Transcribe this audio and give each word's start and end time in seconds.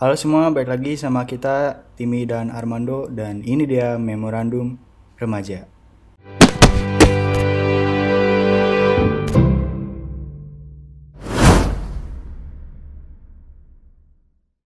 Halo 0.00 0.16
semua, 0.16 0.48
balik 0.48 0.72
lagi 0.72 0.96
sama 0.96 1.28
kita 1.28 1.84
Timi 1.92 2.24
dan 2.24 2.48
Armando 2.48 3.04
dan 3.12 3.44
ini 3.44 3.68
dia 3.68 4.00
memorandum 4.00 4.80
remaja. 5.20 5.68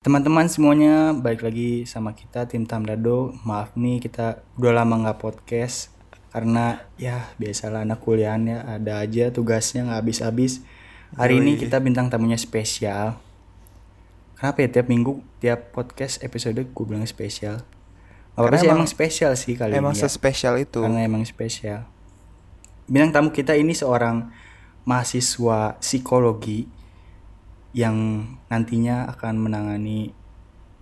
Teman-teman 0.07 0.47
semuanya 0.47 1.11
balik 1.11 1.43
lagi 1.43 1.83
sama 1.83 2.15
kita 2.15 2.47
tim 2.47 2.63
Tamdado. 2.63 3.35
Maaf 3.43 3.75
nih 3.75 3.99
kita 3.99 4.39
udah 4.55 4.87
lama 4.87 5.03
nggak 5.03 5.19
podcast 5.19 5.91
karena 6.31 6.79
ya 6.95 7.35
biasalah 7.43 7.83
anak 7.83 8.07
kuliahan 8.07 8.47
ya 8.47 8.59
ada 8.71 9.03
aja 9.03 9.35
tugasnya 9.35 9.91
nggak 9.91 9.99
habis-habis. 9.99 10.63
Hari 11.19 11.43
ini 11.43 11.59
kita 11.59 11.83
bintang 11.83 12.07
tamunya 12.07 12.39
spesial. 12.39 13.34
Kenapa 14.45 14.61
ya 14.61 14.69
tiap 14.69 14.93
minggu 14.93 15.25
tiap 15.41 15.73
podcast 15.73 16.21
episode 16.21 16.61
gue 16.61 16.85
bilang 16.85 17.09
spesial? 17.09 17.65
Apa 18.37 18.53
Karena 18.53 18.61
sih 18.61 18.69
emang- 18.69 18.77
emang 18.85 18.91
spesial 18.93 19.33
sih 19.41 19.57
kali 19.57 19.73
Emang 19.73 19.97
ini 19.97 20.05
ya. 20.05 20.05
sespesial 20.05 20.61
itu. 20.61 20.85
Karena 20.85 21.01
emang 21.01 21.25
spesial. 21.25 21.89
Bintang 22.85 23.09
tamu 23.17 23.33
kita 23.33 23.57
ini 23.57 23.73
seorang 23.73 24.29
mahasiswa 24.85 25.81
psikologi 25.81 26.69
yang 27.73 27.97
nantinya 28.53 29.09
akan 29.17 29.49
menangani 29.49 30.13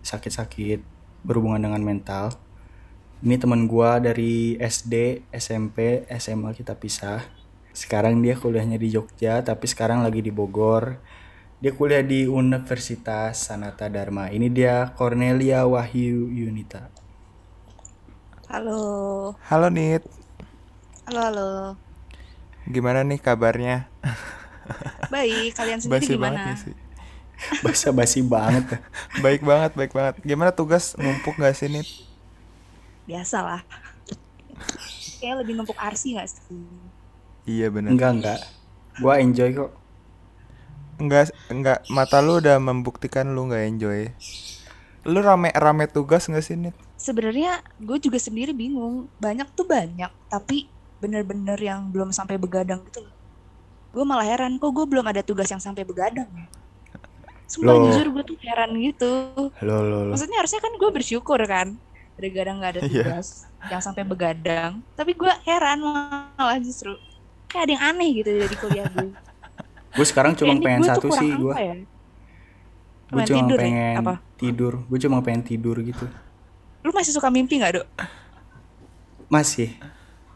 sakit-sakit 0.03 0.83
berhubungan 1.23 1.63
dengan 1.63 1.87
mental. 1.87 2.35
Ini 3.23 3.39
teman 3.39 3.71
gua 3.71 4.03
dari 4.03 4.59
SD, 4.59 5.23
SMP, 5.31 6.03
SMA 6.11 6.51
kita 6.51 6.75
pisah. 6.75 7.23
Sekarang 7.71 8.19
dia 8.27 8.35
kuliahnya 8.35 8.75
di 8.75 8.91
Jogja, 8.91 9.39
tapi 9.47 9.71
sekarang 9.71 10.03
lagi 10.03 10.19
di 10.19 10.35
Bogor. 10.35 10.99
Dia 11.63 11.71
kuliah 11.71 12.03
di 12.03 12.27
Universitas 12.27 13.47
Sanata 13.47 13.87
Dharma. 13.87 14.27
Ini 14.35 14.51
dia 14.51 14.91
Cornelia 14.99 15.63
Wahyu 15.63 16.27
Yunita. 16.27 16.91
Halo, 18.51 19.33
Halo 19.49 19.73
Nit, 19.73 20.05
halo, 21.09 21.21
halo. 21.25 21.49
gimana 22.69 23.01
nih 23.01 23.17
kabarnya? 23.17 23.89
Baik, 25.09 25.57
kalian 25.57 25.81
sendiri 25.81 26.05
Basi 26.05 26.21
banget 26.21 26.41
gimana? 26.45 26.53
ya 26.53 26.55
sih. 26.61 26.75
Basa-basi 27.65 28.21
banget. 28.21 28.77
ya. 28.77 28.79
Baik 29.25 29.41
banget, 29.43 29.73
baik 29.73 29.93
banget. 29.97 30.15
Gimana 30.21 30.53
tugas 30.53 30.95
numpuk 31.01 31.41
gak 31.41 31.57
sih 31.57 31.73
Nit? 31.73 31.89
Biasalah. 33.09 33.65
Kayak 35.19 35.43
lebih 35.43 35.57
numpuk 35.57 35.79
arsi 35.81 36.15
gak 36.15 36.29
sih? 36.29 36.61
Iya 37.49 37.73
bener. 37.73 37.97
Enggak, 37.97 38.11
enggak. 38.21 38.41
Gua 39.01 39.17
enjoy 39.19 39.51
kok. 39.57 39.73
Enggak, 41.03 41.35
enggak. 41.51 41.83
Mata 41.91 42.23
lu 42.23 42.39
udah 42.39 42.57
membuktikan 42.57 43.27
lu 43.29 43.51
nggak 43.51 43.65
enjoy. 43.67 44.01
Lu 45.03 45.19
rame-rame 45.19 45.91
tugas 45.91 46.31
gak 46.31 46.47
sih 46.47 46.55
Nit? 46.55 46.79
Sebenarnya 46.95 47.59
gue 47.77 47.99
juga 47.99 48.23
sendiri 48.23 48.55
bingung. 48.55 49.11
Banyak 49.19 49.51
tuh 49.51 49.67
banyak, 49.67 50.07
tapi 50.31 50.71
bener-bener 51.03 51.59
yang 51.59 51.91
belum 51.91 52.15
sampai 52.15 52.39
begadang 52.39 52.79
gitu 52.87 53.03
loh. 53.03 53.15
Gue 53.91 54.07
malah 54.07 54.23
heran, 54.23 54.57
kok 54.57 54.71
gue 54.71 54.87
belum 54.87 55.03
ada 55.03 55.21
tugas 55.21 55.51
yang 55.51 55.59
sampai 55.59 55.83
begadang 55.83 56.31
ya? 56.31 56.47
Sumpah 57.51 57.75
Loh. 57.75 57.91
jujur 57.91 58.15
gue 58.15 58.23
tuh 58.25 58.39
heran 58.41 58.71
gitu. 58.79 59.13
Lo 59.61 59.77
lo 59.83 60.07
lo. 60.07 60.15
Maksudnya 60.15 60.39
harusnya 60.39 60.63
kan 60.63 60.73
gue 60.79 60.91
bersyukur 60.95 61.41
kan. 61.45 61.75
Begadang 62.17 62.63
gak 62.63 62.79
ada 62.79 62.81
Iya. 62.87 63.03
tugas 63.03 63.51
yang 63.67 63.83
sampai 63.83 64.07
begadang. 64.07 64.81
Tapi 64.95 65.13
gue 65.13 65.33
heran 65.43 65.83
malah 65.83 66.63
justru. 66.63 66.95
Kayak 67.51 67.63
ada 67.67 67.73
yang 67.75 67.85
aneh 67.91 68.11
gitu 68.23 68.31
dari 68.33 68.57
kuliah 68.57 68.87
gue. 68.89 69.11
Gue 69.93 70.07
sekarang 70.09 70.33
cuma 70.33 70.57
pengen 70.57 70.81
gua 70.83 70.91
satu 70.97 71.09
sih 71.13 71.31
gue. 71.31 71.55
ya? 71.55 71.75
Gue 73.13 73.21
Pengen 73.21 73.29
cuma 73.29 73.39
tidur 73.45 73.59
ya? 73.59 73.63
pengen 73.63 73.97
Apa? 74.01 74.15
tidur. 74.41 74.73
Gue 74.89 74.99
cuma 74.99 75.19
pengen 75.21 75.43
tidur 75.45 75.77
gitu. 75.81 76.05
Lu 76.83 76.91
masih 76.91 77.13
suka 77.13 77.29
mimpi 77.29 77.61
gak, 77.61 77.77
Dok? 77.79 77.87
Masih. 79.29 79.77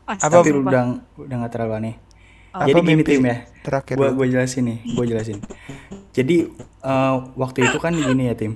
Apa? 0.04 0.20
Tapi 0.22 0.22
Astagfirullah. 0.44 0.70
udah 0.72 0.82
udah 1.18 1.36
gak 1.42 1.52
terlalu 1.52 1.72
aneh. 1.74 1.94
Oh. 2.52 2.64
Jadi 2.64 2.72
Apa 2.72 2.80
gini 2.80 2.90
mimpi 2.96 3.04
tim 3.04 3.24
ya. 3.24 3.36
Terakhir 3.60 3.94
Gue 3.96 4.08
gue 4.12 4.26
jelasin 4.30 4.62
nih. 4.64 4.78
Gue 4.92 5.04
jelasin. 5.04 5.36
Jadi 6.12 6.36
eh, 6.62 7.14
waktu 7.36 7.58
itu 7.64 7.78
kan 7.80 7.92
gini 7.92 8.28
ya 8.28 8.34
tim. 8.36 8.52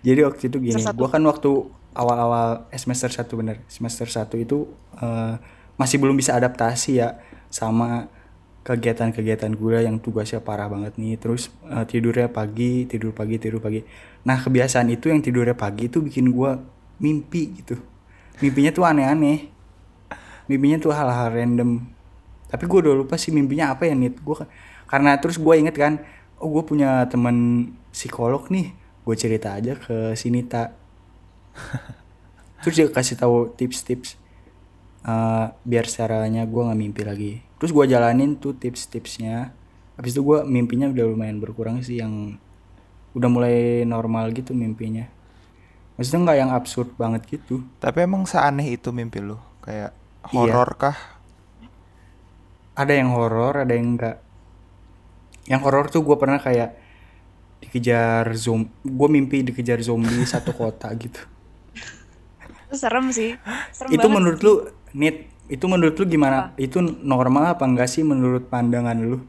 Jadi 0.00 0.20
waktu 0.24 0.42
itu 0.48 0.56
gini. 0.62 0.80
Satu. 0.80 0.96
Gue 0.96 1.08
kan 1.08 1.20
waktu 1.24 1.50
awal-awal 1.92 2.68
semester 2.76 3.10
1 3.10 3.28
bener. 3.34 3.56
Semester 3.68 4.06
1 4.06 4.28
itu 4.38 4.68
eh, 4.96 5.34
masih 5.76 5.96
belum 6.00 6.16
bisa 6.16 6.36
adaptasi 6.36 7.00
ya 7.00 7.16
sama 7.48 8.08
kegiatan-kegiatan 8.68 9.56
gue 9.56 9.76
yang 9.88 9.96
tugasnya 9.96 10.44
parah 10.44 10.68
banget 10.68 11.00
nih. 11.00 11.16
Terus 11.16 11.48
eh, 11.64 11.84
tidurnya 11.88 12.28
pagi, 12.28 12.84
tidur 12.84 13.16
pagi, 13.16 13.40
tidur 13.40 13.64
pagi. 13.64 13.80
Nah 14.28 14.36
kebiasaan 14.36 14.92
itu 14.92 15.08
yang 15.08 15.24
tidurnya 15.24 15.56
pagi 15.56 15.88
itu 15.88 16.04
bikin 16.04 16.28
gue 16.28 16.50
mimpi 17.00 17.64
gitu. 17.64 17.80
Mimpinya 18.44 18.70
tuh 18.76 18.84
aneh-aneh. 18.84 19.48
Mimpinya 20.52 20.76
tuh 20.76 20.92
hal-hal 20.92 21.32
random. 21.32 21.80
Tapi 22.48 22.64
gue 22.68 22.78
udah 22.84 22.94
lupa 22.96 23.16
sih 23.16 23.32
mimpinya 23.32 23.72
apa 23.72 23.88
ya 23.88 23.96
Nit. 23.96 24.20
Gue 24.20 24.44
karena 24.84 25.16
terus 25.16 25.40
gue 25.40 25.54
inget 25.56 25.76
kan, 25.76 26.00
oh 26.40 26.48
gue 26.52 26.64
punya 26.68 27.08
teman 27.08 27.68
psikolog 27.88 28.44
nih. 28.52 28.76
Gue 29.08 29.16
cerita 29.16 29.56
aja 29.56 29.72
ke 29.80 30.12
si 30.12 30.28
Nita. 30.28 30.76
terus 32.62 32.74
dia 32.76 32.86
kasih 32.90 33.16
tahu 33.16 33.54
tips-tips 33.56 34.27
eh, 35.02 35.46
biar 35.52 35.86
caranya 35.86 36.42
gue 36.42 36.62
nggak 36.64 36.80
mimpi 36.80 37.02
lagi. 37.04 37.32
Terus 37.58 37.70
gue 37.70 37.84
jalanin 37.86 38.34
tuh 38.34 38.54
tips-tipsnya. 38.54 39.50
Habis 39.94 40.14
itu 40.14 40.22
gue 40.22 40.38
mimpinya 40.42 40.86
udah 40.86 41.04
lumayan 41.06 41.38
berkurang 41.38 41.82
sih 41.82 41.98
yang 41.98 42.38
udah 43.12 43.28
mulai 43.28 43.56
normal 43.82 44.30
gitu 44.30 44.54
mimpinya. 44.54 45.10
Maksudnya 45.98 46.20
nggak 46.22 46.38
yang 46.38 46.50
absurd 46.54 46.94
banget 46.94 47.26
gitu. 47.26 47.66
Tapi 47.78 48.06
emang 48.06 48.22
seaneh 48.22 48.72
itu 48.72 48.90
mimpi 48.90 49.18
lu? 49.18 49.38
Kayak 49.60 49.92
Iya. 50.28 50.34
horor 50.50 50.70
kah? 50.76 50.98
ada 52.74 52.94
yang 52.94 53.10
horor 53.10 53.66
ada 53.66 53.74
yang 53.74 53.98
enggak 53.98 54.22
yang 55.50 55.58
horor 55.66 55.90
tuh 55.90 56.06
gue 56.06 56.14
pernah 56.14 56.38
kayak 56.38 56.78
dikejar 57.58 58.30
zombie 58.38 58.70
gue 58.86 59.08
mimpi 59.10 59.42
dikejar 59.42 59.82
zombie 59.82 60.22
satu 60.22 60.54
kota 60.54 60.86
gitu 60.94 61.18
Itu 62.70 62.76
serem 62.78 63.10
sih. 63.10 63.34
Serem 63.74 63.90
itu 63.90 63.98
banget. 63.98 64.14
menurut 64.14 64.40
lu 64.46 64.54
nit 64.92 65.28
itu 65.48 65.64
menurut 65.64 65.96
lu 65.96 66.04
gimana 66.04 66.52
itu 66.60 66.80
normal 66.82 67.56
apa 67.56 67.64
enggak 67.64 67.88
sih 67.88 68.04
menurut 68.04 68.46
pandangan 68.52 68.96
lu 69.00 69.24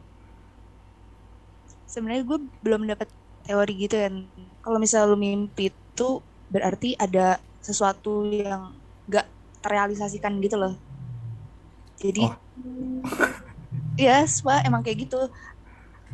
Sebenarnya 1.90 2.22
gue 2.22 2.40
belum 2.62 2.86
dapat 2.86 3.10
teori 3.50 3.74
gitu 3.82 3.98
kan. 3.98 4.30
Kalau 4.62 4.78
misalnya 4.78 5.10
lu 5.10 5.18
mimpi 5.18 5.74
itu 5.74 6.22
berarti 6.54 6.94
ada 6.94 7.42
sesuatu 7.66 8.30
yang 8.30 8.78
gak 9.10 9.26
terrealisasikan 9.66 10.38
gitu 10.38 10.54
loh. 10.62 10.78
Jadi 11.98 12.30
Oh. 12.30 12.38
Iya, 14.00 14.24
Spa, 14.32 14.64
emang 14.64 14.80
kayak 14.80 15.12
gitu. 15.12 15.20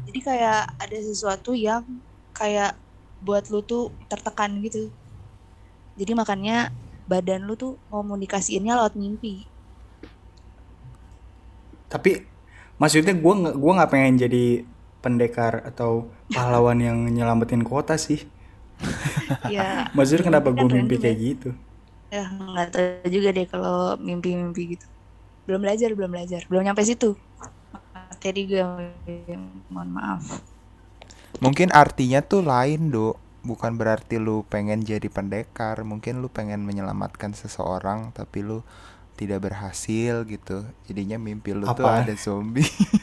Jadi 0.10 0.20
kayak 0.26 0.74
ada 0.82 0.98
sesuatu 1.06 1.54
yang 1.54 1.86
kayak 2.34 2.74
buat 3.22 3.46
lu 3.54 3.62
tuh 3.62 3.94
tertekan 4.10 4.58
gitu. 4.66 4.90
Jadi 5.94 6.12
makanya 6.18 6.74
badan 7.10 7.42
lu 7.48 7.54
tuh 7.62 7.72
komunikasiinnya 7.94 8.74
lewat 8.80 8.94
mimpi. 9.02 9.34
tapi 11.92 12.12
maksudnya 12.82 13.14
gue 13.16 13.34
nggak 13.42 13.56
gua 13.62 13.72
nggak 13.82 13.92
pengen 13.94 14.16
jadi 14.24 14.44
pendekar 15.04 15.54
atau 15.70 15.92
pahlawan 16.34 16.80
yang 16.82 16.98
nyelamatin 17.16 17.64
kota 17.66 17.96
sih 18.06 18.20
Ya, 19.54 19.90
maksudnya 19.94 20.26
kenapa 20.26 20.50
gue 20.58 20.68
mimpi 20.70 20.96
kayak 21.02 21.18
gitu 21.22 21.50
ya 22.14 22.24
nggak 22.32 22.68
tahu 22.74 23.08
juga 23.16 23.30
deh 23.38 23.46
kalau 23.50 23.98
mimpi-mimpi 24.00 24.62
gitu. 24.78 24.88
Belum 25.46 25.62
belajar, 25.64 25.90
belum 25.98 26.12
belajar, 26.14 26.42
belum 26.50 26.64
nyampe 26.66 26.82
situ. 26.86 27.10
Materi 27.94 28.42
gue, 28.50 28.62
mohon 29.74 29.90
maaf. 29.98 30.24
Mungkin 31.44 31.70
artinya 31.76 32.20
tuh 32.24 32.42
lain, 32.44 32.92
Dok. 32.92 33.16
Bukan 33.50 33.74
berarti 33.80 34.16
lu 34.26 34.38
pengen 34.54 34.80
jadi 34.92 35.08
pendekar, 35.18 35.78
mungkin 35.92 36.14
lu 36.24 36.28
pengen 36.38 36.62
menyelamatkan 36.70 37.32
seseorang 37.42 38.00
tapi 38.18 38.40
lu 38.50 38.60
tidak 39.20 39.40
berhasil 39.48 40.16
gitu. 40.34 40.58
Jadinya 40.88 41.18
mimpi 41.28 41.52
lu 41.60 41.68
tuh 41.80 41.88
Apa? 41.88 41.94
ada 42.00 42.14
zombie. 42.26 42.66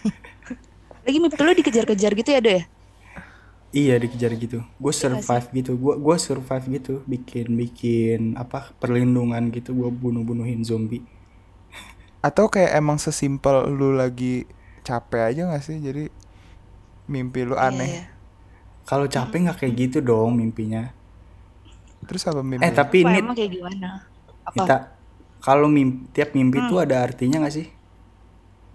Lagi 1.07 1.19
mimpi 1.23 1.37
lu 1.47 1.53
dikejar-kejar 1.59 2.13
gitu 2.19 2.31
ya, 2.35 2.41
Do 2.45 2.51
ya? 2.59 2.63
Iya 3.81 3.95
dikejar 4.05 4.33
gitu. 4.45 4.59
Gue 4.83 4.93
survive 5.03 5.47
gitu. 5.59 5.71
Gue 5.83 5.95
gua 6.05 6.17
survive 6.27 6.65
gitu. 6.77 6.93
Bikin 7.13 7.47
bikin 7.61 8.21
apa 8.43 8.59
perlindungan 8.81 9.43
gitu. 9.57 9.71
Gue 9.79 9.89
bunuh 10.03 10.23
bunuhin 10.29 10.61
zombie. 10.69 11.03
Atau 12.23 12.47
kayak 12.53 12.79
emang 12.79 12.99
sesimpel 13.03 13.67
lu 13.71 13.95
lagi 13.95 14.47
capek 14.87 15.23
aja 15.35 15.41
gak 15.51 15.65
sih? 15.67 15.79
Jadi 15.83 16.07
mimpi 17.11 17.43
lu 17.49 17.57
Iya, 17.61 17.69
aneh. 17.69 17.93
iya. 17.93 18.03
Kalau 18.83 19.07
capek 19.07 19.39
nggak 19.49 19.59
kayak 19.63 19.75
gitu 19.79 19.99
dong 20.03 20.37
mimpinya. 20.37 20.91
Terus 22.07 22.23
apa 22.27 22.43
mimpi? 22.43 22.67
Eh 22.67 22.73
tapi 22.75 23.07
ini 23.07 23.23
kayak 23.35 23.51
gimana? 23.51 23.89
Apa? 24.43 24.55
kita 24.59 24.77
kalau 25.43 25.67
mimpi, 25.67 26.07
tiap 26.15 26.35
mimpi 26.35 26.59
Hmm. 26.63 26.71
tuh 26.71 26.79
ada 26.83 27.03
artinya 27.03 27.43
nggak 27.43 27.55
sih? 27.55 27.67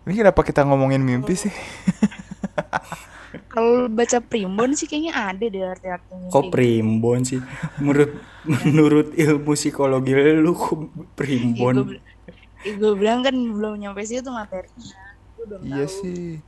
Ini 0.07 0.13
kenapa 0.15 0.39
kita 0.43 0.63
ngomongin 0.63 1.03
mimpi 1.03 1.35
sih? 1.35 1.51
Kalau 3.51 3.89
baca 3.91 4.21
primbon 4.23 4.71
sih 4.77 4.87
kayaknya 4.87 5.13
ada 5.17 5.45
deh 5.49 5.63
arti-artinya. 5.65 6.29
Kok 6.31 6.45
primbon 6.47 7.27
sih? 7.27 7.39
Menurut 7.81 8.11
menurut 8.67 9.07
ilmu 9.17 9.51
psikologi 9.57 10.15
lu 10.15 10.53
kok 10.55 10.77
primbon? 11.17 11.99
Iya 12.63 12.71
gue 12.77 12.93
bilang 12.95 13.23
kan 13.23 13.35
belum 13.35 13.79
nyampe 13.79 14.03
situ 14.07 14.27
materinya. 14.31 14.95
Iya 15.63 15.87
tahu. 15.87 15.97
sih. 16.03 16.39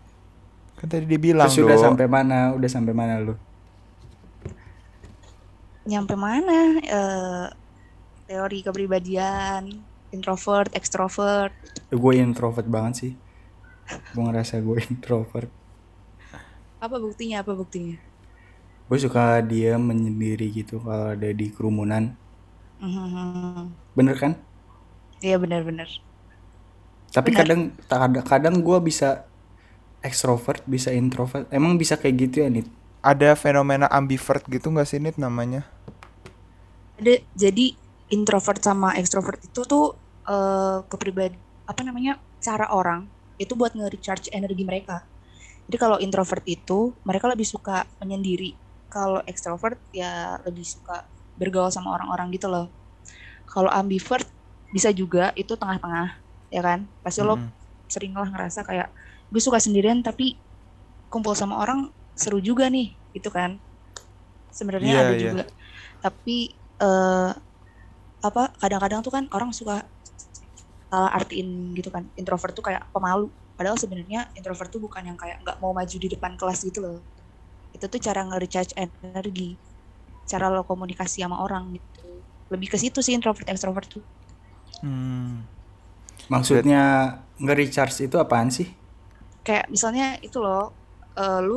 Kan 0.79 0.87
tadi 0.87 1.05
dia 1.07 1.19
bilang 1.19 1.47
Terus 1.51 1.63
udah 1.67 1.77
sampai 1.79 2.07
mana? 2.07 2.55
Udah 2.55 2.69
sampai 2.71 2.93
mana 2.95 3.19
lu? 3.19 3.35
Nyampe 5.89 6.13
mana? 6.25 6.57
Eh, 6.97 7.45
teori 8.29 8.59
kepribadian, 8.65 9.63
introvert, 10.15 10.69
extrovert. 10.79 11.53
Gue 12.03 12.13
introvert 12.25 12.67
banget 12.75 12.93
sih. 13.01 13.11
Gue 14.13 14.23
ngerasa 14.27 14.55
gue 14.67 14.77
introvert. 14.91 15.49
Apa 16.85 16.95
buktinya? 17.03 17.37
Apa 17.43 17.53
buktinya? 17.59 17.97
Gue 18.89 18.97
suka 19.05 19.23
diam 19.49 19.81
menyendiri 19.89 20.47
gitu 20.59 20.75
kalau 20.85 21.13
ada 21.15 21.29
di 21.39 21.45
kerumunan. 21.55 22.03
Mhm. 22.79 23.75
Bener 23.97 24.15
kan? 24.17 24.33
Iya 25.25 25.35
benar-benar. 25.43 25.89
Tapi 27.15 27.29
Benar. 27.33 27.39
kadang 27.45 27.61
kadang, 27.89 28.23
kadang 28.25 28.55
gue 28.61 28.77
bisa 28.89 29.25
extrovert, 30.05 30.61
bisa 30.69 30.89
introvert. 30.93 31.45
Emang 31.53 31.77
bisa 31.81 31.95
kayak 32.01 32.15
gitu 32.29 32.35
ya 32.45 32.49
nih? 32.53 32.65
Ada 33.03 33.31
fenomena 33.35 33.87
ambivert 33.91 34.43
gitu 34.51 34.67
nggak 34.71 34.87
sih 34.87 34.99
Nit 35.03 35.15
namanya? 35.19 35.61
Ada 36.99 37.13
jadi 37.33 37.65
introvert 38.11 38.59
sama 38.59 38.95
extrovert 38.99 39.39
itu 39.47 39.61
tuh 39.63 39.85
eh 40.29 40.79
kepribadi 40.91 41.37
apa 41.69 41.81
namanya? 41.85 42.19
cara 42.39 42.71
orang 42.71 43.11
itu 43.35 43.51
buat 43.59 43.75
nge-recharge 43.75 44.31
energi 44.31 44.63
mereka. 44.63 45.03
Jadi 45.67 45.77
kalau 45.83 45.97
introvert 46.01 46.43
itu 46.47 46.95
mereka 47.07 47.27
lebih 47.31 47.47
suka 47.47 47.87
menyendiri. 48.01 48.57
Kalau 48.91 49.21
extrovert 49.31 49.79
ya 49.95 50.39
lebih 50.47 50.65
suka 50.67 51.07
bergaul 51.39 51.71
sama 51.73 51.95
orang-orang 51.97 52.29
gitu 52.35 52.47
loh. 52.51 52.67
Kalau 53.49 53.69
ambivert 53.71 54.27
bisa 54.75 54.89
juga 54.93 55.33
itu 55.39 55.53
tengah-tengah, 55.57 56.21
ya 56.53 56.61
kan? 56.63 56.79
Pasti 57.03 57.21
lo 57.25 57.35
Mm-mm. 57.35 57.51
sering 57.89 58.13
lah 58.15 58.29
ngerasa 58.29 58.61
kayak 58.67 58.89
gue 59.33 59.41
suka 59.41 59.57
sendirian 59.61 60.01
tapi 60.05 60.37
kumpul 61.09 61.33
sama 61.37 61.59
orang 61.61 61.89
seru 62.21 62.39
juga 62.49 62.65
nih 62.75 62.85
gitu 63.15 63.29
kan 63.37 63.51
sebenarnya 64.57 64.91
Iya, 64.91 64.99
ada 65.03 65.13
iya. 65.19 65.29
juga 65.29 65.41
tapi 66.03 66.31
eh 66.83 67.29
apa 68.27 68.41
kadang-kadang 68.61 69.01
tuh 69.05 69.11
kan 69.15 69.25
orang 69.35 69.51
suka 69.59 69.73
salah 70.89 71.11
artiin 71.17 71.47
gitu 71.77 71.89
kan 71.95 72.03
introvert 72.19 72.53
tuh 72.57 72.65
kayak 72.67 72.83
pemalu 72.93 73.25
padahal 73.57 73.77
sebenarnya 73.83 74.19
introvert 74.37 74.69
tuh 74.73 74.81
bukan 74.85 75.03
yang 75.09 75.17
kayak 75.21 75.37
nggak 75.43 75.57
mau 75.61 75.71
maju 75.77 75.95
di 76.03 76.07
depan 76.13 76.33
kelas 76.39 76.59
gitu 76.67 76.79
loh 76.85 76.97
itu 77.75 77.85
tuh 77.93 78.01
cara 78.07 78.21
nge-recharge 78.27 78.73
energi 78.81 79.43
cara 80.31 80.45
lo 80.53 80.61
komunikasi 80.71 81.17
sama 81.25 81.37
orang 81.45 81.63
gitu 81.77 82.25
lebih 82.53 82.67
ke 82.73 82.77
situ 82.83 82.99
sih 83.05 83.13
introvert 83.17 83.47
extrovert 83.53 83.87
tuh 83.95 84.03
Hmm. 84.83 85.43
Maksudnya 86.33 86.81
nge-recharge 87.43 88.07
itu 88.07 88.17
apaan 88.23 88.49
sih? 88.53 88.67
kayak 89.45 89.65
misalnya 89.73 90.03
itu 90.25 90.37
loh 90.45 90.59
eh, 91.19 91.39
lu 91.47 91.55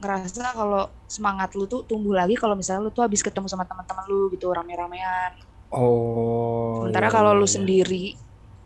ngerasa 0.00 0.56
kalau 0.56 0.88
semangat 1.04 1.52
lu 1.54 1.68
tuh 1.68 1.84
tumbuh 1.84 2.16
lagi 2.16 2.32
kalau 2.34 2.56
misalnya 2.56 2.88
lu 2.88 2.90
tuh 2.90 3.04
habis 3.04 3.20
ketemu 3.20 3.46
sama 3.46 3.68
teman-teman 3.68 4.04
lu 4.08 4.32
gitu 4.32 4.48
rame-ramean 4.50 5.36
Oh. 5.70 6.82
sementara 6.82 7.06
iya, 7.06 7.14
kalau 7.14 7.30
iya, 7.30 7.38
lu 7.38 7.46
iya. 7.46 7.54
sendiri 7.54 8.04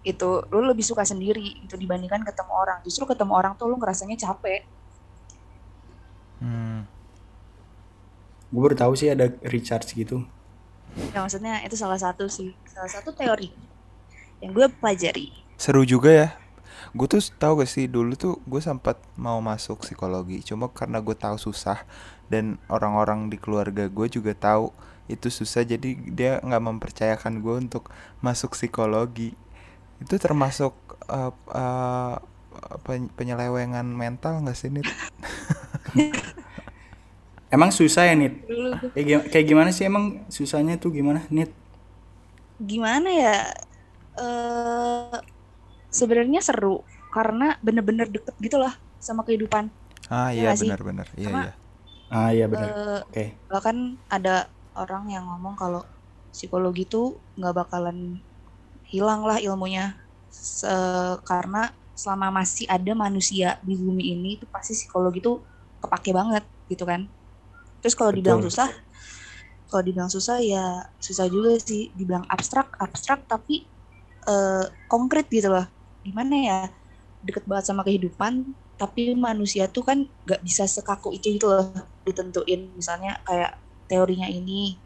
itu 0.04 0.30
lu 0.48 0.60
lebih 0.64 0.80
suka 0.80 1.04
sendiri 1.04 1.60
itu 1.60 1.76
dibandingkan 1.76 2.24
ketemu 2.24 2.52
orang 2.54 2.78
justru 2.80 3.04
ketemu 3.04 3.32
orang 3.36 3.52
tuh 3.60 3.68
lu 3.68 3.76
ngerasanya 3.76 4.16
capek 4.16 4.64
Hmm. 6.44 6.84
Gue 8.52 8.60
baru 8.60 8.76
tahu 8.76 8.92
sih 8.94 9.08
ada 9.08 9.32
recharge 9.48 9.96
gitu. 9.96 10.28
ya 11.10 11.24
maksudnya 11.24 11.58
itu 11.66 11.74
salah 11.74 11.98
satu 11.98 12.28
sih 12.30 12.54
salah 12.70 12.86
satu 12.86 13.10
teori 13.16 13.50
yang 14.38 14.54
gue 14.54 14.68
pelajari 14.78 15.32
Seru 15.58 15.82
juga 15.82 16.10
ya. 16.12 16.28
Gue 16.94 17.06
tuh 17.10 17.20
tahu 17.42 17.52
gak 17.62 17.70
sih 17.74 17.86
dulu 17.90 18.14
tuh 18.14 18.34
gue 18.46 18.60
sempat 18.62 18.96
mau 19.18 19.38
masuk 19.42 19.82
psikologi, 19.82 20.38
cuma 20.46 20.70
karena 20.70 20.98
gue 21.02 21.16
tahu 21.18 21.36
susah 21.36 21.82
dan 22.32 22.56
orang-orang 22.70 23.28
di 23.32 23.36
keluarga 23.42 23.90
gue 23.90 24.06
juga 24.16 24.32
tahu 24.34 24.70
itu 25.10 25.28
susah, 25.28 25.62
jadi 25.66 25.90
dia 26.18 26.32
nggak 26.40 26.62
mempercayakan 26.64 27.42
gue 27.44 27.54
untuk 27.68 27.90
masuk 28.24 28.54
psikologi. 28.56 29.34
Itu 30.02 30.16
termasuk 30.22 30.74
uh, 31.10 31.32
uh, 31.50 32.16
pen- 32.86 33.12
penyelewengan 33.16 33.86
mental 33.86 34.42
nggak 34.44 34.56
sih 34.58 34.70
Nit? 34.72 34.88
Emang 37.54 37.70
susah 37.70 38.10
ya 38.10 38.14
Nit? 38.18 38.34
kayak 39.32 39.46
gimana 39.46 39.70
sih 39.74 39.84
emang 39.86 40.26
susahnya 40.30 40.74
tuh 40.82 40.90
gimana 40.94 41.22
Nit? 41.30 41.50
gimana 42.70 43.08
ya 43.10 43.34
eh 44.18 45.18
sebenarnya 45.94 46.40
seru 46.42 46.82
karena 47.14 47.54
bener-bener 47.62 48.10
deket 48.10 48.34
gitu 48.42 48.58
lah 48.58 48.74
sama 48.98 49.22
kehidupan 49.22 49.70
Ah 50.12 50.28
Iya 50.36 50.52
iya 50.52 50.60
benar-benar, 50.60 51.08
iya 51.16 51.28
Sama- 51.30 51.40
iya. 51.40 51.52
Ah 52.12 52.30
iya 52.36 52.44
benar. 52.52 52.68
Eh, 52.68 53.00
Oke. 53.08 53.24
bahkan 53.48 53.76
ada 54.12 54.50
orang 54.76 55.08
yang 55.08 55.24
ngomong 55.30 55.54
kalau 55.56 55.80
psikologi 56.34 56.84
itu 56.84 57.22
nggak 57.38 57.54
bakalan 57.64 58.20
hilang 58.90 59.22
lah 59.24 59.38
ilmunya 59.40 59.96
Se- 60.28 61.18
karena 61.24 61.70
selama 61.94 62.42
masih 62.42 62.66
ada 62.66 62.92
manusia 62.92 63.56
di 63.62 63.78
bumi 63.78 64.18
ini 64.18 64.30
itu 64.42 64.44
pasti 64.50 64.74
psikologi 64.74 65.22
itu 65.22 65.32
kepake 65.80 66.10
banget 66.10 66.44
gitu 66.66 66.84
kan 66.84 67.06
terus 67.78 67.94
kalau 67.94 68.10
dibilang 68.10 68.42
Betul. 68.42 68.50
susah 68.50 68.68
kalau 69.70 69.82
dibilang 69.86 70.10
susah 70.10 70.38
ya 70.42 70.82
susah 70.98 71.26
juga 71.30 71.54
sih 71.62 71.94
dibilang 71.94 72.26
abstrak 72.28 72.74
abstrak 72.82 73.24
tapi 73.30 73.70
eh, 74.26 74.64
konkret 74.90 75.26
gitu 75.30 75.48
loh 75.54 75.66
gimana 76.04 76.34
ya 76.48 76.58
deket 77.24 77.44
banget 77.48 77.64
sama 77.72 77.82
kehidupan 77.86 78.52
tapi 78.76 79.14
manusia 79.14 79.70
tuh 79.70 79.86
kan 79.86 79.98
nggak 80.26 80.42
bisa 80.44 80.66
sekaku 80.66 81.14
itu 81.16 81.26
gitu 81.38 81.46
loh 81.50 81.66
ditentuin. 82.06 82.74
Misalnya 82.76 83.22
kayak 83.26 83.52
teorinya 83.90 84.28
ini 84.28 84.82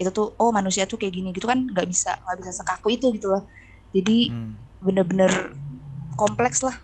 itu 0.00 0.10
tuh 0.10 0.32
oh 0.40 0.50
manusia 0.50 0.88
tuh 0.88 0.96
kayak 0.96 1.12
gini 1.12 1.28
gitu 1.36 1.44
kan 1.44 1.60
nggak 1.60 1.86
bisa 1.88 2.16
nggak 2.24 2.38
bisa 2.40 2.52
sekaku 2.58 2.88
itu 2.96 3.06
gitu 3.16 3.28
loh. 3.32 3.44
Jadi 3.94 4.32
Hmm. 4.32 4.56
bener-bener 4.80 5.30
kompleks 6.16 6.64
lah. 6.64 6.76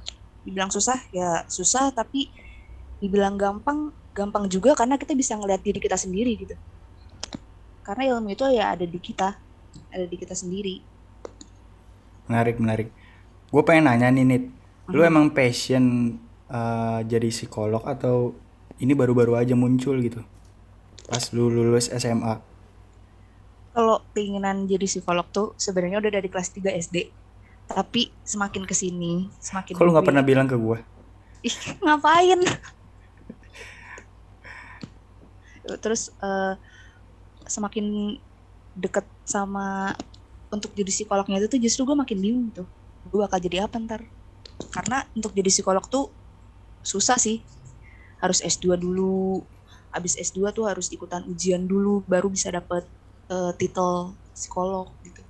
Dibilang 0.45 0.71
susah 0.71 0.99
ya 1.11 1.43
susah 1.51 1.91
tapi 1.91 2.31
dibilang 3.03 3.37
gampang 3.37 3.93
gampang 4.17 4.49
juga 4.49 4.73
karena 4.79 4.97
kita 4.97 5.13
bisa 5.19 5.37
ngeliat 5.37 5.61
diri 5.65 5.81
kita 5.83 5.97
sendiri 5.99 6.33
gitu. 6.39 6.55
Karena 7.87 8.03
ilmu 8.17 8.29
itu 8.35 8.45
ya 8.53 8.75
ada 8.77 8.85
di 8.85 8.99
kita 9.01 9.29
ada 9.93 10.05
di 10.07 10.17
kita 10.19 10.35
sendiri. 10.37 10.75
Menarik 12.29 12.57
menarik. 12.63 12.89
Gue 13.57 13.65
pengen 13.65 13.89
nanya 13.89 14.13
nih 14.13 14.25
Nit. 14.29 14.45
Lu 14.93 15.01
Mhm. 15.01 15.09
emang 15.09 15.27
passion 15.33 15.85
eh, 16.47 17.01
jadi 17.09 17.29
psikolog 17.33 17.81
atau 17.89 18.37
ini 18.79 18.93
baru-baru 18.93 19.33
aja 19.41 19.57
muncul 19.57 19.97
gitu? 20.05 20.21
Pas 21.09 21.25
lu 21.33 21.49
lulus 21.49 21.89
SMA. 21.89 22.37
kalau 23.77 24.01
keinginan 24.17 24.65
jadi 24.65 24.87
psikolog 24.89 25.27
tuh 25.37 25.53
sebenarnya 25.61 26.01
udah 26.01 26.13
dari 26.17 26.29
kelas 26.33 26.49
3 26.57 26.73
SD 26.73 27.13
tapi 27.69 28.09
semakin 28.25 28.63
ke 28.65 28.73
sini 28.73 29.29
semakin 29.43 29.75
lu 29.77 29.91
nggak 29.93 30.07
pernah 30.07 30.25
bilang 30.25 30.49
ke 30.49 30.57
gue? 30.57 30.79
ih 31.49 31.57
ngapain 31.85 32.41
terus 35.83 36.09
eh, 36.23 36.55
semakin 37.47 38.17
deket 38.77 39.07
sama 39.27 39.95
untuk 40.53 40.73
jadi 40.79 40.91
psikolognya 40.93 41.43
itu 41.43 41.49
tuh 41.51 41.61
justru 41.63 41.83
gue 41.89 41.97
makin 41.99 42.19
bingung 42.23 42.49
tuh 42.55 42.67
gue 43.07 43.19
bakal 43.19 43.39
jadi 43.39 43.67
apa 43.67 43.77
ntar 43.79 44.01
karena 44.71 45.05
untuk 45.13 45.33
jadi 45.33 45.49
psikolog 45.49 45.85
tuh 45.87 46.11
susah 46.83 47.17
sih 47.17 47.43
harus 48.19 48.41
S2 48.41 48.77
dulu 48.77 49.45
abis 49.93 50.17
S2 50.17 50.53
tuh 50.53 50.65
harus 50.67 50.89
ikutan 50.89 51.25
ujian 51.25 51.65
dulu 51.65 52.05
baru 52.05 52.29
bisa 52.29 52.49
dapet 52.51 52.85
eh, 53.29 53.53
titel 53.57 54.13
psikolog 54.33 54.89
gitu 55.03 55.23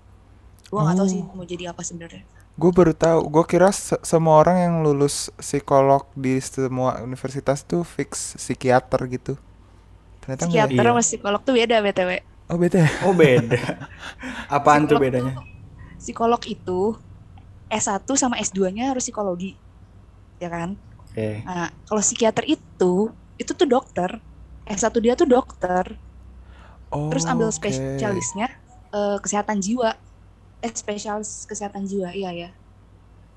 gue 0.66 0.80
nggak 0.80 0.96
tahu 0.96 1.06
Oh. 1.06 1.10
sih 1.10 1.22
mau 1.22 1.44
jadi 1.44 1.70
apa 1.70 1.82
sebenarnya 1.82 2.24
Gue 2.56 2.72
baru 2.72 2.96
tahu, 2.96 3.28
gue 3.28 3.44
kira 3.44 3.68
se- 3.68 4.00
semua 4.00 4.40
orang 4.40 4.56
yang 4.56 4.74
lulus 4.80 5.28
psikolog 5.36 6.08
di 6.16 6.40
semua 6.40 7.04
universitas 7.04 7.60
tuh 7.60 7.84
fix 7.84 8.32
psikiater 8.34 8.96
gitu. 9.12 9.36
Ternyata 10.24 10.48
enggak. 10.48 10.72
psikiater 10.72 10.80
Iya. 10.80 10.88
sama 10.88 11.02
psikolog 11.04 11.40
tuh 11.44 11.52
beda 11.52 11.76
btw 11.84 12.10
Oh 12.48 12.56
beda. 12.56 12.78
ya? 12.80 12.88
Oh 13.04 13.12
beda. 13.12 13.60
Apaan 14.48 14.88
tuh 14.88 14.96
Psikolog 14.96 15.02
bedanya? 15.04 15.34
psikolog 15.98 16.42
itu 16.48 16.80
S1 17.70 18.14
sama 18.18 18.36
S2-nya 18.40 18.84
harus 18.94 19.04
psikologi. 19.06 19.58
Ya 20.42 20.48
kan? 20.52 20.70
Oke. 20.98 21.48
Nah, 21.48 21.68
kalau 21.88 22.02
psikiater 22.04 22.44
itu 22.48 23.12
itu 23.40 23.52
tuh 23.60 23.68
dokter. 23.68 24.10
S1 24.68 24.98
dia 25.04 25.14
tuh 25.20 25.28
dokter, 25.30 25.86
Oh, 26.90 26.98
terus 27.10 27.24
ambil 27.30 27.48
oke. 27.54 27.76
spesialisnya 27.98 28.46
eh, 28.94 29.16
kesehatan 29.22 29.58
jiwa. 29.62 29.90
Eh, 30.64 30.72
spesialis 30.74 31.44
kesehatan 31.50 31.84
jiwa, 31.90 32.10
iya 32.16 32.30
ya. 32.34 32.50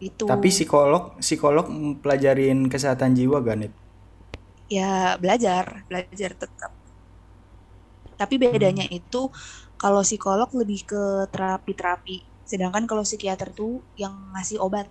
Itu 0.01 0.27
Tapi 0.29 0.47
psikolog, 0.55 1.03
psikolog 1.23 1.65
pelajarin 2.03 2.59
kesehatan 2.73 3.11
jiwa 3.17 3.37
gak 3.47 3.57
Nit? 3.59 3.73
ya 4.75 5.17
belajar 5.21 5.65
belajar 5.89 6.31
tetap 6.41 6.71
tapi 8.19 8.35
bedanya 8.43 8.83
Hmm. 8.83 8.99
itu 8.99 9.17
kalau 9.81 10.01
psikolog 10.05 10.49
lebih 10.59 10.79
ke 10.91 11.01
terapi-terapi 11.33 12.15
sedangkan 12.49 12.89
kalau 12.89 13.05
psikiater 13.05 13.53
tuh 13.53 13.85
yang 13.93 14.33
ngasih 14.33 14.57
obat. 14.57 14.89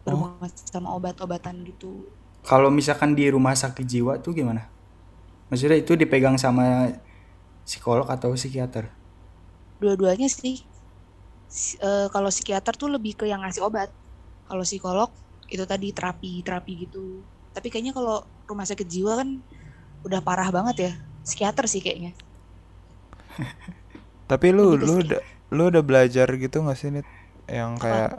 Oh. 0.00 0.16
berhubungan 0.16 0.48
sama 0.54 0.96
obat-obatan 0.96 1.60
gitu. 1.66 2.08
Kalau 2.40 2.72
misalkan 2.72 3.12
di 3.12 3.28
rumah 3.28 3.52
sakit 3.52 3.84
jiwa 3.84 4.16
tuh 4.16 4.32
gimana? 4.32 4.64
Maksudnya 5.52 5.76
itu 5.76 5.92
dipegang 5.92 6.40
sama 6.40 6.88
psikolog 7.68 8.08
atau 8.08 8.32
psikiater? 8.32 8.88
dua-duanya 9.80 10.28
sih. 10.28 10.62
Eh, 11.82 12.06
kalau 12.14 12.30
psikiater 12.30 12.76
tuh 12.78 12.92
lebih 12.92 13.18
ke 13.18 13.24
yang 13.26 13.42
ngasih 13.42 13.64
obat. 13.64 13.90
Kalau 14.46 14.62
psikolog 14.62 15.10
itu 15.50 15.64
tadi 15.66 15.90
terapi 15.90 16.44
terapi 16.46 16.86
gitu. 16.86 17.24
Tapi 17.50 17.66
kayaknya 17.72 17.96
kalau 17.96 18.22
rumah 18.46 18.68
sakit 18.68 18.86
jiwa 18.86 19.18
kan 19.18 19.42
udah 20.06 20.20
parah 20.22 20.46
banget 20.54 20.76
ya. 20.78 20.92
Psikiater 21.26 21.66
sih 21.66 21.82
kayaknya. 21.82 22.14
Tapi 24.30 24.46
lu 24.54 24.78
lu 24.78 25.02
udah 25.02 25.18
lu 25.50 25.70
udah 25.70 25.82
belajar 25.82 26.28
gitu 26.38 26.62
nggak 26.62 26.78
sih 26.78 26.90
Nit? 26.94 27.06
Yang 27.50 27.72
Apa? 27.82 27.84
kayak 27.84 28.12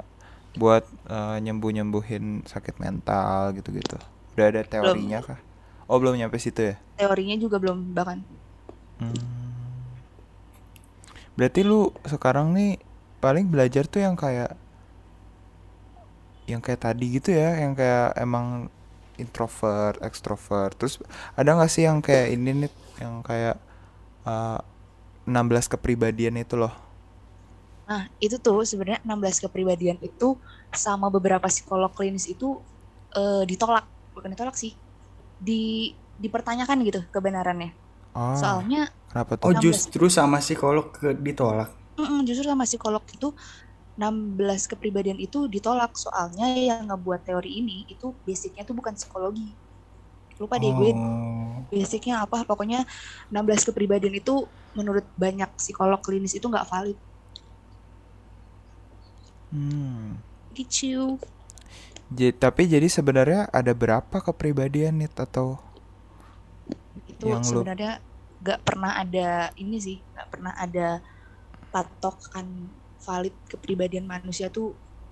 buat 0.60 0.84
eh, 1.08 1.38
nyembuh-nyembuhin 1.46 2.44
sakit 2.48 2.76
mental 2.84 3.56
gitu-gitu. 3.58 3.98
Udah 4.36 4.46
ada 4.52 4.62
teorinya 4.68 5.20
kah? 5.24 5.40
Oh, 5.92 6.00
belum 6.00 6.16
nyampe 6.20 6.40
situ 6.40 6.76
ya? 6.76 6.76
teorinya 7.00 7.36
juga 7.42 7.58
belum 7.58 7.98
bahkan 7.98 8.22
Hmm. 9.02 9.18
Berarti 11.34 11.66
lu 11.66 11.90
sekarang 12.06 12.54
nih 12.54 12.78
paling 13.18 13.50
belajar 13.50 13.90
tuh 13.90 14.06
yang 14.06 14.14
kayak 14.14 14.54
yang 16.50 16.62
kayak 16.62 16.82
tadi 16.86 17.06
gitu 17.18 17.34
ya, 17.34 17.58
yang 17.64 17.74
kayak 17.74 18.14
emang 18.20 18.70
introvert, 19.18 19.98
extrovert. 20.06 20.74
Terus 20.78 20.96
ada 21.34 21.50
nggak 21.58 21.72
sih 21.72 21.84
yang 21.88 22.00
kayak 22.04 22.28
ini 22.36 22.68
nih, 22.68 22.72
yang 23.02 23.26
kayak 23.26 23.58
eh, 24.28 24.60
16 25.26 25.72
kepribadian 25.72 26.38
itu 26.42 26.56
loh. 26.60 26.74
Nah, 27.91 28.03
itu 28.25 28.36
tuh 28.45 28.63
sebenarnya 28.69 29.01
16 29.03 29.43
kepribadian 29.43 30.00
itu 30.10 30.39
sama 30.71 31.12
beberapa 31.15 31.48
psikolog 31.51 31.91
klinis 31.98 32.25
itu 32.33 32.63
eh, 33.19 33.43
ditolak, 33.51 33.86
bukan 34.15 34.31
ditolak 34.33 34.55
sih. 34.63 34.79
Di 35.48 35.91
dipertanyakan 36.24 36.77
gitu 36.88 37.01
kebenarannya. 37.15 37.71
Ah, 38.15 38.36
Soalnya 38.41 38.81
kenapa 39.10 39.33
Oh 39.43 39.51
tuh? 39.51 39.60
16. 39.60 39.63
justru 39.65 40.05
sama 40.12 40.39
psikolog 40.45 40.86
ke 40.95 41.07
ditolak. 41.25 41.69
mm-mm, 42.00 42.19
justru 42.27 42.45
sama 42.51 42.65
psikolog 42.67 43.03
itu 43.15 43.27
16 44.00 44.63
kepribadian 44.71 45.19
itu 45.21 45.39
ditolak 45.51 45.91
soalnya 46.03 46.48
yang 46.69 46.88
ngebuat 46.89 47.21
teori 47.27 47.51
ini 47.62 47.86
itu 47.93 48.15
basicnya 48.27 48.63
tuh 48.67 48.75
bukan 48.79 48.93
psikologi. 49.00 49.60
Lupa 50.41 50.57
deh 50.62 50.74
gue 50.74 50.91
Oh. 50.93 51.67
basicnya 51.71 52.24
apa 52.25 52.43
pokoknya 52.50 52.83
16 53.31 53.63
kepribadian 53.67 54.15
itu 54.21 54.51
menurut 54.77 55.05
banyak 55.15 55.50
psikolog 55.60 56.00
klinis 56.05 56.33
itu 56.38 56.45
nggak 56.51 56.67
valid 56.71 57.00
Hmm. 59.51 60.15
gitu 60.55 61.20
Jadi, 62.12 62.31
tapi 62.36 62.63
jadi 62.67 62.88
sebenarnya 62.91 63.41
ada 63.60 63.72
berapa 63.72 64.17
kepribadian 64.20 65.00
nih 65.01 65.10
atau 65.15 65.48
itu 67.12 67.27
Yang 67.29 67.43
lu- 67.51 67.70
sebenarnya 67.72 67.91
nggak 68.41 68.60
pernah 68.67 68.91
ada 69.01 69.22
ini 69.62 69.77
sih 69.86 69.98
nggak 70.13 70.27
pernah 70.34 70.53
ada 70.63 70.81
patokan 71.74 72.48
valid 73.05 73.36
kepribadian 73.51 74.05
manusia 74.13 74.48
tuh 74.58 74.67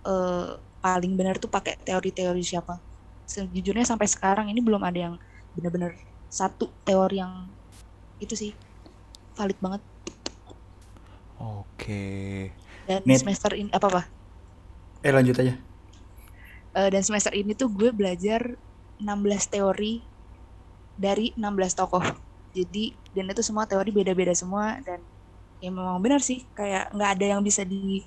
eh, 0.07 0.49
paling 0.83 1.13
benar 1.19 1.35
tuh 1.43 1.51
pakai 1.55 1.73
teori-teori 1.87 2.41
siapa 2.51 2.73
sejujurnya 3.33 3.85
sampai 3.91 4.07
sekarang 4.09 4.47
ini 4.53 4.61
belum 4.67 4.83
ada 4.89 4.99
yang 5.11 5.15
benar-benar 5.55 5.93
satu 6.39 6.65
teori 6.87 7.15
yang 7.23 7.33
itu 8.23 8.35
sih 8.41 8.51
valid 9.37 9.59
banget 9.63 9.81
Oke. 11.39 12.51
dan 12.87 13.01
Net. 13.05 13.21
semester 13.21 13.51
ini 13.55 13.69
apa 13.77 13.87
apa 13.91 14.01
Eh 14.99 15.13
lanjut 15.15 15.35
aja. 15.39 15.53
Eh, 16.75 16.89
dan 16.91 17.01
semester 17.01 17.33
ini 17.33 17.55
tuh 17.55 17.71
gue 17.71 17.89
belajar 17.89 18.55
16 18.99 19.47
teori 19.47 20.03
dari 20.99 21.31
16 21.33 21.79
tokoh. 21.79 22.03
Jadi 22.51 22.91
dan 23.15 23.31
itu 23.31 23.41
semua 23.41 23.65
teori 23.65 23.89
beda-beda 23.89 24.35
semua 24.35 24.77
dan 24.83 24.99
ya 25.59 25.69
memang 25.71 25.99
benar 25.99 26.23
sih 26.23 26.47
kayak 26.55 26.91
nggak 26.95 27.09
ada 27.19 27.25
yang 27.35 27.41
bisa 27.43 27.63
di 27.67 28.03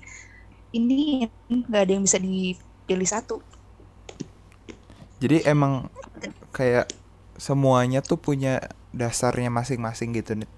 ini 0.73 1.29
nggak 1.49 1.81
ada 1.85 1.91
yang 1.93 2.03
bisa 2.05 2.17
dipilih 2.21 3.09
satu. 3.09 3.41
Jadi 5.23 5.47
emang 5.47 5.87
kayak 6.51 6.91
semuanya 7.39 8.03
tuh 8.03 8.19
punya 8.19 8.59
dasarnya 8.93 9.49
masing-masing 9.49 10.13
gitu 10.13 10.37
nih. 10.37 10.49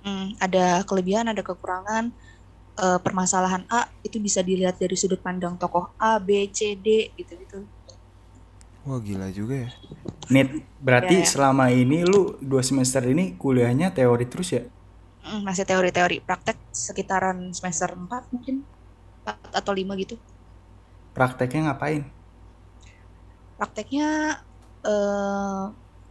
Hmm, 0.00 0.32
ada 0.40 0.84
kelebihan, 0.86 1.28
ada 1.28 1.42
kekurangan. 1.42 2.12
Eh, 2.78 2.98
permasalahan 3.04 3.62
A 3.70 3.80
itu 4.06 4.18
bisa 4.22 4.40
dilihat 4.42 4.76
dari 4.82 4.96
sudut 4.98 5.20
pandang 5.26 5.54
tokoh 5.60 5.84
A, 6.00 6.18
B, 6.22 6.48
C, 6.56 6.74
D 6.84 7.12
gitu-gitu. 7.18 7.68
Wah 8.86 8.98
gila 9.06 9.28
juga 9.32 9.54
ya. 9.68 9.70
Nit, 10.32 10.48
berarti 10.86 11.16
Ya, 11.16 11.24
ya. 11.26 11.32
selama 11.32 11.64
ini 11.74 11.98
lu 12.10 12.36
dua 12.40 12.62
semester 12.64 13.02
ini 13.04 13.24
kuliahnya 13.42 13.88
teori 13.96 14.24
terus 14.32 14.48
ya? 14.56 14.62
Hmm, 15.24 15.40
masih 15.48 15.64
teori-teori 15.70 16.16
praktek 16.28 16.56
sekitaran 16.86 17.38
semester 17.58 17.88
4 18.02 18.22
mungkin 18.34 18.56
4 19.20 19.36
atau 19.60 19.72
5 19.78 19.92
gitu. 20.02 20.14
Prakteknya 21.14 21.60
ngapain? 21.70 22.02
prakteknya 23.58 24.06
eh 24.90 25.62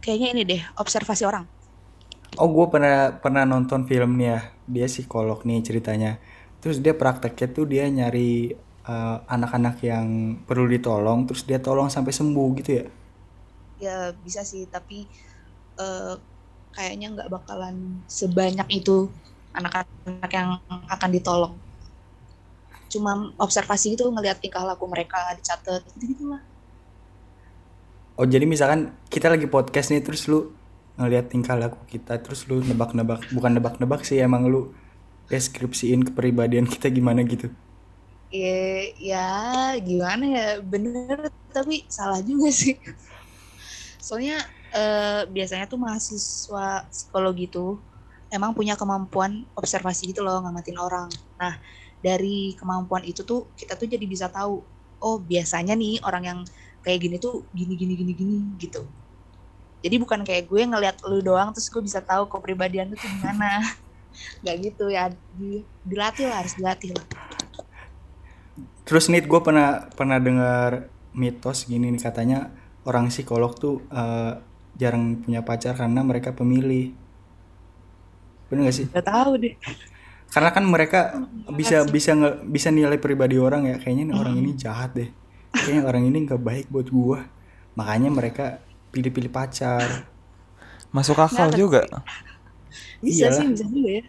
kayaknya 0.02 0.28
ini 0.32 0.42
deh 0.50 0.62
observasi 0.82 1.22
orang 1.30 1.44
Oh, 2.38 2.48
gue 2.56 2.66
pernah 2.72 3.18
pernah 3.22 3.42
nonton 3.52 3.80
film 3.90 4.10
nih 4.18 4.28
ya. 4.34 4.38
Dia 4.74 4.86
psikolog 4.92 5.38
nih 5.48 5.58
ceritanya. 5.66 6.10
Terus 6.60 6.78
dia 6.84 6.92
prakteknya 6.92 7.48
tuh 7.52 7.64
dia 7.68 7.84
nyari 7.88 8.52
eh, 8.86 9.16
anak-anak 9.26 9.76
yang 9.84 10.08
perlu 10.44 10.68
ditolong, 10.68 11.24
terus 11.28 11.42
dia 11.48 11.58
tolong 11.60 11.88
sampai 11.88 12.12
sembuh 12.12 12.48
gitu 12.60 12.70
ya. 12.80 12.86
ya 13.80 13.98
bisa 14.12 14.44
sih 14.44 14.68
tapi 14.68 15.08
eh 15.80 16.14
kayaknya 16.76 17.06
nggak 17.16 17.30
bakalan 17.32 18.04
sebanyak 18.06 18.68
itu 18.70 19.08
anak-anak 19.56 20.30
yang 20.30 20.60
akan 20.86 21.10
ditolong 21.10 21.54
cuma 22.90 23.30
observasi 23.38 23.94
gitu 23.94 24.10
ngelihat 24.10 24.42
tingkah 24.42 24.66
laku 24.66 24.84
mereka 24.90 25.18
dicatat 25.38 25.82
gitu 25.96 26.04
gitulah 26.14 26.42
Oh, 28.20 28.28
jadi 28.28 28.44
misalkan 28.44 28.92
kita 29.08 29.32
lagi 29.32 29.48
podcast 29.48 29.88
nih 29.88 30.04
terus 30.04 30.28
lu 30.28 30.52
ngeliat 31.00 31.32
tingkah 31.32 31.56
laku 31.56 31.80
kita, 31.88 32.20
terus 32.20 32.44
lu 32.44 32.60
nebak-nebak, 32.60 33.24
bukan 33.32 33.56
nebak-nebak 33.56 34.04
sih 34.04 34.20
emang 34.20 34.44
lu 34.44 34.76
deskripsiin 35.30 36.02
kepribadian 36.10 36.66
kita 36.66 36.90
gimana 36.90 37.22
gitu. 37.22 37.48
ya 38.30 38.90
ya 38.98 39.28
gimana 39.78 40.24
ya? 40.26 40.48
Bener 40.62 41.30
tapi 41.54 41.86
salah 41.86 42.18
juga 42.22 42.50
sih. 42.50 42.74
Soalnya 44.02 44.42
eh, 44.74 45.22
biasanya 45.30 45.70
tuh 45.70 45.78
mahasiswa 45.78 46.86
psikologi 46.90 47.46
tuh 47.46 47.78
emang 48.30 48.54
punya 48.54 48.74
kemampuan 48.78 49.46
observasi 49.54 50.10
gitu 50.10 50.22
loh 50.26 50.42
ngamatin 50.42 50.78
orang. 50.78 51.10
Nah 51.38 51.58
dari 52.02 52.58
kemampuan 52.58 53.06
itu 53.06 53.22
tuh 53.22 53.50
kita 53.54 53.78
tuh 53.78 53.86
jadi 53.86 54.02
bisa 54.06 54.26
tahu 54.30 54.62
oh 55.00 55.16
biasanya 55.18 55.74
nih 55.78 56.02
orang 56.02 56.24
yang 56.26 56.38
kayak 56.80 57.06
gini 57.06 57.16
tuh 57.20 57.44
gini 57.54 57.74
gini 57.78 57.94
gini 57.98 58.12
gini 58.14 58.36
gitu. 58.58 58.82
Jadi 59.80 59.96
bukan 59.96 60.20
kayak 60.26 60.44
gue 60.46 60.60
ngeliat 60.60 60.96
lu 61.08 61.24
doang 61.24 61.56
terus 61.56 61.72
gue 61.72 61.80
bisa 61.80 62.04
tahu 62.04 62.28
kepribadian 62.28 62.92
lu 62.92 62.96
tuh 63.00 63.08
gimana 63.08 63.64
nggak 64.42 64.56
gitu 64.64 64.84
ya 64.96 65.02
di- 65.38 65.64
dilatih 65.90 66.24
lah 66.30 66.36
harus 66.44 66.54
dilatih 66.58 66.90
lah 66.96 67.06
Terus 68.86 69.04
nih 69.12 69.22
gue 69.24 69.40
pernah 69.46 69.86
pernah 69.94 70.18
dengar 70.18 70.90
mitos 71.14 71.66
gini 71.70 71.90
nih 71.94 72.02
katanya 72.02 72.50
orang 72.88 73.06
psikolog 73.12 73.52
tuh 73.62 73.74
eh, 73.92 74.32
jarang 74.80 75.20
punya 75.22 75.40
pacar 75.46 75.74
karena 75.78 76.00
mereka 76.06 76.30
pemilih. 76.34 76.96
Bener 78.50 78.64
gak 78.70 78.74
sih? 78.76 78.88
Gak 78.92 79.04
tahu 79.06 79.32
deh 79.42 79.54
Karena 80.30 80.50
kan 80.54 80.64
mereka 80.66 80.98
bisa 81.50 81.82
sih. 81.82 81.94
bisa 81.94 82.14
nge- 82.14 82.38
bisa 82.46 82.68
nilai 82.70 82.98
pribadi 83.02 83.36
orang 83.40 83.62
ya. 83.70 83.76
Kayaknya 83.82 84.04
nih 84.14 84.16
orang 84.22 84.34
ini 84.40 84.50
jahat 84.54 84.90
deh. 84.94 85.10
Kayaknya 85.60 85.82
orang 85.90 86.04
ini 86.08 86.18
nggak 86.26 86.42
baik 86.48 86.66
buat 86.70 86.86
gua. 86.90 87.18
Makanya 87.78 88.08
mereka 88.14 88.42
pilih-pilih 88.94 89.30
pacar. 89.34 90.06
Masuk 90.94 91.18
akal 91.22 91.50
Nggak, 91.50 91.60
juga. 91.60 91.82
Bisa 93.02 93.28
Iyalah. 93.28 93.36
sih 93.36 93.46
bisa 93.50 93.64
juga 93.68 93.90
ya 93.90 94.04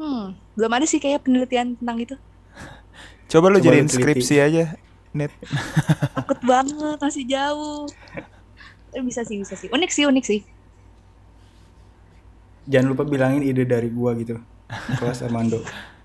hmm 0.00 0.24
belum 0.56 0.72
ada 0.74 0.86
sih 0.88 1.00
kayak 1.00 1.24
penelitian 1.24 1.76
tentang 1.78 1.98
itu 2.00 2.16
Coba 3.30 3.46
lu 3.46 3.62
jadiin 3.62 3.86
teliti. 3.86 4.02
skripsi 4.02 4.42
aja, 4.42 4.74
Net. 5.14 5.30
takut 6.18 6.42
banget 6.42 6.98
masih 6.98 7.24
jauh 7.30 7.86
tapi 8.90 9.06
bisa 9.06 9.22
sih 9.22 9.38
bisa 9.38 9.54
sih 9.54 9.70
unik 9.70 9.90
sih 9.94 10.04
unik 10.10 10.24
sih 10.26 10.40
Jangan 12.70 12.86
lupa 12.94 13.02
bilangin 13.02 13.42
ide 13.42 13.66
dari 13.66 13.90
gua 13.90 14.14
gitu. 14.14 14.38
Kelas 15.00 15.26
Armando. 15.26 15.58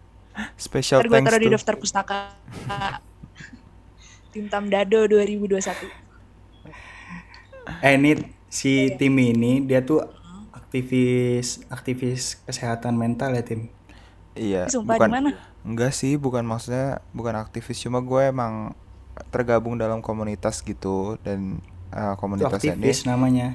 Special 0.58 1.00
ntar 1.00 1.08
gue 1.08 1.15
thanks 1.15 1.29
taruh 1.32 1.41
di 1.41 1.48
to 1.48 1.53
daftar 1.55 1.75
pustaka 1.79 2.20
Tintam 4.36 4.67
Dado 4.67 5.08
2021 5.08 5.63
eh 7.79 7.96
si 8.51 8.91
tim 9.00 9.15
ini 9.15 9.63
dia 9.63 9.79
tuh 9.79 10.03
aktivis 10.75 11.48
aktivis 11.75 12.22
kesehatan 12.48 12.94
mental 13.03 13.29
ya 13.38 13.44
tim. 13.50 13.62
Iya, 14.36 14.60
Sumpah 14.72 14.98
bukan 14.98 15.10
di 15.10 15.10
mana? 15.13 15.29
enggak 15.67 15.91
sih, 16.00 16.12
bukan 16.24 16.44
maksudnya 16.51 17.00
bukan 17.17 17.36
aktivis, 17.44 17.77
cuma 17.84 18.00
gue 18.10 18.22
emang 18.32 18.53
tergabung 19.34 19.75
dalam 19.79 20.00
komunitas 20.08 20.55
gitu 20.70 21.15
dan 21.25 21.39
eh, 21.96 22.13
Itu 22.41 22.46
komunitasnya 22.50 22.74
ini 22.75 22.91
namanya. 23.10 23.46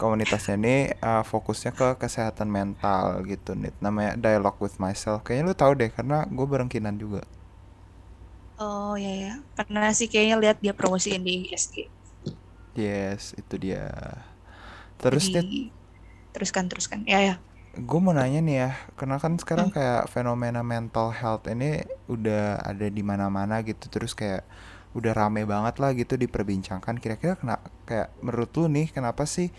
komunitasnya 0.00 0.54
ini 0.60 0.74
eh, 1.08 1.22
fokusnya 1.30 1.70
ke 1.78 1.86
kesehatan 2.02 2.48
mental 2.58 3.04
gitu 3.30 3.50
nih. 3.60 3.72
Namanya 3.84 4.12
Dialogue 4.24 4.58
with 4.64 4.76
Myself. 4.82 5.18
Kayaknya 5.26 5.44
lu 5.50 5.54
tahu 5.62 5.72
deh 5.80 5.90
karena 5.96 6.16
gue 6.36 6.46
berengkinan 6.52 6.94
juga. 7.02 7.22
Oh 8.64 8.92
ya 9.04 9.10
ya. 9.24 9.30
Pernah 9.56 9.84
sih 9.98 10.06
kayaknya 10.12 10.36
lihat 10.42 10.56
dia 10.64 10.72
promosiin 10.78 11.22
di 11.26 11.30
ISG. 11.46 11.74
Yes, 12.74 13.34
itu 13.38 13.54
dia. 13.58 13.86
Terus 15.00 15.30
Nit, 15.34 15.46
Jadi 15.46 15.72
teruskan 16.34 16.64
teruskan. 16.70 17.00
Ya 17.06 17.20
ya. 17.28 17.34
gue 17.74 17.98
mau 17.98 18.14
nanya 18.14 18.38
nih 18.38 18.56
ya, 18.62 18.70
karena 18.94 19.18
kan 19.18 19.34
sekarang 19.34 19.68
Hmm. 19.68 19.74
kayak 19.74 20.06
fenomena 20.06 20.62
mental 20.62 21.10
health 21.10 21.44
ini 21.50 21.82
udah 22.06 22.62
ada 22.62 22.86
di 22.86 23.02
mana-mana 23.02 23.66
gitu, 23.66 23.90
terus 23.90 24.14
kayak 24.14 24.46
udah 24.94 25.10
rame 25.10 25.42
banget 25.42 25.74
lah 25.82 25.90
gitu 25.98 26.14
diperbincangkan. 26.14 26.94
Kira-kira 27.02 27.34
kena 27.34 27.58
kayak 27.88 28.14
menurut 28.22 28.50
lu 28.54 28.70
nih 28.70 28.94
kenapa 28.94 29.26
sih 29.26 29.50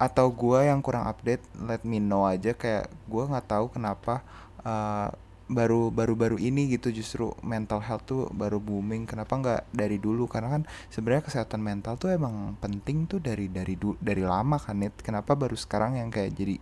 atau 0.00 0.26
gua 0.32 0.64
yang 0.66 0.80
kurang 0.80 1.04
update 1.06 1.44
let 1.60 1.84
me 1.84 2.00
know 2.00 2.24
aja 2.26 2.56
kayak 2.56 2.88
gua 3.06 3.28
nggak 3.30 3.46
tahu 3.52 3.66
kenapa 3.70 4.24
uh, 4.64 5.12
baru 5.58 5.80
baru 5.98 6.14
baru 6.22 6.36
ini 6.48 6.62
gitu 6.74 6.88
justru 6.98 7.24
mental 7.52 7.80
health 7.86 8.04
tuh 8.10 8.22
baru 8.40 8.58
booming 8.68 9.02
kenapa 9.10 9.32
nggak 9.42 9.60
dari 9.80 9.96
dulu 10.06 10.24
karena 10.32 10.48
kan 10.54 10.62
sebenarnya 10.94 11.24
kesehatan 11.28 11.60
mental 11.70 11.94
tuh 12.02 12.08
emang 12.18 12.34
penting 12.64 12.98
tuh 13.10 13.18
dari 13.28 13.46
dari 13.58 13.74
du- 13.82 13.98
dari 14.08 14.22
lama 14.32 14.56
kan 14.64 14.76
Nit 14.82 14.94
kenapa 15.06 15.32
baru 15.42 15.56
sekarang 15.64 15.92
yang 16.00 16.10
kayak 16.14 16.32
jadi 16.40 16.56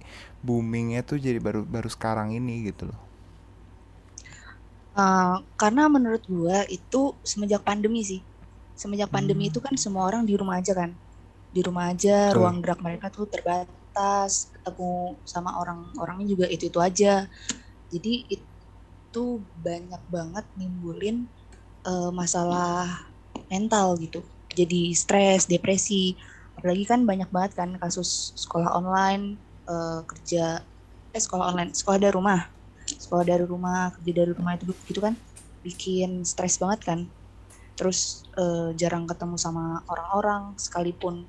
boomingnya 0.47 1.00
tuh 1.11 1.18
jadi 1.26 1.38
baru 1.47 1.61
baru 1.75 1.88
sekarang 1.97 2.28
ini 2.38 2.54
gitu 2.73 2.85
loh 2.90 3.00
Eh, 4.99 5.35
karena 5.61 5.83
menurut 5.95 6.23
gua 6.26 6.59
itu 6.76 7.00
semenjak 7.30 7.62
pandemi 7.68 8.00
sih. 8.11 8.21
Semenjak 8.80 9.11
pandemi 9.16 9.42
Hmm. 9.42 9.50
itu 9.50 9.59
kan 9.66 9.75
semua 9.85 10.02
orang 10.09 10.23
di 10.28 10.35
rumah 10.40 10.57
aja 10.61 10.73
kan. 10.80 10.90
Di 11.57 11.61
rumah 11.66 11.85
aja, 11.92 12.14
Betul. 12.28 12.38
ruang 12.38 12.57
gerak 12.62 12.80
mereka 12.87 13.07
tuh 13.16 13.26
terbatas, 13.35 14.33
ketemu 14.54 14.90
sama 15.33 15.50
orang-orangnya 15.62 16.26
juga 16.35 16.47
itu-itu 16.54 16.78
aja. 16.88 17.12
Jadi 17.92 18.12
itu 19.08 19.42
banyak 19.56 20.02
banget 20.12 20.44
nimbulin 20.54 21.26
eh, 21.88 22.10
masalah 22.12 23.08
mental 23.48 23.96
gitu. 23.98 24.20
Jadi 24.52 24.92
stres, 24.92 25.48
depresi. 25.48 26.16
Apalagi 26.58 26.84
kan 26.84 27.06
banyak 27.08 27.30
banget 27.32 27.52
kan 27.56 27.70
kasus 27.80 28.36
sekolah 28.36 28.76
online, 28.76 29.40
eh, 29.68 30.00
kerja, 30.04 30.60
eh 31.16 31.22
sekolah 31.22 31.54
online, 31.54 31.72
sekolah 31.72 31.98
dari 32.00 32.14
rumah 32.14 32.58
sekolah 32.96 33.24
dari 33.26 33.44
rumah 33.44 33.92
kerja 33.92 34.12
dari 34.24 34.32
rumah 34.32 34.56
itu 34.56 34.72
gitu 34.88 35.00
kan 35.04 35.12
bikin 35.60 36.24
stres 36.24 36.56
banget 36.56 36.80
kan 36.88 37.00
terus 37.76 38.24
eh, 38.38 38.72
jarang 38.80 39.04
ketemu 39.04 39.36
sama 39.36 39.84
orang-orang 39.90 40.56
sekalipun 40.56 41.28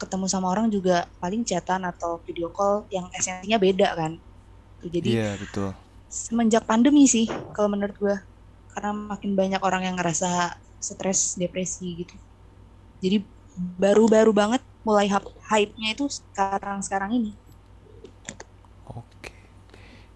ketemu 0.00 0.26
sama 0.26 0.50
orang 0.50 0.66
juga 0.66 1.06
paling 1.22 1.46
chatan 1.46 1.86
atau 1.86 2.18
video 2.26 2.50
call 2.50 2.90
yang 2.90 3.06
esensinya 3.14 3.62
beda 3.62 3.88
kan 3.94 4.12
jadi 4.82 5.06
iya 5.06 5.30
betul 5.38 5.70
semenjak 6.12 6.64
pandemi 6.70 7.02
sih 7.14 7.26
kalau 7.54 7.68
menurut 7.74 7.96
gua. 8.02 8.16
Karena 8.72 8.90
makin 9.12 9.32
banyak 9.40 9.60
orang 9.68 9.82
yang 9.88 9.96
ngerasa 9.98 10.28
stres 10.88 11.20
depresi 11.40 11.86
gitu. 12.04 12.14
Jadi 13.04 13.16
baru-baru 13.82 14.32
banget 14.40 14.62
mulai 14.86 15.06
hype- 15.12 15.36
hype-nya 15.50 15.88
itu 15.96 16.04
sekarang 16.18 16.78
sekarang 16.86 17.10
ini. 17.18 17.30
Oke. 18.88 19.32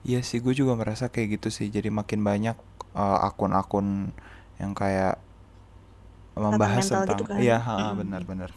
Iya 0.07 0.21
sih 0.23 0.39
gue 0.45 0.55
juga 0.57 0.75
merasa 0.79 1.11
kayak 1.13 1.41
gitu 1.41 1.49
sih. 1.53 1.69
Jadi 1.71 1.89
makin 1.91 2.21
banyak 2.23 2.57
uh, 2.97 3.19
akun-akun 3.29 4.13
yang 4.61 4.73
kayak 4.77 5.19
membahas 6.37 6.93
mental 6.93 7.03
tentang 7.03 7.21
gitu 7.21 7.25
kan. 7.31 7.45
iya 7.45 7.57
ha, 7.57 7.77
Mm-mm. 7.79 7.97
benar-benar. 7.97 8.51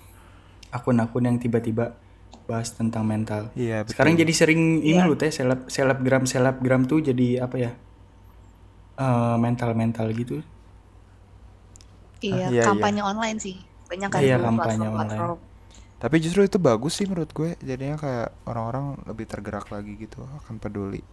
Akun-akun 0.74 1.24
yang 1.30 1.38
tiba-tiba 1.42 1.96
bahas 2.50 2.70
tentang 2.80 3.04
mental. 3.12 3.44
iya 3.58 3.78
Sekarang 3.90 4.14
betul 4.14 4.22
jadi 4.22 4.34
sering 4.40 4.62
ini 4.90 5.00
Iya. 5.00 5.08
loh 5.08 5.18
teh 5.22 5.32
seleb 5.38 5.60
selebgram 5.76 6.24
selebgram 6.32 6.82
tuh 6.92 7.00
jadi 7.10 7.28
apa 7.46 7.56
ya? 7.66 7.72
eh, 9.00 9.36
mental-mental 9.40 10.08
gitu. 10.14 10.36
iya 12.20 12.52
iya, 12.52 12.62
iya. 12.62 12.64
kampanye 12.68 13.02
online 13.12 13.40
sih 13.40 13.56
banyak 13.90 14.10
kan 14.14 14.22
Iya, 14.22 14.36
dulu 14.36 14.46
kampanye 14.48 14.88
platform-platform 14.88 15.38
Tapi 16.00 16.16
justru 16.24 16.42
itu 16.48 16.58
bagus 16.60 16.94
sih 16.96 17.06
menurut 17.12 17.32
gue. 17.36 17.50
Jadinya 17.60 17.96
kayak 18.00 18.30
orang-orang 18.48 18.86
lebih 19.10 19.26
tergerak 19.28 19.68
lagi 19.68 20.00
gitu 20.00 20.24
akan 20.24 20.56
peduli. 20.64 21.04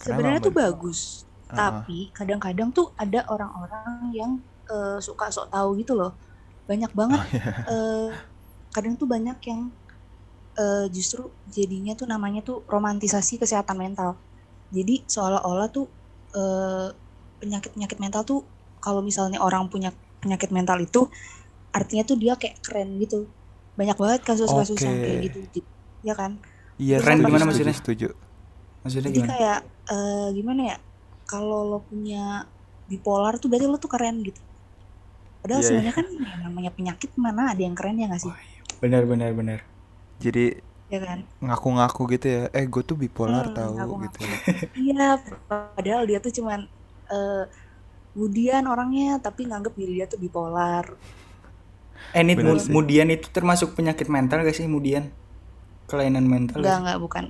Sebenarnya 0.00 0.40
tuh 0.42 0.54
bagus, 0.54 1.26
Ah, 1.50 1.82
tapi 1.82 2.10
kadang-kadang 2.14 2.70
tuh 2.70 2.86
ada 2.96 3.26
orang-orang 3.28 4.10
yang 4.14 4.32
eh, 4.70 4.98
suka 5.02 5.30
sok 5.34 5.50
tahu 5.54 5.68
gitu 5.82 5.92
loh. 5.98 6.12
Banyak 6.70 6.92
banget. 6.94 7.20
Oh, 7.20 7.26
iya. 7.34 7.52
eh, 7.66 8.08
kadang 8.74 8.94
tuh 9.00 9.06
banyak 9.10 9.38
yang 9.50 9.60
eh, 10.60 10.86
justru 10.96 11.22
jadinya 11.56 11.92
tuh 12.00 12.06
namanya 12.12 12.40
tuh 12.48 12.56
romantisasi 12.74 13.34
kesehatan 13.42 13.76
mental. 13.84 14.10
Jadi 14.76 14.94
seolah-olah 15.14 15.68
tuh 15.76 15.86
eh, 16.38 16.88
penyakit-penyakit 17.40 17.98
mental 18.04 18.22
tuh 18.30 18.40
kalau 18.84 19.00
misalnya 19.08 19.38
orang 19.46 19.64
punya 19.72 19.90
penyakit 20.22 20.50
mental 20.56 20.78
itu 20.86 21.00
artinya 21.78 22.04
tuh 22.10 22.16
dia 22.22 22.34
kayak 22.40 22.56
keren 22.64 22.90
gitu. 23.02 23.18
Banyak 23.78 23.96
banget 24.02 24.20
kasus-kasus 24.28 24.80
yang 24.88 24.98
kayak 25.04 25.18
gitu. 25.30 25.38
Jadi, 25.48 25.60
ya 26.08 26.14
kan? 26.20 26.32
Iya, 26.82 26.96
Keren 26.98 27.18
setuju, 27.20 27.24
gimana 27.26 27.44
setuju, 27.44 27.70
maksudnya? 27.70 27.76
setuju. 27.78 28.06
Maksudnya 28.84 29.10
Jadi 29.10 29.20
gimana? 29.20 29.34
kayak 29.34 29.58
eh, 29.92 30.28
gimana 30.36 30.60
ya? 30.72 30.76
Kalau 31.30 31.60
lo 31.70 31.78
punya 31.90 32.18
bipolar 32.90 33.34
tuh 33.40 33.48
berarti 33.50 33.66
lo 33.70 33.78
tuh 33.84 33.90
keren 33.94 34.16
gitu. 34.26 34.40
Padahal 35.42 35.62
Iya, 35.62 35.66
sebenarnya 35.66 35.94
kan 35.98 36.06
namanya 36.44 36.70
penyakit 36.76 37.10
mana 37.24 37.42
ada 37.52 37.60
yang 37.66 37.76
keren 37.78 37.96
ya 38.00 38.06
nggak 38.08 38.22
sih? 38.24 38.34
Benar 38.82 39.04
benar 39.08 39.32
benar. 39.36 39.69
Jadi 40.20 40.40
Ya 40.90 40.98
kan? 41.00 41.20
ngaku-ngaku 41.44 42.00
gitu 42.14 42.26
ya. 42.36 42.40
Eh, 42.58 42.64
gue 42.72 42.82
tuh 42.90 42.96
bipolar 43.02 43.46
Hmm, 43.46 43.56
tahu 43.58 43.90
gitu. 44.04 44.18
ya. 44.32 44.36
Iya, 44.78 45.02
padahal 45.50 46.02
dia 46.08 46.18
tuh 46.24 46.32
cuman 46.38 46.60
eh 47.12 47.42
Budian 48.18 48.64
orangnya 48.72 49.06
tapi 49.26 49.40
nganggep 49.48 49.74
diri 49.80 49.92
dia 49.98 50.06
tuh 50.12 50.20
bipolar. 50.24 50.86
Eh, 52.16 52.22
ini 52.26 52.34
mudian 52.74 53.08
itu 53.16 53.26
termasuk 53.36 53.68
penyakit 53.78 54.06
mental 54.16 54.38
gak 54.46 54.56
sih 54.58 54.66
mudian? 54.74 55.04
Kelainan 55.90 56.26
mental 56.34 56.62
Enggak, 56.62 56.74
enggak, 56.82 56.98
bukan. 57.04 57.24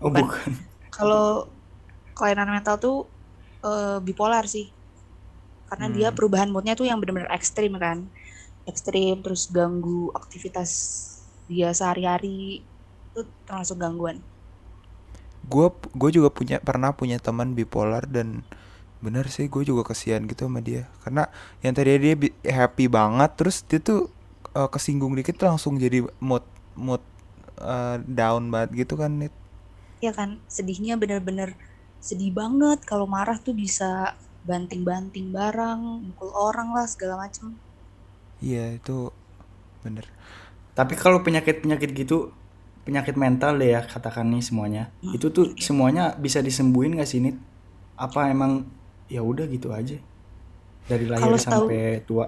Oh, 0.00 0.10
bukan. 0.10 0.24
bukan. 0.24 0.50
Kalau 0.96 1.24
kelainan 2.16 2.50
mental 2.54 2.76
tuh 2.84 2.96
eh, 3.68 3.98
bipolar 4.06 4.44
sih. 4.54 4.66
Karena 5.68 5.86
dia 5.96 6.08
Hmm. 6.08 6.16
perubahan 6.16 6.50
moodnya 6.52 6.74
tuh 6.80 6.86
yang 6.88 6.98
benar-benar 7.02 7.32
ekstrim 7.38 7.72
kan. 7.84 7.98
Ekstrim 8.70 9.14
terus 9.24 9.42
ganggu 9.56 10.12
aktivitas 10.20 10.70
dia 11.50 11.68
sehari-hari. 11.74 12.64
Itu 13.12 13.20
termasuk 13.46 13.76
gangguan. 13.82 14.18
Gue 15.44 15.68
gue 15.92 16.10
juga 16.16 16.28
punya 16.32 16.56
pernah 16.62 16.90
punya 16.96 17.20
teman 17.20 17.52
bipolar 17.58 18.08
dan 18.08 18.40
bener 19.04 19.28
sih 19.28 19.46
gue 19.52 19.62
juga 19.70 19.82
kesian 19.92 20.24
gitu 20.30 20.48
sama 20.48 20.60
dia. 20.64 20.88
Karena 21.04 21.28
yang 21.64 21.74
tadi 21.76 21.90
dia 22.00 22.14
happy 22.58 22.86
banget 22.88 23.30
terus 23.38 23.56
dia 23.68 23.80
tuh 23.82 24.00
eh, 24.56 24.68
kesinggung 24.72 25.14
dikit 25.18 25.36
langsung 25.44 25.76
jadi 25.80 26.04
mood 26.20 26.44
mood 26.78 27.02
eh, 27.60 27.96
down 28.08 28.48
banget 28.52 28.86
gitu 28.86 28.94
kan 29.00 29.12
Nit. 29.20 29.34
ya 30.06 30.12
kan 30.18 30.30
sedihnya 30.56 30.94
bener-bener 31.02 31.50
sedih 32.08 32.30
banget 32.40 32.78
kalau 32.90 33.06
marah 33.14 33.38
tuh 33.46 33.54
bisa 33.62 33.90
banting-banting 34.48 35.26
barang 35.38 35.80
mukul 36.06 36.30
orang 36.48 36.68
lah 36.76 36.86
segala 36.92 37.14
macem 37.24 37.46
Iya, 38.42 38.76
itu 38.78 38.92
bener. 39.84 40.06
Tapi 40.74 40.94
kalau 40.98 41.22
penyakit-penyakit 41.22 41.90
gitu, 41.94 42.34
penyakit 42.86 43.14
mental 43.16 43.58
deh 43.60 43.70
ya 43.78 43.80
katakan 43.86 44.26
nih 44.30 44.42
semuanya. 44.42 44.82
Hmm, 45.02 45.14
Itu 45.16 45.30
tuh 45.30 45.54
oke. 45.54 45.62
semuanya 45.62 46.14
bisa 46.18 46.42
disembuhin 46.42 46.98
gak 46.98 47.08
sih 47.10 47.22
Nit? 47.22 47.36
Apa 47.98 48.30
emang 48.30 48.66
ya 49.06 49.22
udah 49.22 49.46
gitu 49.46 49.70
aja 49.70 49.98
dari 50.90 51.06
lahir 51.08 51.38
setahu 51.38 51.64
sampai 51.68 52.02
tua? 52.08 52.26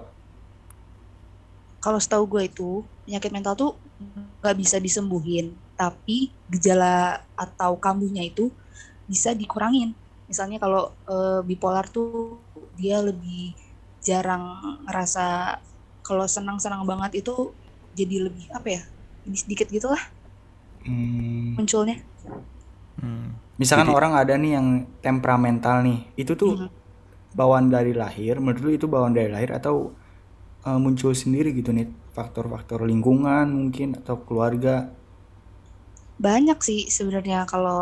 kalau 1.83 1.99
setahu 2.01 2.23
gue 2.37 2.43
itu 2.49 2.69
penyakit 3.05 3.31
mental 3.31 3.53
tuh 3.55 3.71
nggak 4.41 4.57
bisa 4.57 4.77
disembuhin 4.77 5.55
tapi 5.77 6.33
gejala 6.49 7.21
atau 7.37 7.77
kambuhnya 7.77 8.25
itu 8.25 8.49
bisa 9.07 9.33
dikurangin 9.33 9.93
misalnya 10.27 10.57
kalau 10.59 10.91
eh, 11.07 11.41
bipolar 11.47 11.87
tuh 11.87 12.41
dia 12.75 12.99
lebih 13.01 13.55
jarang 14.03 14.43
ngerasa 14.87 15.57
kalau 16.03 16.25
senang-senang 16.27 16.83
banget 16.87 17.23
itu 17.23 17.51
jadi 17.99 18.15
lebih 18.27 18.45
apa 18.57 18.67
ya 18.77 18.81
lebih 19.25 19.39
sedikit 19.43 19.67
gitu 19.75 19.87
lah 19.93 20.03
Hmm, 20.85 21.57
munculnya 21.57 21.95
Hmm. 22.97 23.37
misalkan 23.61 23.89
Jadi 23.89 23.93
orang 23.93 24.13
ada 24.21 24.33
nih 24.41 24.51
yang 24.57 24.67
temperamental 25.05 25.75
nih, 25.85 25.97
itu 26.21 26.33
tuh 26.41 26.51
Mhm. 26.51 26.77
bawaan 27.39 27.67
dari 27.75 27.93
lahir, 28.01 28.35
menurut 28.43 28.61
lu 28.65 28.71
itu 28.79 28.87
bawaan 28.93 29.15
dari 29.19 29.29
lahir 29.35 29.51
atau 29.59 29.75
eh, 30.67 30.79
muncul 30.85 31.13
sendiri 31.23 31.49
gitu 31.59 31.71
nih 31.77 31.87
faktor-faktor 32.17 32.79
lingkungan 32.91 33.45
mungkin 33.59 33.89
atau 34.01 34.15
keluarga 34.27 34.71
banyak 36.25 36.57
sih 36.67 36.79
sebenarnya 36.95 37.39
kalau 37.51 37.79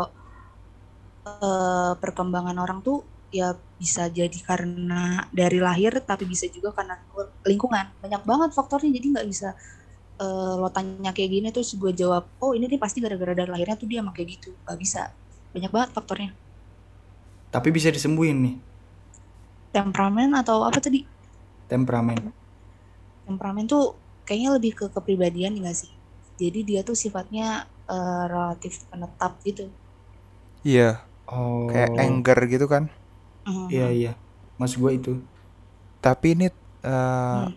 eh, 1.26 1.92
perkembangan 2.02 2.56
orang 2.64 2.78
tuh 2.86 2.96
ya 3.38 3.52
bisa 3.76 4.02
jadi 4.18 4.38
karena 4.48 5.26
dari 5.34 5.58
lahir 5.60 5.92
tapi 6.06 6.24
bisa 6.32 6.46
juga 6.48 6.70
karena 6.76 6.94
lingkungan 7.50 7.86
banyak 8.02 8.22
banget 8.30 8.50
faktornya 8.56 8.90
jadi 8.96 9.06
nggak 9.18 9.26
bisa 9.32 9.48
eh, 10.22 10.54
lo 10.60 10.68
tanya 10.76 11.10
kayak 11.16 11.30
gini 11.34 11.48
terus 11.54 11.70
gue 11.80 11.92
jawab 12.00 12.24
oh 12.44 12.52
ini 12.56 12.64
nih 12.72 12.80
pasti 12.84 12.98
gara-gara 13.04 13.32
dari 13.38 13.50
lahirnya 13.54 13.76
tuh 13.80 13.88
dia 13.90 13.98
emang 14.02 14.14
kayak 14.16 14.28
gitu. 14.40 14.48
Nggak 14.64 14.78
bisa. 14.84 15.00
Banyak 15.54 15.70
banget 15.74 15.90
faktornya. 15.96 16.30
Tapi 17.54 17.68
bisa 17.76 17.88
disembuhin 17.96 18.38
nih. 18.44 18.54
Temperamen 19.76 20.30
atau 20.40 20.58
apa 20.68 20.78
tadi? 20.84 21.00
Temperamen. 21.68 22.32
Temperamen 23.26 23.64
tuh 23.72 23.84
kayaknya 24.26 24.50
lebih 24.56 24.72
ke 24.78 24.84
kepribadian 24.94 25.52
enggak 25.58 25.76
sih? 25.82 25.92
Jadi 26.40 26.58
dia 26.68 26.80
tuh 26.88 26.96
sifatnya 27.02 27.46
eh, 27.94 28.24
relatif 28.32 28.72
penetap 28.90 29.32
gitu. 29.48 29.62
Iya, 30.66 31.06
oh. 31.30 31.68
Kayak 31.70 31.90
anger 32.02 32.38
gitu 32.52 32.66
kan. 32.72 32.84
Mhm. 33.48 33.66
iya 33.74 33.86
iya. 33.98 34.12
Mas 34.60 34.74
gue 34.80 34.90
itu. 34.98 35.10
Tapi 36.04 36.26
ini 36.38 36.46
eh, 36.84 37.42
Hmm. 37.42 37.52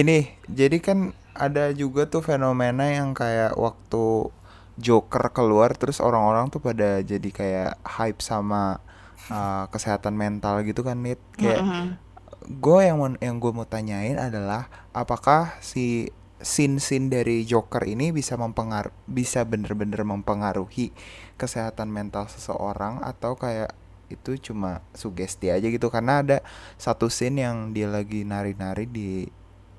ini 0.00 0.16
jadi 0.50 0.76
kan 0.86 0.98
ada 1.34 1.74
juga 1.74 2.06
tuh 2.06 2.22
fenomena 2.22 2.86
yang 2.88 3.10
kayak 3.12 3.58
waktu 3.58 4.30
Joker 4.74 5.30
keluar 5.30 5.74
terus 5.78 6.02
orang-orang 6.02 6.50
tuh 6.50 6.58
pada 6.58 6.98
jadi 6.98 7.30
kayak 7.30 7.78
hype 7.86 8.18
sama 8.18 8.82
uh, 9.30 9.70
kesehatan 9.70 10.18
mental 10.18 10.66
gitu 10.66 10.82
kan 10.82 10.98
Nit? 10.98 11.22
Kayak 11.38 11.62
Mhm. 11.62 11.86
gue 12.60 12.80
yang 12.82 12.96
mau 13.00 13.08
yang 13.22 13.36
gue 13.38 13.52
mau 13.54 13.64
tanyain 13.64 14.18
adalah 14.18 14.66
apakah 14.92 15.56
si 15.62 16.10
scene-scene 16.44 17.08
dari 17.08 17.46
Joker 17.46 17.80
ini 17.88 18.12
bisa 18.12 18.36
mempengaruhi 18.36 18.92
bisa 19.08 19.46
bener-bener 19.48 20.04
mempengaruhi 20.04 20.92
kesehatan 21.40 21.88
mental 21.88 22.28
seseorang 22.28 23.00
atau 23.00 23.32
kayak 23.38 23.72
itu 24.12 24.52
cuma 24.52 24.84
sugesti 24.92 25.48
aja 25.48 25.64
gitu? 25.64 25.88
Karena 25.88 26.20
ada 26.20 26.44
satu 26.76 27.08
scene 27.08 27.40
yang 27.46 27.72
dia 27.72 27.88
lagi 27.88 28.26
nari-nari 28.28 28.84
di 28.84 29.24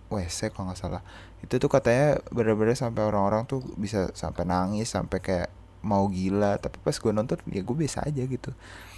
WC 0.10 0.50
kalau 0.54 0.72
nggak 0.72 0.80
salah 0.80 1.04
itu 1.43 1.56
tuh 1.62 1.69
katanya 1.71 2.19
bener-bener 2.36 2.76
sampai 2.78 3.04
orang-orang 3.10 3.43
tuh 3.52 3.60
bisa 3.84 4.10
sampai 4.15 4.43
nangis 4.48 4.88
sampai 4.95 5.19
kayak 5.21 5.50
mau 5.86 6.06
gila. 6.10 6.58
Tapi 6.63 6.78
pas 6.86 6.95
gue 6.98 7.12
nonton 7.13 7.38
ya 7.52 7.62
gue 7.67 7.78
biasa 7.84 8.00
aja 8.08 8.21
gitu. 8.26 8.52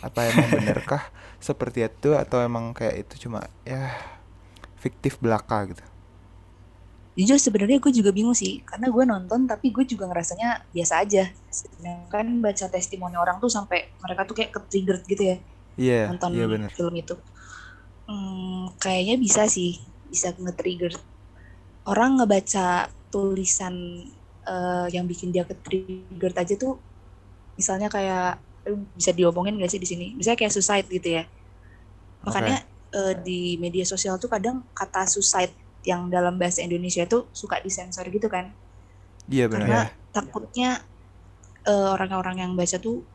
Apa 0.05 0.19
emang 0.31 0.47
benerkah 0.55 1.03
seperti 1.47 1.79
itu 1.89 2.15
atau 2.15 2.37
emang 2.43 2.71
kayak 2.77 2.95
itu 3.07 3.27
cuma 3.29 3.39
ya 3.67 3.91
fiktif 4.79 5.19
belaka 5.23 5.57
gitu? 5.71 5.83
Jujur 7.17 7.39
sebenarnya 7.45 7.77
gue 7.83 7.91
juga 7.99 8.11
bingung 8.17 8.37
sih. 8.41 8.53
Karena 8.69 8.87
gue 8.95 9.03
nonton 9.11 9.39
tapi 9.51 9.67
gue 9.75 9.83
juga 9.91 10.05
ngerasanya 10.09 10.47
biasa 10.75 10.93
aja. 11.03 11.23
Sedangkan 11.49 12.25
baca 12.45 12.65
testimoni 12.73 13.15
orang 13.23 13.37
tuh 13.43 13.49
sampai 13.57 13.79
mereka 14.03 14.21
tuh 14.29 14.35
kayak 14.37 14.51
ke-triggered 14.55 15.03
gitu 15.11 15.23
ya 15.33 15.37
iya 15.77 15.95
nonton 16.07 16.33
iya 16.33 16.45
bener. 16.51 16.71
film 16.75 16.93
itu. 17.03 17.15
Hmm, 18.09 18.71
kayaknya 18.83 19.15
bisa 19.25 19.43
sih 19.55 19.71
bisa 20.11 20.27
nge-trigger 20.43 20.93
orang 21.87 22.19
ngebaca 22.19 22.91
tulisan 23.07 23.75
eh, 24.43 24.87
yang 24.91 25.07
bikin 25.07 25.31
dia 25.31 25.47
ke-trigger 25.47 26.31
aja 26.35 26.55
tuh 26.59 26.83
misalnya 27.57 27.87
kayak 27.89 28.43
bisa 28.93 29.15
diomongin 29.15 29.55
gak 29.63 29.71
sih 29.71 29.81
di 29.81 29.87
sini? 29.87 30.07
Misalnya 30.19 30.39
kayak 30.43 30.53
suicide 30.53 30.87
gitu 30.91 31.09
ya. 31.17 31.23
Makanya 32.27 32.57
eh, 32.91 33.13
di 33.23 33.55
media 33.57 33.87
sosial 33.87 34.19
tuh 34.19 34.27
kadang 34.27 34.67
kata 34.75 35.07
suicide 35.07 35.55
yang 35.87 36.11
dalam 36.11 36.35
bahasa 36.35 36.59
Indonesia 36.59 37.07
tuh 37.07 37.31
suka 37.31 37.63
disensor 37.63 38.03
gitu 38.11 38.27
kan. 38.27 38.51
Iya 39.31 39.47
bener 39.47 39.67
karena 39.67 39.81
takutnya 40.11 40.69
eh, 41.63 41.89
orang-orang 41.95 42.43
yang 42.43 42.51
baca 42.59 42.77
tuh 42.79 43.07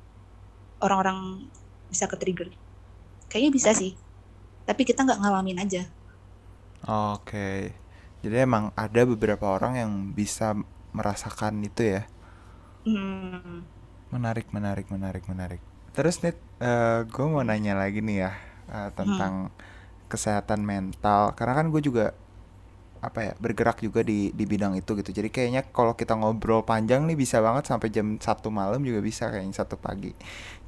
orang-orang 0.80 1.48
bisa 1.92 2.08
ke-trigger. 2.08 2.48
Kayaknya 3.28 3.50
bisa 3.52 3.70
sih. 3.76 3.92
Tapi 4.64 4.82
kita 4.88 5.04
nggak 5.04 5.20
ngalamin 5.20 5.60
aja. 5.60 5.82
Oke 6.88 7.81
jadi 8.22 8.46
emang 8.48 8.64
ada 8.84 9.02
beberapa 9.06 9.46
orang 9.56 9.72
yang 9.82 9.92
bisa 10.18 10.54
merasakan 10.96 11.54
itu 11.68 11.82
ya. 11.98 12.02
Hmm, 12.84 13.62
menarik 14.12 14.50
menarik 14.56 14.86
menarik 14.90 15.24
menarik. 15.30 15.60
Terus 15.94 16.20
nih 16.24 16.34
gue 17.12 17.26
mau 17.32 17.42
nanya 17.44 17.74
lagi 17.82 18.00
nih 18.04 18.16
ya 18.28 18.32
eh, 18.70 18.90
tentang 18.98 19.50
kesehatan 20.12 20.62
mental. 20.66 21.34
Karena 21.38 21.54
kan 21.58 21.66
gue 21.74 21.82
juga 21.84 22.06
apa 23.02 23.20
ya 23.26 23.32
bergerak 23.42 23.82
juga 23.82 24.00
di 24.06 24.30
di 24.34 24.44
bidang 24.46 24.74
itu 24.78 24.94
gitu. 25.00 25.10
Jadi 25.10 25.28
kayaknya 25.34 25.62
kalau 25.74 25.94
kita 25.98 26.14
ngobrol 26.18 26.62
panjang 26.62 27.02
nih 27.08 27.18
bisa 27.18 27.38
banget 27.42 27.64
sampai 27.70 27.88
jam 27.90 28.18
satu 28.22 28.48
malam 28.54 28.80
juga 28.86 29.00
bisa 29.02 29.26
kayaknya 29.32 29.54
satu 29.62 29.76
pagi. 29.80 30.14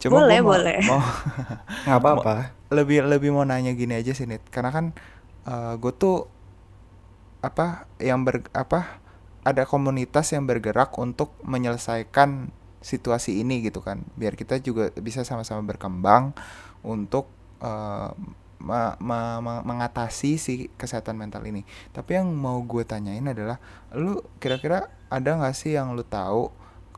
Cuma 0.03 0.19
Boleh, 0.19 0.27
gua 0.27 0.40
mau, 0.43 0.59
boleh. 0.59 0.81
mau 0.83 1.01
nggak 1.87 1.99
apa-apa. 2.01 2.35
lebih 2.77 3.07
lebih 3.07 3.31
mau 3.35 3.45
nanya 3.47 3.73
gini 3.77 3.95
aja 3.99 4.12
sih 4.17 4.27
Nit. 4.27 4.43
Karena 4.51 4.71
kan 4.75 4.87
gue 5.79 5.93
tuh 5.95 6.27
apa 7.44 7.85
yang 8.00 8.24
ber 8.24 8.48
apa 8.57 9.00
ada 9.44 9.68
komunitas 9.68 10.33
yang 10.33 10.48
bergerak 10.48 10.96
untuk 10.96 11.37
menyelesaikan 11.44 12.48
situasi 12.80 13.40
ini 13.44 13.61
gitu 13.64 13.80
kan. 13.85 14.04
Biar 14.16 14.37
kita 14.37 14.61
juga 14.61 14.88
bisa 15.00 15.20
sama-sama 15.24 15.61
berkembang 15.64 16.33
untuk 16.85 17.28
eh, 17.61 18.11
ma- 18.61 18.96
ma- 19.00 19.40
ma- 19.44 19.64
mengatasi 19.64 20.40
si 20.40 20.54
kesehatan 20.80 21.16
mental 21.20 21.44
ini. 21.44 21.62
Tapi 21.92 22.16
yang 22.20 22.33
mau 22.33 22.61
gue 22.64 22.85
tanyain 22.88 23.24
adalah 23.24 23.61
lu 23.92 24.20
kira-kira 24.40 24.88
ada 25.12 25.30
nggak 25.37 25.54
sih 25.57 25.76
yang 25.76 25.92
lu 25.92 26.04
tahu 26.04 26.48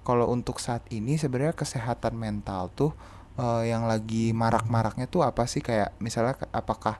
kalau 0.06 0.30
untuk 0.30 0.62
saat 0.62 0.86
ini 0.94 1.18
sebenarnya 1.18 1.54
kesehatan 1.58 2.14
mental 2.14 2.70
tuh 2.74 2.94
eh, 3.38 3.70
yang 3.74 3.90
lagi 3.90 4.30
marak-maraknya 4.30 5.10
tuh 5.10 5.26
apa 5.26 5.50
sih? 5.50 5.62
Kayak 5.66 5.94
misalnya 5.98 6.38
apakah 6.54 6.98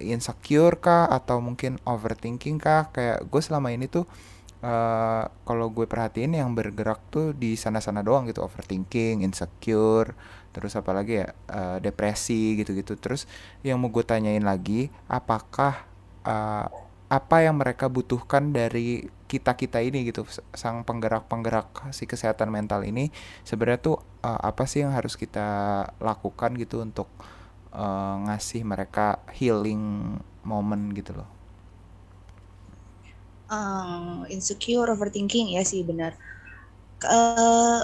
insecure 0.00 0.78
kah 0.78 1.08
atau 1.08 1.38
mungkin 1.42 1.78
overthinking 1.84 2.56
kah? 2.60 2.90
Kayak 2.94 3.26
gue 3.26 3.40
selama 3.42 3.72
ini 3.74 3.86
tuh 3.88 4.04
eh, 4.62 5.24
kalau 5.26 5.66
gue 5.74 5.86
perhatiin 5.88 6.38
yang 6.38 6.54
bergerak 6.54 7.00
tuh 7.12 7.34
di 7.36 7.58
sana-sana 7.58 8.00
doang 8.04 8.28
gitu. 8.30 8.44
Overthinking 8.44 9.24
insecure 9.24 10.14
terus 10.52 10.76
apalagi 10.76 11.24
ya 11.24 11.28
eh, 11.32 11.78
depresi 11.80 12.56
gitu-gitu. 12.60 12.96
Terus 13.00 13.24
yang 13.66 13.80
mau 13.80 13.88
gue 13.88 14.04
tanyain 14.04 14.44
lagi 14.44 14.88
apakah 15.08 15.84
eh, 16.24 16.66
apa 17.12 17.44
yang 17.44 17.60
mereka 17.60 17.92
butuhkan 17.92 18.56
dari 18.56 19.04
kita 19.28 19.52
kita 19.56 19.84
ini 19.84 20.08
gitu? 20.08 20.24
Sang 20.56 20.80
penggerak-penggerak 20.88 21.92
si 21.92 22.08
kesehatan 22.08 22.48
mental 22.48 22.84
ini 22.88 23.12
sebenarnya 23.44 23.80
tuh 23.80 23.96
eh, 24.24 24.40
apa 24.40 24.64
sih 24.64 24.84
yang 24.84 24.96
harus 24.96 25.20
kita 25.20 25.48
lakukan 26.00 26.56
gitu 26.56 26.80
untuk 26.80 27.08
eh, 27.74 28.14
ngasih 28.24 28.62
mereka 28.72 29.06
healing 29.38 29.82
moment 30.50 30.84
gitu 30.98 31.12
loh 31.18 31.28
eh, 33.52 34.20
insecure, 34.34 34.88
overthinking 34.94 35.46
ya 35.56 35.62
sih 35.70 35.82
benar. 35.90 36.12
Eh, 37.04 37.80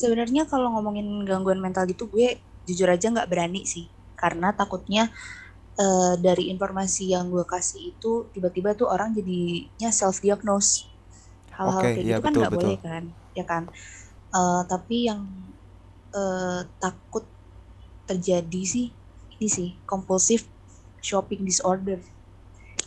sebenarnya 0.00 0.42
kalau 0.52 0.68
ngomongin 0.74 1.08
gangguan 1.28 1.60
mental 1.64 1.84
gitu, 1.92 2.04
gue 2.14 2.28
jujur 2.68 2.88
aja 2.94 3.06
nggak 3.14 3.30
berani 3.32 3.62
sih, 3.74 3.86
karena 4.20 4.48
takutnya 4.60 5.02
eh, 5.80 6.14
dari 6.26 6.44
informasi 6.54 7.02
yang 7.14 7.26
gue 7.34 7.44
kasih 7.54 7.80
itu 7.96 8.12
tiba-tiba 8.34 8.70
tuh 8.80 8.88
orang 8.94 9.10
jadinya 9.18 9.90
self 10.00 10.18
diagnose. 10.24 10.72
Hal-hal 11.56 11.86
kayak 11.92 11.98
ya 12.08 12.16
gitu 12.16 12.20
kan 12.24 12.34
betul, 12.34 12.40
nggak 12.40 12.54
boleh 12.58 12.76
kan, 12.84 13.04
ya 13.38 13.44
kan. 13.50 13.64
Eh, 14.36 14.62
tapi 14.72 14.96
yang 15.10 15.22
eh, 16.14 16.60
takut 16.82 17.24
terjadi 18.08 18.62
sih 18.74 18.86
ini 19.40 19.48
sih 19.48 19.68
compulsive 19.88 20.44
shopping 21.00 21.42
disorder. 21.48 22.00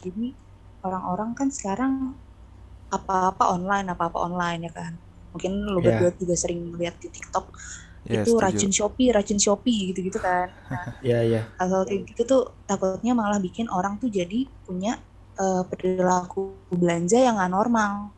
Jadi 0.04 0.38
orang-orang 0.86 1.34
kan 1.38 1.50
sekarang 1.50 1.94
apa-apa 2.94 3.44
online, 3.58 3.88
apa-apa 3.94 4.20
online 4.28 4.70
ya 4.70 4.72
kan. 4.74 4.94
Mungkin 5.34 5.52
lu 5.66 5.82
Iya. 5.82 5.86
berdua 5.86 6.10
juga 6.22 6.36
sering 6.38 6.62
lihat 6.78 7.02
di 7.02 7.10
TikTok 7.10 7.46
ya 8.06 8.22
itu 8.22 8.30
setuju 8.30 8.44
racun 8.44 8.72
Shopee, 8.72 9.10
racun 9.16 9.40
Shopee 9.42 9.80
gitu-gitu 9.94 10.20
kan. 10.22 10.54
Nah, 10.70 10.88
Iya 11.08 11.20
iya. 11.26 11.42
hal-hal 11.60 11.84
kayak 11.90 12.02
gitu 12.14 12.22
tuh 12.30 12.44
takutnya 12.70 13.14
malah 13.18 13.40
bikin 13.42 13.68
orang 13.72 13.98
tuh 14.02 14.10
jadi 14.14 14.50
punya 14.66 15.02
eh, 15.42 15.64
perilaku 15.70 16.70
belanja 16.74 17.18
yang 17.20 17.36
nggak 17.40 17.54
normal. 17.54 18.14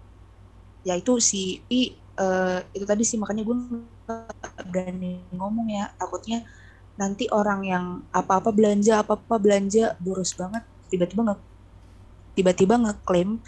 Yaitu 0.86 1.18
si 1.24 1.66
I, 1.72 1.82
eh, 2.20 2.60
itu 2.76 2.86
tadi 2.86 3.04
sih 3.08 3.18
makanya 3.22 3.44
gue 3.48 3.58
berani 4.70 5.28
ngomong 5.34 5.68
ya 5.72 5.86
takutnya 5.98 6.46
nanti 6.96 7.28
orang 7.32 7.62
yang 7.68 7.86
apa-apa 8.16 8.56
belanja 8.56 9.04
apa-apa 9.04 9.36
belanja 9.40 10.00
boros 10.00 10.32
banget. 10.36 10.64
Tiba-tiba 10.88 11.22
nge 11.32 11.36
tiba-tiba 12.36 12.76
ngeklaim 12.80 13.40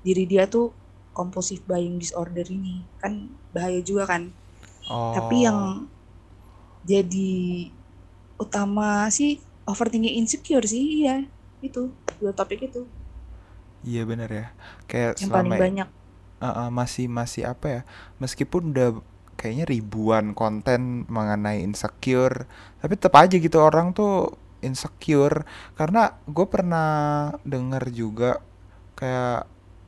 diri 0.00 0.24
dia 0.24 0.48
tuh 0.48 0.72
compulsive 1.16 1.64
buying 1.64 1.96
disorder 2.00 2.44
ini. 2.48 2.84
Kan 3.00 3.32
bahaya 3.52 3.80
juga 3.80 4.08
kan. 4.08 4.32
Oh 4.88 5.16
tapi 5.16 5.44
yang 5.48 5.88
jadi 6.84 7.68
utama 8.40 9.08
sih 9.12 9.40
overthinking 9.68 10.20
insecure 10.20 10.64
sih 10.64 11.04
iya. 11.04 11.24
Itu 11.64 11.92
dua 12.20 12.32
topik 12.36 12.68
itu. 12.68 12.84
Iya 13.80 14.04
bener 14.04 14.28
ya. 14.28 14.46
Kayak 14.84 15.20
yang 15.24 15.32
paling 15.32 15.52
selama 15.52 15.64
banyak. 15.64 15.88
Uh, 16.40 16.48
uh, 16.48 16.68
masih 16.72 17.04
masih 17.08 17.44
apa 17.44 17.66
ya? 17.68 17.80
Meskipun 18.16 18.72
udah 18.72 18.96
kayaknya 19.40 19.64
ribuan 19.74 20.26
konten 20.40 21.08
mengenai 21.16 21.58
insecure, 21.64 22.44
tapi 22.80 22.92
tetap 23.00 23.14
aja 23.22 23.36
gitu 23.40 23.56
orang 23.68 23.86
tuh 23.98 24.36
insecure. 24.68 25.42
Karena 25.78 26.02
gue 26.28 26.46
pernah 26.54 26.88
denger 27.48 27.84
juga 27.92 28.30
kayak 28.98 29.38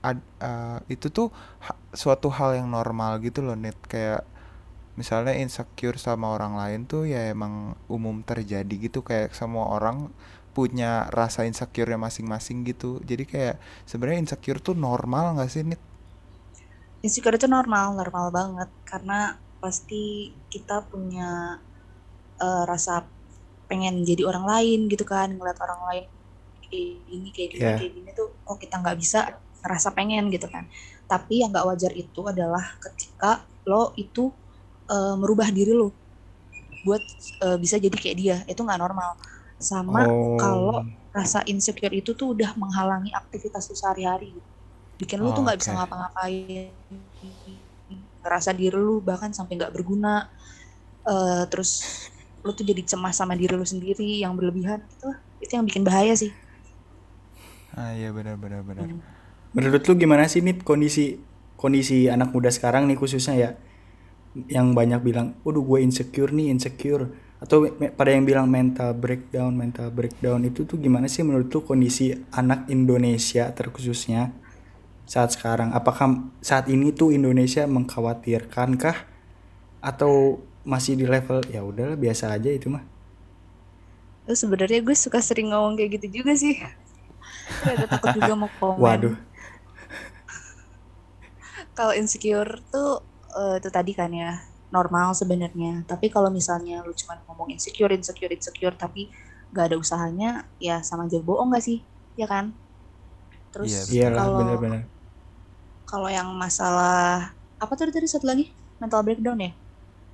ad- 0.08 0.28
uh, 0.42 0.78
itu 0.94 1.06
tuh 1.12 1.28
ha- 1.66 1.78
suatu 1.92 2.28
hal 2.32 2.50
yang 2.58 2.68
normal 2.72 3.20
gitu 3.26 3.40
loh 3.46 3.54
net 3.58 3.76
kayak 3.86 4.24
misalnya 5.00 5.34
insecure 5.44 5.96
sama 6.06 6.26
orang 6.36 6.54
lain 6.60 6.80
tuh 6.92 7.02
ya 7.08 7.20
emang 7.34 7.76
umum 7.88 8.16
terjadi 8.30 8.74
gitu. 8.88 9.00
Kayak 9.08 9.32
semua 9.36 9.64
orang 9.76 10.12
punya 10.56 11.08
rasa 11.18 11.48
insecure-nya 11.48 11.98
masing-masing 12.00 12.58
gitu. 12.68 13.00
Jadi 13.10 13.24
kayak 13.32 13.56
sebenarnya 13.88 14.20
insecure 14.28 14.60
tuh 14.60 14.76
normal 14.76 15.36
nggak 15.38 15.50
sih 15.52 15.64
Nit? 15.64 15.80
Insecure 17.02 17.36
itu 17.36 17.46
normal 17.50 17.94
normal 17.94 18.26
banget. 18.30 18.70
Karena 18.86 19.18
pasti 19.62 20.02
kita 20.48 20.86
punya 20.86 21.58
eh, 22.38 22.64
rasa 22.66 23.06
pengen 23.70 24.04
jadi 24.04 24.22
orang 24.28 24.44
lain 24.44 24.80
gitu 24.92 25.04
kan 25.06 25.32
ngeliat 25.32 25.56
orang 25.64 25.80
lain 25.88 26.04
kayak 26.68 26.88
gini 27.08 27.28
kayak 27.32 27.48
gini 27.52 27.62
Iya. 27.62 27.74
kayak 27.80 27.92
gini 27.96 28.10
tuh 28.12 28.28
kok 28.44 28.58
kita 28.60 28.74
nggak 28.82 28.96
bisa 29.00 29.20
ngerasa 29.62 29.88
pengen 29.94 30.24
gitu 30.28 30.46
kan. 30.50 30.64
Tapi 31.06 31.44
yang 31.44 31.50
nggak 31.54 31.66
wajar 31.68 31.92
itu 31.94 32.20
adalah 32.26 32.64
ketika 32.80 33.30
lo 33.68 33.92
itu 33.96 34.32
eh, 34.90 35.14
merubah 35.16 35.48
diri 35.50 35.72
lo 35.72 35.94
buat 36.84 37.02
eh, 37.44 37.56
bisa 37.62 37.76
jadi 37.78 37.94
kayak 37.96 38.16
dia. 38.18 38.36
Itu 38.50 38.62
nggak 38.66 38.80
normal. 38.80 39.16
Sama 39.62 40.02
Oh. 40.10 40.34
kalau 40.36 40.82
rasa 41.14 41.44
insecure 41.46 41.92
itu 41.94 42.16
tuh 42.16 42.34
udah 42.34 42.56
menghalangi 42.58 43.12
aktivitas 43.14 43.68
lu 43.70 43.76
sehari-hari 43.76 44.32
bikin 45.02 45.18
lu 45.18 45.34
tuh 45.34 45.42
nggak 45.42 45.58
bisa 45.58 45.74
Oke. 45.74 45.78
ngapa-ngapain. 45.82 46.70
Ngerasa 48.22 48.50
diri 48.54 48.78
lu 48.78 49.02
bahkan 49.02 49.34
sampai 49.34 49.58
nggak 49.58 49.74
berguna. 49.74 50.30
Eh, 51.02 51.44
terus 51.50 51.82
lu 52.46 52.54
tuh 52.54 52.62
jadi 52.62 52.82
cemas 52.86 53.18
sama 53.18 53.34
diri 53.34 53.54
lu 53.58 53.66
sendiri 53.66 54.22
yang 54.22 54.38
berlebihan 54.38 54.82
itu 54.86 55.08
itu 55.42 55.52
yang 55.58 55.66
bikin 55.66 55.82
bahaya 55.82 56.14
sih. 56.14 56.30
Ah 57.74 57.90
iya 57.94 58.14
benar 58.14 58.38
benar 58.38 58.62
benar. 58.62 58.86
Hmm. 58.86 59.02
Menurut 59.50 59.82
lu 59.82 59.94
gimana 59.98 60.30
sih 60.30 60.38
Nit 60.44 60.62
kondisi 60.62 61.18
kondisi 61.58 62.06
anak 62.06 62.30
muda 62.30 62.50
sekarang 62.54 62.86
nih 62.86 62.98
khususnya 62.98 63.34
ya? 63.34 63.50
Yang 64.32 64.66
banyak 64.72 65.00
bilang, 65.04 65.26
"Waduh, 65.44 65.60
gue 65.60 65.78
insecure 65.84 66.32
nih, 66.32 66.48
insecure." 66.54 67.12
Atau 67.42 67.66
pada 67.98 68.10
yang 68.14 68.22
bilang 68.22 68.46
mental 68.46 68.94
breakdown, 68.94 69.58
mental 69.58 69.90
breakdown 69.90 70.46
itu 70.46 70.62
tuh 70.62 70.78
gimana 70.78 71.10
sih 71.10 71.26
menurut 71.26 71.50
lu 71.50 71.60
kondisi 71.66 72.14
anak 72.30 72.70
Indonesia 72.70 73.50
terkhususnya 73.50 74.30
saat 75.04 75.34
sekarang? 75.34 75.74
Apakah 75.74 76.32
saat 76.44 76.66
ini 76.70 76.94
tuh 76.94 77.12
Indonesia 77.12 77.66
mengkhawatirkankah 77.68 78.96
atau 79.82 80.42
masih 80.62 80.94
di 80.94 81.06
level 81.06 81.42
ya 81.50 81.66
udahlah 81.66 81.98
biasa 81.98 82.30
aja 82.34 82.50
itu 82.50 82.70
mah? 82.70 82.84
Terus 84.26 84.38
sebenarnya 84.38 84.80
gue 84.80 84.94
suka 84.94 85.18
sering 85.18 85.50
ngomong 85.50 85.74
kayak 85.74 85.98
gitu 85.98 86.22
juga 86.22 86.38
sih 86.38 86.62
agak 87.62 87.88
takut 87.90 88.08
juga 88.16 88.32
mau 88.34 88.50
komen 88.58 88.78
Waduh. 88.80 89.16
kalau 91.78 91.92
insecure 91.96 92.60
tuh 92.68 93.02
eh, 93.32 93.56
itu 93.60 93.68
tadi 93.68 93.92
kan 93.94 94.10
ya 94.12 94.40
normal 94.72 95.12
sebenarnya 95.12 95.84
tapi 95.84 96.08
kalau 96.08 96.32
misalnya 96.32 96.80
lu 96.82 96.96
cuma 96.96 97.20
ngomong 97.28 97.52
insecure 97.52 97.92
insecure 97.92 98.32
insecure 98.32 98.74
tapi 98.76 99.12
gak 99.52 99.72
ada 99.72 99.76
usahanya 99.76 100.48
ya 100.56 100.80
sama 100.80 101.04
aja 101.04 101.20
bohong 101.20 101.52
gak 101.52 101.64
sih 101.64 101.84
ya 102.16 102.24
kan 102.24 102.56
terus 103.52 103.68
Iya, 103.68 103.80
betul. 103.84 103.94
Iyalah 103.94 104.22
kalau 104.24 104.42
kalau 105.84 106.08
yang 106.08 106.28
masalah 106.34 107.30
apa 107.60 107.72
tadi 107.76 107.92
tadi 107.92 108.08
satu 108.08 108.26
lagi 108.26 108.48
mental 108.80 109.04
breakdown 109.04 109.38
ya 109.38 109.52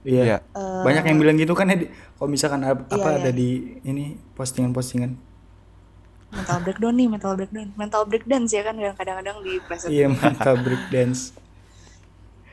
Iya. 0.07 0.23
Iya. 0.25 0.37
Eh, 0.55 0.83
Banyak 0.87 1.05
yang 1.05 1.19
bilang 1.19 1.37
gitu 1.37 1.53
kan 1.53 1.67
ya 1.69 1.77
di- 1.77 1.91
kalau 2.17 2.31
misalkan 2.31 2.63
ap- 2.63 2.87
Iya, 2.89 2.97
apa 3.03 3.09
iya. 3.11 3.19
ada 3.23 3.31
di 3.35 3.49
ini 3.83 4.05
postingan-postingan. 4.39 5.31
mental 6.29 6.61
breakdown 6.61 6.93
nih 6.93 7.09
mental 7.09 7.33
breakdown 7.41 7.69
mental 7.73 8.03
breakdance 8.05 8.53
ya 8.53 8.61
kan 8.61 8.77
yang 8.77 8.93
kadang-kadang 8.93 9.41
di 9.41 9.57
Iya, 9.89 10.13
mental 10.13 10.61
breakdance. 10.61 11.33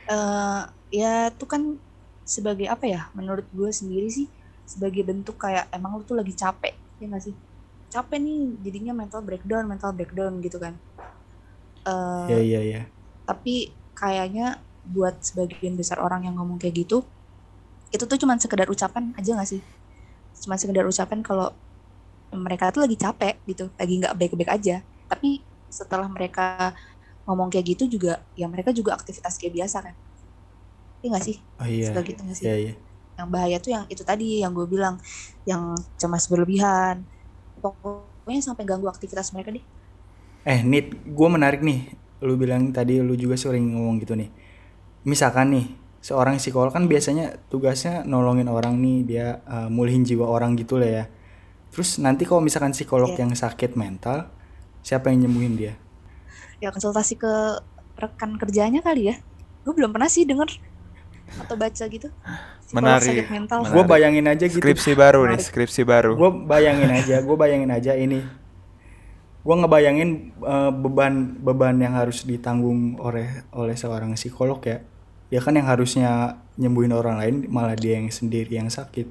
eh 0.08 0.60
ya 0.94 1.28
itu 1.28 1.44
kan 1.44 1.76
sebagai 2.24 2.66
apa 2.70 2.86
ya 2.88 3.10
menurut 3.12 3.44
gue 3.52 3.70
sendiri 3.70 4.08
sih 4.08 4.26
sebagai 4.64 5.02
bentuk 5.04 5.36
kayak 5.38 5.68
emang 5.76 5.98
lu 5.98 6.02
tuh 6.02 6.16
lagi 6.16 6.32
capek 6.32 6.72
ya 6.98 7.04
nggak 7.10 7.22
sih 7.22 7.34
capek 7.96 8.18
nih 8.26 8.38
jadinya 8.64 8.92
mental 9.00 9.22
breakdown 9.28 9.64
mental 9.72 9.90
breakdown 9.96 10.32
gitu 10.46 10.58
kan 10.64 10.74
Eh, 11.86 12.26
Iya, 12.30 12.38
iya, 12.42 12.60
iya. 12.68 12.80
tapi 13.28 13.54
kayaknya 13.96 14.46
buat 14.86 15.18
sebagian 15.22 15.74
besar 15.80 15.98
orang 16.02 16.26
yang 16.26 16.34
ngomong 16.38 16.58
kayak 16.62 16.86
gitu 16.86 17.02
itu 17.94 18.04
tuh 18.10 18.18
cuman 18.22 18.38
sekedar 18.42 18.68
ucapan 18.70 19.14
aja 19.18 19.30
nggak 19.36 19.48
sih 19.50 19.62
cuma 20.44 20.56
sekedar 20.60 20.84
ucapan 20.86 21.20
kalau 21.24 21.48
mereka 22.34 22.70
tuh 22.74 22.84
lagi 22.84 22.96
capek 22.98 23.34
gitu 23.48 23.64
lagi 23.80 23.94
nggak 24.02 24.14
baik-baik 24.18 24.50
aja 24.56 24.76
tapi 25.10 25.46
setelah 25.70 26.08
mereka 26.10 26.74
ngomong 27.26 27.48
kayak 27.52 27.66
gitu 27.76 27.84
juga 27.98 28.22
ya 28.38 28.46
mereka 28.50 28.70
juga 28.74 28.94
aktivitas 28.98 29.34
kayak 29.40 29.54
biasa 29.58 29.78
kan 29.86 29.94
Iya 31.02 31.08
nggak 31.12 31.24
sih 31.28 31.36
Oh 31.60 31.66
iya. 31.68 31.86
suka 31.88 32.00
gitu 32.08 32.20
nggak 32.24 32.38
sih 32.40 32.46
Iya, 32.48 32.56
iya. 32.62 32.72
yang 33.18 33.28
bahaya 33.34 33.56
tuh 33.64 33.70
yang 33.76 33.84
itu 33.92 34.02
tadi 34.10 34.26
yang 34.44 34.52
gue 34.58 34.66
bilang 34.68 34.94
yang 35.48 35.62
cemas 36.00 36.24
berlebihan 36.32 36.96
pokoknya 37.82 38.42
sampai 38.48 38.64
ganggu 38.70 38.86
aktivitas 38.94 39.26
mereka 39.34 39.50
deh 39.56 39.64
Eh, 40.46 40.60
Nit, 40.62 40.86
gue 41.18 41.28
menarik 41.36 41.60
nih. 41.68 41.80
Lu 42.26 42.38
bilang 42.38 42.70
tadi 42.76 43.02
lu 43.02 43.14
juga 43.18 43.34
sering 43.36 43.74
ngomong 43.74 43.96
gitu 44.02 44.14
nih. 44.20 44.30
Misalkan 45.10 45.48
nih, 45.54 45.66
seorang 46.02 46.36
psikolog 46.42 46.72
kan 46.76 46.84
biasanya 46.92 47.26
tugasnya 47.52 48.04
nolongin 48.12 48.48
orang 48.50 48.74
nih, 48.84 48.98
dia 49.10 49.26
eh, 49.46 49.68
mulihin 49.76 50.04
jiwa 50.08 50.26
orang 50.28 50.52
gitu 50.60 50.74
lah 50.80 50.90
ya. 51.02 51.04
Terus 51.72 51.98
nanti 52.04 52.24
kalau 52.28 52.42
misalkan 52.44 52.72
psikolog 52.76 53.12
Iya. 53.12 53.20
yang 53.20 53.32
sakit 53.36 53.72
mental, 53.78 54.30
siapa 54.86 55.10
yang 55.12 55.26
nyembuhin 55.28 55.54
dia? 55.60 55.74
ya 56.62 56.68
konsultasi 56.74 57.14
ke 57.22 57.32
rekan 58.02 58.30
kerjanya 58.40 58.80
kali 58.84 59.12
ya 59.12 59.14
gue 59.64 59.72
belum 59.76 59.90
pernah 59.94 60.08
sih 60.12 60.24
denger 60.28 60.48
atau 61.34 61.54
baca 61.58 61.84
gitu 61.90 62.08
Menarik, 62.74 63.30
mental. 63.30 63.62
Gue 63.62 63.84
bayangin 63.86 64.26
aja 64.26 64.50
gitu. 64.50 64.58
Skripsi 64.58 64.98
baru 64.98 65.22
nih, 65.30 65.38
Menarik. 65.38 65.46
skripsi 65.46 65.82
baru. 65.86 66.18
Gue 66.18 66.30
bayangin 66.34 66.90
aja, 66.90 67.22
gue 67.22 67.36
bayangin 67.38 67.70
aja 67.70 67.94
ini. 67.94 68.26
Gue 69.46 69.54
ngebayangin 69.54 70.34
eh, 70.42 70.70
beban 70.74 71.38
beban 71.38 71.78
yang 71.78 71.94
harus 71.94 72.26
ditanggung 72.26 72.98
oleh 72.98 73.46
oleh 73.54 73.78
seorang 73.78 74.18
psikolog 74.18 74.58
ya. 74.66 74.82
Ya 75.30 75.38
kan 75.38 75.54
yang 75.54 75.70
harusnya 75.70 76.42
nyembuhin 76.58 76.90
orang 76.90 77.22
lain 77.22 77.34
malah 77.46 77.78
dia 77.78 77.98
yang 78.02 78.10
sendiri 78.10 78.58
yang 78.58 78.66
sakit. 78.66 79.06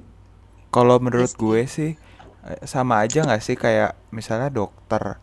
Kalau 0.76 1.00
menurut 1.00 1.32
gue 1.40 1.64
sih 1.64 1.96
eh, 2.44 2.60
sama 2.68 3.08
aja 3.08 3.24
nggak 3.24 3.40
sih 3.40 3.56
kayak 3.56 3.96
misalnya 4.12 4.52
dokter, 4.52 5.16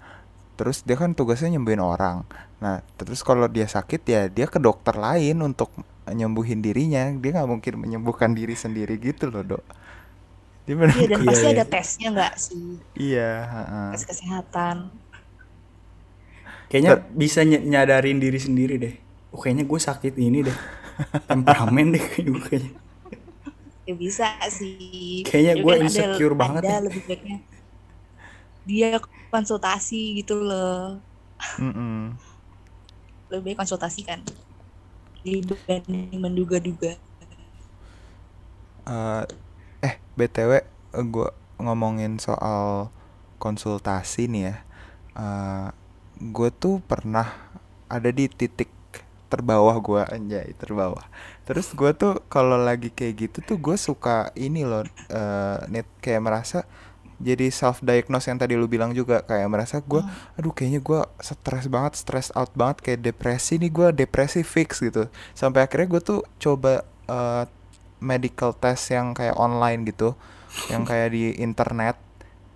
terus 0.57 0.81
dia 0.88 0.96
kan 0.96 1.12
tugasnya 1.12 1.52
nyembuhin 1.52 1.85
orang. 1.85 2.24
Nah, 2.64 2.81
terus 2.96 3.20
kalau 3.20 3.44
dia 3.44 3.68
sakit 3.68 4.00
ya 4.09 4.22
dia 4.33 4.48
ke 4.48 4.57
dokter 4.57 4.96
lain 4.96 5.44
untuk 5.44 5.68
nyembuhin 6.08 6.58
dirinya. 6.58 7.14
Dia 7.14 7.30
nggak 7.32 7.48
mungkin 7.48 7.74
menyembuhkan 7.78 8.32
diri 8.32 8.52
sendiri 8.52 8.96
gitu 8.96 9.28
loh, 9.28 9.46
dok. 9.46 9.64
Dia 10.62 10.74
bener- 10.74 10.94
iya 10.94 11.06
dan 11.08 11.20
Iya, 11.20 11.26
pasti 11.26 11.42
iya. 11.44 11.52
ada 11.52 11.64
tesnya 11.66 12.08
nggak 12.10 12.34
sih 12.36 12.66
Iya, 12.94 13.30
heeh. 13.44 13.88
tes 13.92 14.04
kesehatan 14.06 14.76
Kayaknya 16.66 16.92
bisa 17.12 17.42
ny- 17.42 17.66
nyadarin 17.68 18.16
diri 18.16 18.38
sendiri 18.38 18.74
deh. 18.76 18.94
Oh 19.28 19.36
kayaknya 19.36 19.62
gue 19.62 19.76
sakit 19.76 20.14
ini 20.16 20.40
deh. 20.42 20.58
Temperamen 21.26 21.92
deh 21.92 22.00
kayaknya. 22.00 22.78
ya 23.82 23.94
bisa 23.98 24.30
sih 24.46 25.26
Kayaknya 25.26 25.52
Tapi 25.52 25.62
gue 25.62 25.72
kan 25.72 25.76
ada- 25.76 25.86
insecure 25.90 26.34
banget 26.38 26.62
ada 26.62 26.70
ya. 26.70 26.78
lebih 26.80 27.02
baiknya 27.02 27.38
dia 28.62 28.88
konsultasi 29.26 30.22
gitu 30.22 30.38
loh 30.38 31.02
Mm-mm. 31.58 32.14
lebih 33.26 33.42
baik 33.42 33.58
konsultasi 33.58 34.06
kan 34.06 34.22
dibanding 35.22 36.18
menduga-duga. 36.18 36.98
Eh, 38.82 39.24
eh 39.82 39.94
btw 40.18 40.66
gue 40.92 41.30
ngomongin 41.62 42.18
soal 42.18 42.90
konsultasi 43.38 44.26
nih 44.26 44.42
ya. 44.50 44.56
Gue 46.18 46.50
tuh 46.54 46.82
pernah 46.85 47.50
ada 47.87 48.11
di 48.11 48.26
titik 48.30 48.70
terbawah 49.32 49.72
gue 49.80 50.02
anjay 50.12 50.52
terbawah. 50.61 51.08
Terus 51.48 51.72
gue 51.72 51.90
tuh 51.96 52.20
kalau 52.28 52.61
lagi 52.61 52.92
kayak 52.92 53.14
gitu 53.16 53.38
tuh 53.40 53.56
gue 53.56 53.76
suka 53.80 54.28
ini 54.37 54.62
loh 54.68 54.85
eh, 55.08 55.58
net 55.72 55.88
kayak 56.04 56.20
merasa 56.20 56.68
jadi 57.22 57.48
self 57.54 57.80
diagnose 57.80 58.26
yang 58.28 58.38
tadi 58.42 58.58
lu 58.58 58.66
bilang 58.66 58.90
juga 58.92 59.22
kayak 59.22 59.46
merasa 59.46 59.78
gue 59.78 60.02
aduh 60.35 60.52
kayaknya 60.52 60.82
gue 60.82 61.00
stres 61.22 61.70
banget 61.70 61.94
stress 61.94 62.28
out 62.35 62.50
banget 62.52 62.82
kayak 62.82 63.00
depresi 63.06 63.62
nih 63.62 63.70
gue 63.70 63.88
depresi 63.94 64.42
fix 64.42 64.82
gitu 64.82 65.06
sampai 65.32 65.64
akhirnya 65.64 65.88
gue 65.98 66.02
tuh 66.02 66.20
coba 66.37 66.82
eh, 67.06 67.44
medical 68.02 68.50
test 68.52 68.90
yang 68.90 69.14
kayak 69.14 69.38
online 69.38 69.87
gitu 69.87 70.18
yang 70.68 70.82
kayak 70.82 71.14
di 71.14 71.32
internet 71.38 71.96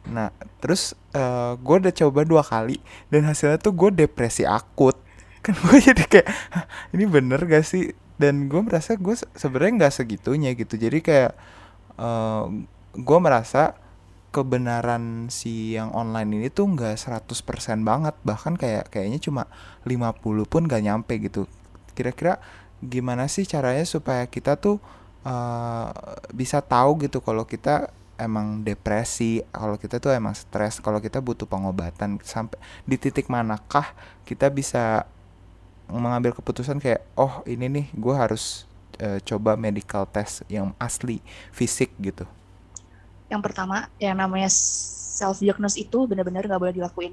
Nah, 0.06 0.30
terus 0.62 0.94
eh 1.10 1.52
gue 1.58 1.76
udah 1.82 1.90
coba 1.90 2.22
dua 2.22 2.42
kali 2.46 2.78
dan 3.10 3.26
hasilnya 3.26 3.58
tuh 3.58 3.74
gue 3.74 3.90
depresi 4.06 4.46
akut. 4.46 4.94
Kan 5.44 5.58
gue 5.58 5.78
jadi 5.82 6.02
kayak 6.06 6.28
"Hah, 6.54 6.64
ini 6.94 7.04
bener 7.10 7.42
gak 7.42 7.66
sih? 7.66 7.90
Dan 8.14 8.46
gue 8.46 8.60
merasa 8.62 8.94
gue 8.94 9.14
se- 9.18 9.26
sebenarnya 9.34 9.86
nggak 9.86 9.94
segitunya 9.98 10.54
gitu. 10.54 10.78
Jadi 10.78 10.98
kayak 11.02 11.32
eh 11.98 12.44
gue 12.96 13.18
merasa 13.20 13.76
kebenaran 14.36 15.32
si 15.32 15.72
yang 15.72 15.96
online 15.96 16.36
ini 16.36 16.48
tuh 16.52 16.68
nggak 16.76 17.00
100% 17.00 17.32
banget. 17.88 18.12
Bahkan 18.20 18.60
kayak 18.60 18.92
kayaknya 18.92 19.16
cuma 19.24 19.42
50 19.88 20.44
pun 20.44 20.68
gak 20.68 20.84
nyampe 20.84 21.16
gitu. 21.16 21.48
Kira-kira 21.96 22.36
gimana 22.84 23.24
sih 23.32 23.48
caranya 23.48 23.88
supaya 23.88 24.28
kita 24.28 24.60
tuh 24.60 24.76
eh 25.26 25.88
bisa 26.36 26.60
tahu 26.62 27.02
gitu 27.08 27.18
kalau 27.24 27.48
kita 27.48 27.90
emang 28.20 28.64
depresi, 28.64 29.44
kalau 29.52 29.76
kita 29.80 29.98
tuh 29.98 30.12
emang 30.12 30.32
stres, 30.36 30.80
kalau 30.80 31.00
kita 31.00 31.20
butuh 31.20 31.48
pengobatan 31.48 32.20
sampai 32.24 32.60
di 32.84 32.96
titik 33.00 33.28
manakah 33.32 33.92
kita 34.24 34.48
bisa 34.52 35.08
mengambil 35.86 36.34
keputusan 36.34 36.82
kayak 36.82 37.06
oh 37.14 37.46
ini 37.46 37.66
nih 37.70 37.86
gue 37.94 38.14
harus 38.14 38.66
eh, 38.98 39.22
coba 39.22 39.54
medical 39.54 40.04
test 40.08 40.42
yang 40.48 40.74
asli 40.80 41.22
fisik 41.52 41.92
gitu. 42.00 42.26
Yang 43.32 43.42
pertama, 43.46 43.76
yang 43.98 44.16
namanya 44.18 44.48
self 45.18 45.40
diagnose 45.42 45.78
itu 45.80 46.06
benar-benar 46.10 46.46
nggak 46.46 46.60
boleh 46.62 46.74
dilakuin. 46.76 47.12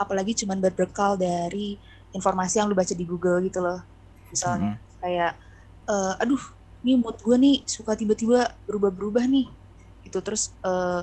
Apalagi 0.00 0.32
cuman 0.44 0.58
berbekal 0.64 1.20
dari 1.20 1.76
informasi 2.16 2.60
yang 2.62 2.68
lu 2.72 2.76
baca 2.78 2.94
di 2.96 3.04
Google 3.04 3.38
gitu 3.46 3.60
loh. 3.60 3.80
Misalnya 4.32 4.70
Mm-mm. 4.70 4.80
kayak 5.02 5.32
eh, 5.90 6.12
aduh, 6.22 6.42
nih 6.84 6.96
mood 7.00 7.16
gue 7.20 7.36
nih 7.36 7.56
suka 7.68 7.92
tiba-tiba 7.98 8.48
berubah-berubah 8.68 9.24
nih. 9.28 9.46
Gitu 10.04 10.18
terus 10.24 10.56
eh, 10.64 11.00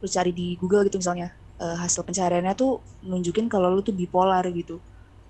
lu 0.00 0.06
cari 0.08 0.30
di 0.32 0.46
Google 0.60 0.86
gitu 0.88 0.98
misalnya. 1.02 1.28
eh, 1.58 1.74
hasil 1.82 2.06
pencariannya 2.06 2.54
tuh 2.54 2.86
nunjukin 3.02 3.50
kalau 3.50 3.68
lu 3.74 3.82
tuh 3.82 3.90
bipolar 3.96 4.46
gitu. 4.54 4.78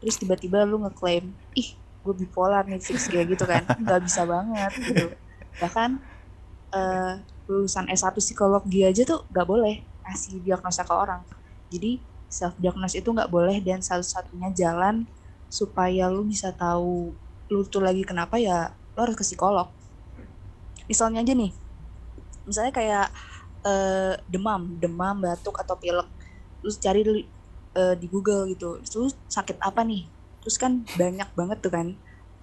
Terus 0.01 0.15
tiba-tiba 0.21 0.63
lu 0.69 0.85
ngeklaim, 0.85 1.33
"Ih, 1.57 1.69
gue 2.05 2.15
bipolar 2.21 2.63
nih 2.69 2.79
fix 2.85 3.09
kayak 3.09 3.33
gitu 3.35 3.45
kan." 3.49 3.65
Nggak 3.81 4.01
bisa 4.07 4.23
banget 4.29 4.73
gitu. 4.85 5.09
Bahkan 5.61 5.91
eh, 6.75 7.15
lulusan 7.49 7.89
S1 7.89 8.13
psikologi 8.21 8.85
aja 8.85 9.03
tuh 9.09 9.25
nggak 9.33 9.47
boleh 9.49 9.81
ngasih 10.05 10.45
diagnosa 10.45 10.85
ke 10.85 10.95
orang. 10.95 11.25
Jadi 11.73 12.01
self 12.29 12.55
diagnose 12.61 13.01
itu 13.01 13.09
nggak 13.09 13.33
boleh 13.33 13.59
dan 13.65 13.81
satu-satunya 13.81 14.53
jalan 14.53 15.09
supaya 15.49 16.13
lu 16.13 16.29
bisa 16.29 16.53
tahu 16.53 17.17
lu 17.49 17.65
tuh 17.65 17.81
lagi 17.81 18.05
kenapa 18.05 18.37
ya 18.37 18.77
lu 18.93 18.99
harus 19.01 19.17
ke 19.17 19.25
psikolog. 19.25 19.73
Misalnya 20.85 21.25
aja 21.25 21.33
nih, 21.33 21.53
misalnya 22.45 22.73
kayak 22.73 23.07
eh, 23.65 24.15
demam, 24.29 24.77
demam, 24.77 25.17
batuk 25.21 25.57
atau 25.61 25.77
pilek, 25.77 26.09
terus 26.61 26.77
cari 26.81 27.01
eh, 27.77 27.95
di 27.97 28.07
Google 28.09 28.49
gitu, 28.53 28.81
terus 28.85 29.17
sakit 29.29 29.57
apa 29.65 29.85
nih? 29.85 30.05
Terus 30.45 30.57
kan 30.61 30.85
banyak 30.97 31.29
banget 31.33 31.59
tuh 31.65 31.73
kan 31.73 31.87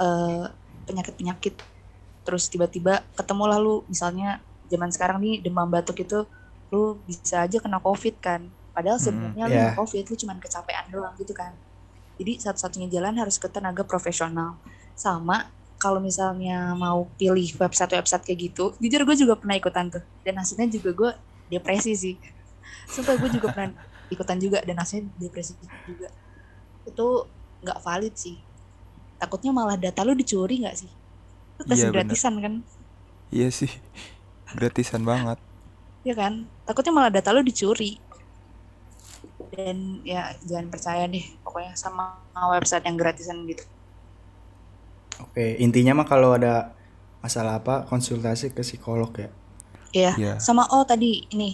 eh, 0.01 0.45
penyakit-penyakit 0.85 1.57
terus 2.25 2.49
tiba-tiba 2.49 3.05
ketemu 3.13 3.43
lah 3.45 3.59
lu 3.61 3.85
misalnya 3.85 4.41
zaman 4.71 4.89
sekarang 4.93 5.17
nih 5.23 5.33
demam 5.45 5.67
batuk 5.69 5.97
itu 6.05 6.25
lu 6.73 7.01
bisa 7.07 7.45
aja 7.45 7.57
kena 7.63 7.79
covid 7.83 8.15
kan 8.19 8.41
padahal 8.75 8.99
Mm-mm. 8.99 9.35
sebenarnya 9.35 9.45
lu 9.53 9.59
Iya. 9.59 9.67
covid 9.77 10.03
lu 10.09 10.15
cuman 10.17 10.37
kecapean 10.43 10.85
doang 10.93 11.13
gitu 11.21 11.33
kan 11.35 11.53
jadi 12.19 12.33
satu-satunya 12.43 12.87
jalan 12.95 13.15
harus 13.21 13.37
ke 13.41 13.47
tenaga 13.51 13.83
profesional 13.87 14.59
sama 14.95 15.51
kalau 15.81 15.99
misalnya 15.99 16.73
mau 16.77 17.11
pilih 17.19 17.47
website-website 17.59 18.23
kayak 18.27 18.39
gitu 18.51 18.63
jujur 18.83 19.01
gue 19.07 19.15
juga 19.19 19.35
pernah 19.39 19.55
ikutan 19.59 19.85
tuh 19.91 20.03
dan 20.25 20.35
hasilnya 20.41 20.67
juga 20.71 20.89
gue 20.95 21.11
depresi 21.51 21.93
sih 21.95 22.15
sumpah 22.89 23.15
gue 23.21 23.29
juga 23.37 23.47
pernah 23.53 23.71
ikutan 24.13 24.37
juga 24.41 24.59
dan 24.63 24.77
hasilnya 24.81 25.11
depresi 25.19 25.53
juga 25.85 26.09
itu 26.87 27.07
nggak 27.63 27.79
valid 27.85 28.15
sih 28.15 28.35
takutnya 29.21 29.51
malah 29.55 29.77
data 29.79 30.01
lu 30.07 30.13
dicuri 30.17 30.61
nggak 30.63 30.77
sih 30.77 30.91
itu 31.55 31.63
tes 31.69 31.81
Iya, 31.81 31.91
bener. 31.95 32.17
gratisan 32.17 32.35
kan 32.43 32.53
Iya 33.31 33.49
sih. 33.51 33.69
Gratisan 34.53 35.05
banget. 35.05 35.37
ya 36.07 36.13
kan 36.19 36.33
takutnya 36.65 36.93
malah 36.95 37.11
data 37.15 37.29
lu 37.35 37.41
dicuri 37.49 37.91
dan 39.53 39.77
ya 40.11 40.21
jangan 40.49 40.67
percaya 40.73 41.03
deh 41.13 41.25
pokoknya 41.43 41.73
sama 41.83 42.03
website 42.53 42.85
yang 42.87 42.97
gratisan 43.01 43.37
gitu 43.51 43.63
Oke, 45.23 45.45
intinya 45.65 45.91
mah 45.99 46.07
kalau 46.11 46.29
ada 46.37 46.75
masalah 47.23 47.53
apa 47.59 47.73
konsultasi 47.89 48.45
ke 48.55 48.61
psikolog 48.67 49.11
ya. 49.23 49.29
Iya, 49.97 50.11
Iya. 50.19 50.33
sama 50.45 50.63
oh 50.75 50.83
tadi 50.91 51.05
ini 51.33 51.45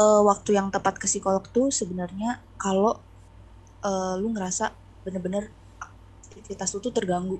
eh, 0.00 0.20
waktu 0.30 0.50
yang 0.58 0.68
tepat 0.74 0.94
ke 1.02 1.06
psikolog 1.10 1.44
tuh 1.56 1.66
sebenarnya 1.80 2.28
kalau 2.62 2.90
eh, 3.88 4.14
lu 4.20 4.26
ngerasa 4.34 4.64
bener-bener 5.04 5.44
aktivitas 6.24 6.68
lu 6.74 6.80
tuh 6.86 6.92
terganggu. 6.98 7.36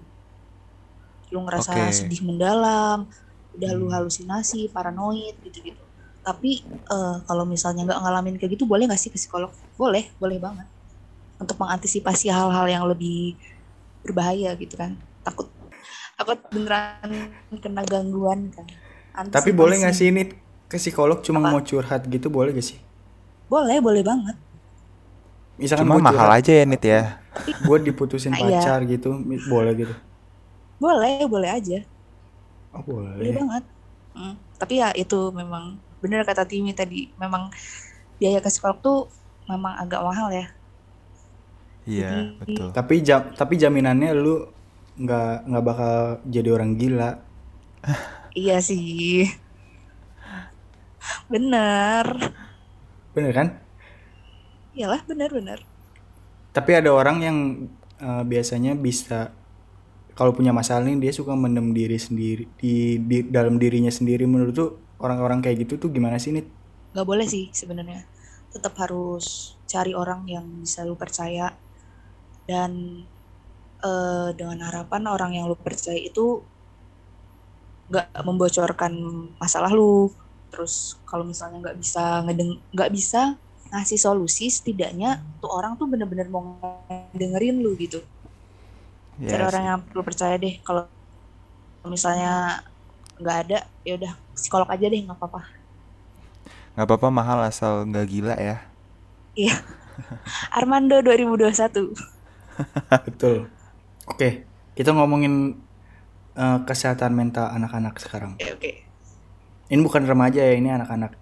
Lu 1.33 1.39
ngerasa 1.45 1.73
Oke. 1.73 1.93
sedih 1.99 2.21
mendalam, 2.29 2.99
udah 3.57 3.71
lu 3.79 3.87
Hmm. 3.87 3.97
halusinasi, 3.97 4.71
paranoid 4.75 5.37
gitu-gitu. 5.47 5.83
Tapi 6.27 6.51
eh, 6.95 7.17
kalau 7.29 7.45
misalnya 7.49 7.83
nggak 7.89 8.01
ngalamin 8.03 8.37
kayak 8.41 8.53
gitu, 8.59 8.65
boleh 8.69 8.85
nggak 8.89 9.01
sih 9.03 9.11
ke 9.15 9.19
psikolog? 9.21 9.53
Boleh, 9.81 10.05
boleh 10.23 10.39
banget. 10.43 10.69
Untuk 11.43 11.57
mengantisipasi 11.63 12.31
hal-hal 12.33 12.67
yang 12.71 12.85
lebih 12.91 13.37
berbahaya 14.05 14.55
gitu 14.61 14.75
kan. 14.79 14.99
Takut 15.27 15.49
takut 16.19 16.39
beneran 16.55 17.11
kena 17.63 17.83
gangguan 17.87 18.51
kan. 18.55 18.67
Tapi 19.35 19.51
boleh 19.61 19.77
nggak 19.81 19.95
Antisipasi. 19.95 19.99
sih 19.99 20.07
ini 20.13 20.23
ke 20.71 20.77
psikolog 20.83 21.19
cuma 21.27 21.41
Apa? 21.41 21.51
mau 21.51 21.61
curhat 21.69 22.03
gitu 22.15 22.27
boleh 22.37 22.51
gak 22.59 22.67
sih? 22.71 22.79
Boleh, 23.53 23.79
boleh 23.87 24.03
banget. 24.11 24.37
Misalkan 25.63 25.89
Cuma 25.89 26.01
mahal 26.07 26.29
curhat, 26.29 26.35
aja 26.39 26.53
ya 26.61 26.65
Nit 26.71 26.83
ya. 26.93 27.01
gue 27.67 27.77
diputusin 27.87 28.35
Nah, 28.35 28.41
iya. 28.45 28.61
pacar 28.61 28.79
gitu, 28.93 29.09
boleh 29.53 29.73
gitu. 29.81 29.95
Boleh, 30.83 31.27
boleh 31.33 31.51
aja. 31.59 31.79
Oh 32.75 32.83
Boleh 32.83 33.15
boleh. 33.15 33.33
banget. 33.33 33.65
Mm, 34.15 34.35
Tapi 34.59 34.75
ya 34.79 34.89
itu 34.93 35.31
memang 35.31 35.65
bener 35.99 36.23
kata 36.23 36.45
Timi 36.45 36.71
tadi, 36.71 37.09
memang 37.17 37.49
biaya 38.17 38.39
ke 38.39 38.47
psikolog 38.47 38.79
tuh 38.79 38.99
memang 39.47 39.75
agak 39.77 40.01
mahal 40.01 40.29
ya. 40.31 40.47
Iya, 41.85 42.11
Jadi- 42.11 42.35
betul. 42.41 42.69
Tapi 42.73 42.95
jam 43.01 43.21
tapi 43.33 43.55
jaminannya 43.55 44.11
lu 44.13 44.49
nggak 44.97 45.51
nggak 45.51 45.65
bakal 45.65 45.95
jadi 46.25 46.49
orang 46.51 46.75
gila. 46.75 47.11
Iya 48.35 48.59
sih. 48.59 49.31
Bener. 51.29 52.05
Bener 53.15 53.33
kan? 53.33 53.49
Iyalah, 54.75 55.07
bener-bener. 55.07 55.63
Tapi 56.51 56.71
ada 56.75 56.91
orang 56.91 57.19
yang 57.23 57.39
eh, 57.97 58.23
biasanya 58.27 58.75
bisa 58.75 59.31
kalau 60.15 60.31
punya 60.31 60.55
masalah 60.55 60.87
nih 60.87 60.99
dia 60.99 61.13
suka 61.13 61.35
mendem 61.35 61.75
diri 61.75 61.99
sendiri 61.99 62.47
di, 62.59 63.03
di 63.03 63.27
dalam 63.27 63.59
dirinya 63.59 63.91
sendiri. 63.91 64.25
Menurut 64.25 64.55
tuh 64.55 64.71
orang-orang 65.03 65.43
kayak 65.43 65.67
gitu 65.67 65.87
tuh 65.87 65.91
gimana 65.91 66.23
sih 66.23 66.31
nih? 66.31 66.47
Gak 66.95 67.07
boleh 67.07 67.27
sih 67.27 67.51
sebenarnya. 67.51 68.07
Tetap 68.55 68.79
harus 68.79 69.59
cari 69.67 69.91
orang 69.93 70.27
yang 70.31 70.47
bisa 70.63 70.87
lu 70.87 70.95
percaya. 70.95 71.51
Dan 72.47 73.03
eh, 73.83 74.29
dengan 74.39 74.71
harapan 74.71 75.03
orang 75.11 75.35
yang 75.35 75.51
lu 75.51 75.59
percaya 75.59 75.99
itu 75.99 76.47
nggak 77.85 78.09
membocorkan 78.25 78.93
masalah 79.37 79.69
lu 79.69 80.09
terus 80.49 80.97
kalau 81.05 81.27
misalnya 81.27 81.61
nggak 81.61 81.77
bisa 81.77 82.25
ngedeng 82.25 82.57
nggak 82.73 82.91
bisa 82.95 83.37
ngasih 83.75 84.01
solusi 84.01 84.49
setidaknya 84.49 85.21
tuh 85.43 85.53
orang 85.53 85.77
tuh 85.77 85.91
bener-bener 85.91 86.31
mau 86.33 86.57
dengerin 87.13 87.61
lu 87.61 87.77
gitu 87.77 88.01
Iya 89.19 89.31
cari 89.31 89.43
orang 89.51 89.65
yang 89.69 89.79
lu 89.97 90.03
percaya 90.09 90.35
deh 90.43 90.55
kalau 90.67 90.83
misalnya 91.95 92.31
nggak 93.21 93.37
ada 93.47 93.59
ya 93.87 93.93
udah 93.99 94.13
psikolog 94.37 94.69
aja 94.75 94.87
deh 94.93 95.01
nggak 95.05 95.19
apa-apa 95.19 95.41
Nggak 96.75 96.87
apa-apa 96.87 97.09
mahal 97.19 97.39
asal 97.51 97.73
nggak 97.91 98.07
gila 98.13 98.35
ya. 98.49 98.57
iya 99.35 99.55
Armando 100.59 100.97
2021 101.03 101.95
Betul. 103.07 103.51
Oke, 104.07 104.47
kita 104.77 104.91
ngomongin 104.97 105.35
eh, 106.39 106.59
kesehatan 106.69 107.13
mental 107.17 107.47
anak-anak 107.57 107.95
sekarang. 108.03 108.35
oke 108.39 108.45
oke 108.55 108.71
Ini 109.73 109.81
bukan 109.87 110.05
remaja 110.09 110.41
ya, 110.45 110.55
ini 110.57 110.69
anak-anak. 110.73 111.13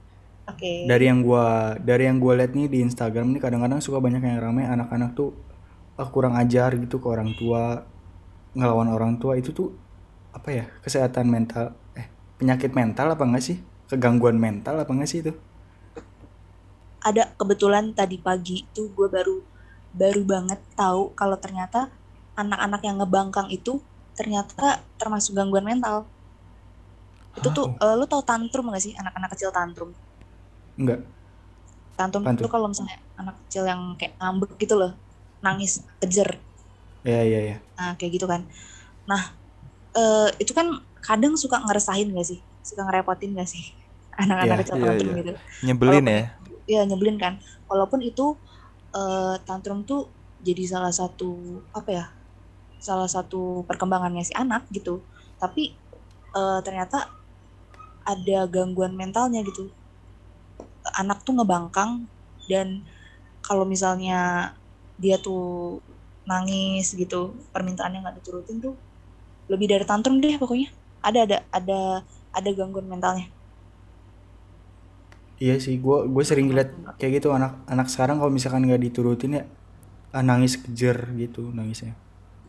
oke 0.50 0.72
Dari 0.82 1.04
yang 1.10 1.20
gua 1.26 1.76
dari 1.78 2.04
yang 2.10 2.18
gua 2.22 2.34
lihat 2.38 2.52
nih 2.58 2.66
di 2.72 2.78
Instagram 2.86 3.26
nih 3.34 3.40
kadang-kadang 3.44 3.80
suka 3.86 3.98
banyak 4.02 4.22
yang 4.24 4.38
rame 4.42 4.62
anak-anak 4.66 5.14
tuh 5.18 5.30
ah, 6.02 6.08
kurang 6.14 6.34
ajar 6.42 6.70
gitu 6.82 6.98
ke 7.02 7.06
orang 7.08 7.30
tua, 7.38 7.86
ngelawan 8.58 8.90
orang 8.96 9.12
tua 9.22 9.38
itu 9.40 9.50
tuh 9.54 9.68
apa 10.36 10.48
ya? 10.50 10.64
Kesehatan 10.84 11.26
mental 11.30 11.64
eh 11.98 12.06
penyakit 12.38 12.70
mental 12.74 13.06
apa 13.14 13.22
enggak 13.26 13.44
sih? 13.48 13.56
Kegangguan 13.90 14.36
mental 14.40 14.74
apa 14.82 14.90
enggak 14.94 15.10
sih 15.12 15.20
itu? 15.24 15.32
ada 17.02 17.34
kebetulan 17.34 17.90
tadi 17.98 18.16
pagi 18.22 18.70
tuh 18.70 18.94
gue 18.94 19.08
baru 19.10 19.42
baru 19.92 20.22
banget 20.24 20.60
tahu 20.78 21.12
kalau 21.18 21.36
ternyata 21.36 21.90
anak-anak 22.38 22.80
yang 22.86 22.96
ngebangkang 23.02 23.50
itu 23.52 23.82
ternyata 24.16 24.86
termasuk 24.96 25.34
gangguan 25.36 25.66
mental. 25.66 26.06
Itu 27.38 27.48
tuh 27.56 27.66
eh, 27.82 27.94
lu 27.98 28.04
tau 28.06 28.22
tantrum 28.24 28.70
gak 28.72 28.82
sih 28.84 28.92
anak-anak 28.96 29.30
kecil 29.34 29.50
tantrum? 29.52 29.90
Enggak. 30.78 31.00
tantrum 31.98 32.22
Apaan 32.24 32.36
itu 32.38 32.46
kalau 32.48 32.66
misalnya 32.72 32.98
anak 33.20 33.36
kecil 33.46 33.64
yang 33.68 33.80
kayak 34.00 34.16
ngambek 34.20 34.50
gitu 34.62 34.74
loh 34.80 34.92
nangis 35.42 35.82
kejer. 35.98 36.38
Iya 37.02 37.20
iya 37.26 37.40
iya. 37.42 37.56
nah 37.74 37.98
kayak 37.98 38.12
gitu 38.14 38.26
kan. 38.30 38.46
Nah 39.04 39.34
eh, 39.92 40.28
itu 40.38 40.54
kan 40.54 40.70
kadang 41.02 41.34
suka 41.34 41.58
ngeresahin 41.60 42.14
gak 42.14 42.24
sih? 42.24 42.46
Suka 42.62 42.86
ngerepotin 42.86 43.34
gak 43.34 43.50
sih? 43.50 43.74
Anak-anak 44.22 44.46
Iya, 44.46 44.60
kecil 44.62 44.74
tantrum 44.78 45.10
iya. 45.10 45.18
gitu. 45.18 45.30
Nyebelin 45.66 46.04
Walaupun- 46.06 46.14
ya. 46.14 46.22
ya 46.70 46.80
nyebelin 46.86 47.18
kan. 47.18 47.34
Walaupun 47.66 48.00
itu 48.00 48.38
eh, 48.94 49.34
tantrum 49.42 49.82
tuh 49.82 50.14
jadi 50.38 50.62
salah 50.66 50.94
satu 50.94 51.30
apa 51.70 51.90
ya 51.90 52.06
salah 52.82 53.06
satu 53.06 53.62
perkembangannya 53.66 54.22
si 54.22 54.30
anak 54.32 54.70
gitu. 54.70 55.10
Tapi 55.36 55.74
eh, 56.32 56.60
ternyata 56.62 57.10
ada 58.02 58.38
gangguan 58.46 58.94
mentalnya 58.94 59.42
gitu. 59.42 59.74
Anak 60.94 61.22
tuh 61.22 61.34
ngebangkang 61.34 62.06
dan 62.46 62.86
kalau 63.42 63.62
misalnya 63.62 64.50
dia 65.02 65.16
tuh 65.26 65.40
nangis 66.30 66.86
gitu 67.00 67.16
permintaannya 67.54 67.98
nggak 68.02 68.16
diturutin 68.22 68.58
tuh 68.64 68.74
lebih 69.52 69.66
dari 69.72 69.84
tantrum 69.90 70.16
deh 70.24 70.34
pokoknya 70.42 70.68
ada 71.08 71.18
ada 71.26 71.36
ada 71.58 71.80
ada 72.38 72.50
gangguan 72.58 72.86
mentalnya 72.92 73.26
Iya 75.42 75.54
sih, 75.64 75.74
gue 75.84 75.98
gue 76.14 76.24
sering 76.30 76.48
lihat 76.54 76.70
kayak 77.00 77.12
gitu 77.18 77.28
anak 77.34 77.52
anak 77.66 77.86
sekarang 77.90 78.16
kalau 78.22 78.30
misalkan 78.30 78.62
nggak 78.68 78.82
diturutin 78.86 79.30
ya 79.38 79.42
ah, 80.16 80.24
nangis 80.28 80.54
kejer 80.62 80.98
gitu 81.22 81.42
nangisnya. 81.58 81.94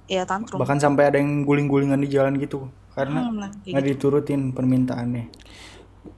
ya 0.07 0.23
tantrum 0.27 0.61
Bahkan 0.61 0.77
sampai 0.83 1.03
ada 1.09 1.17
yang 1.21 1.45
guling-gulingan 1.47 1.99
di 2.03 2.09
jalan 2.11 2.37
gitu 2.37 2.69
karena 2.93 3.19
Hmm, 3.19 3.35
nah, 3.41 3.51
kayak 3.63 3.73
nggak 3.73 3.85
diturutin 3.89 4.41
permintaannya. 4.53 5.25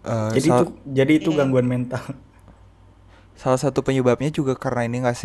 Eh, 0.05 0.33
Jadi 0.36 0.47
itu 0.51 0.63
jadi 0.86 1.13
itu 1.21 1.29
Iya. 1.31 1.38
gangguan 1.39 1.67
mental. 1.69 2.03
salah 3.36 3.59
satu 3.59 3.79
penyebabnya 3.83 4.31
juga 4.31 4.55
karena 4.55 4.88
ini 4.88 5.03
gak 5.03 5.17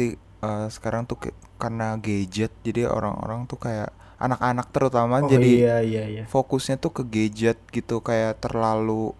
eh, 0.44 0.66
sekarang 0.72 1.06
tuh 1.08 1.18
karena 1.60 1.96
gadget 2.00 2.52
jadi 2.64 2.88
orang-orang 2.88 3.44
tuh 3.50 3.60
kayak 3.60 3.90
anak-anak 4.20 4.68
terutama 4.72 5.24
Oh 5.24 5.28
jadi 5.28 5.50
iya 5.64 5.76
iya 5.80 6.04
iya. 6.08 6.24
fokusnya 6.28 6.76
tuh 6.76 6.92
ke 6.92 7.02
gadget 7.08 7.56
gitu 7.72 8.04
kayak 8.04 8.36
terlalu 8.44 9.16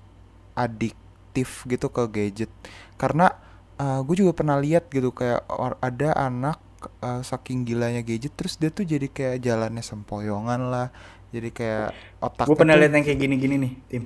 adiktif 0.53 1.65
gitu 1.65 1.89
ke 1.89 2.05
gadget 2.11 2.53
karena 3.01 3.33
gue 3.81 4.13
juga 4.13 4.37
pernah 4.37 4.61
lihat 4.61 4.93
gitu 4.93 5.09
kayak 5.09 5.41
ada 5.81 6.13
anak 6.13 6.61
eh, 7.01 7.25
saking 7.25 7.65
gilanya 7.65 8.05
gadget 8.05 8.37
terus 8.37 8.61
dia 8.61 8.69
tuh 8.69 8.85
jadi 8.85 9.09
kayak 9.09 9.41
jalannya 9.41 9.81
sempoyongan 9.81 10.69
lah 10.69 10.89
jadi 11.31 11.49
kayak 11.55 11.89
otaknya 12.19 12.49
Gue 12.51 12.59
pernah 12.59 12.75
lihat 12.75 12.93
yang 12.93 13.05
kayak 13.07 13.21
gini-gini 13.23 13.55
nih, 13.63 13.73
tim. 13.87 14.03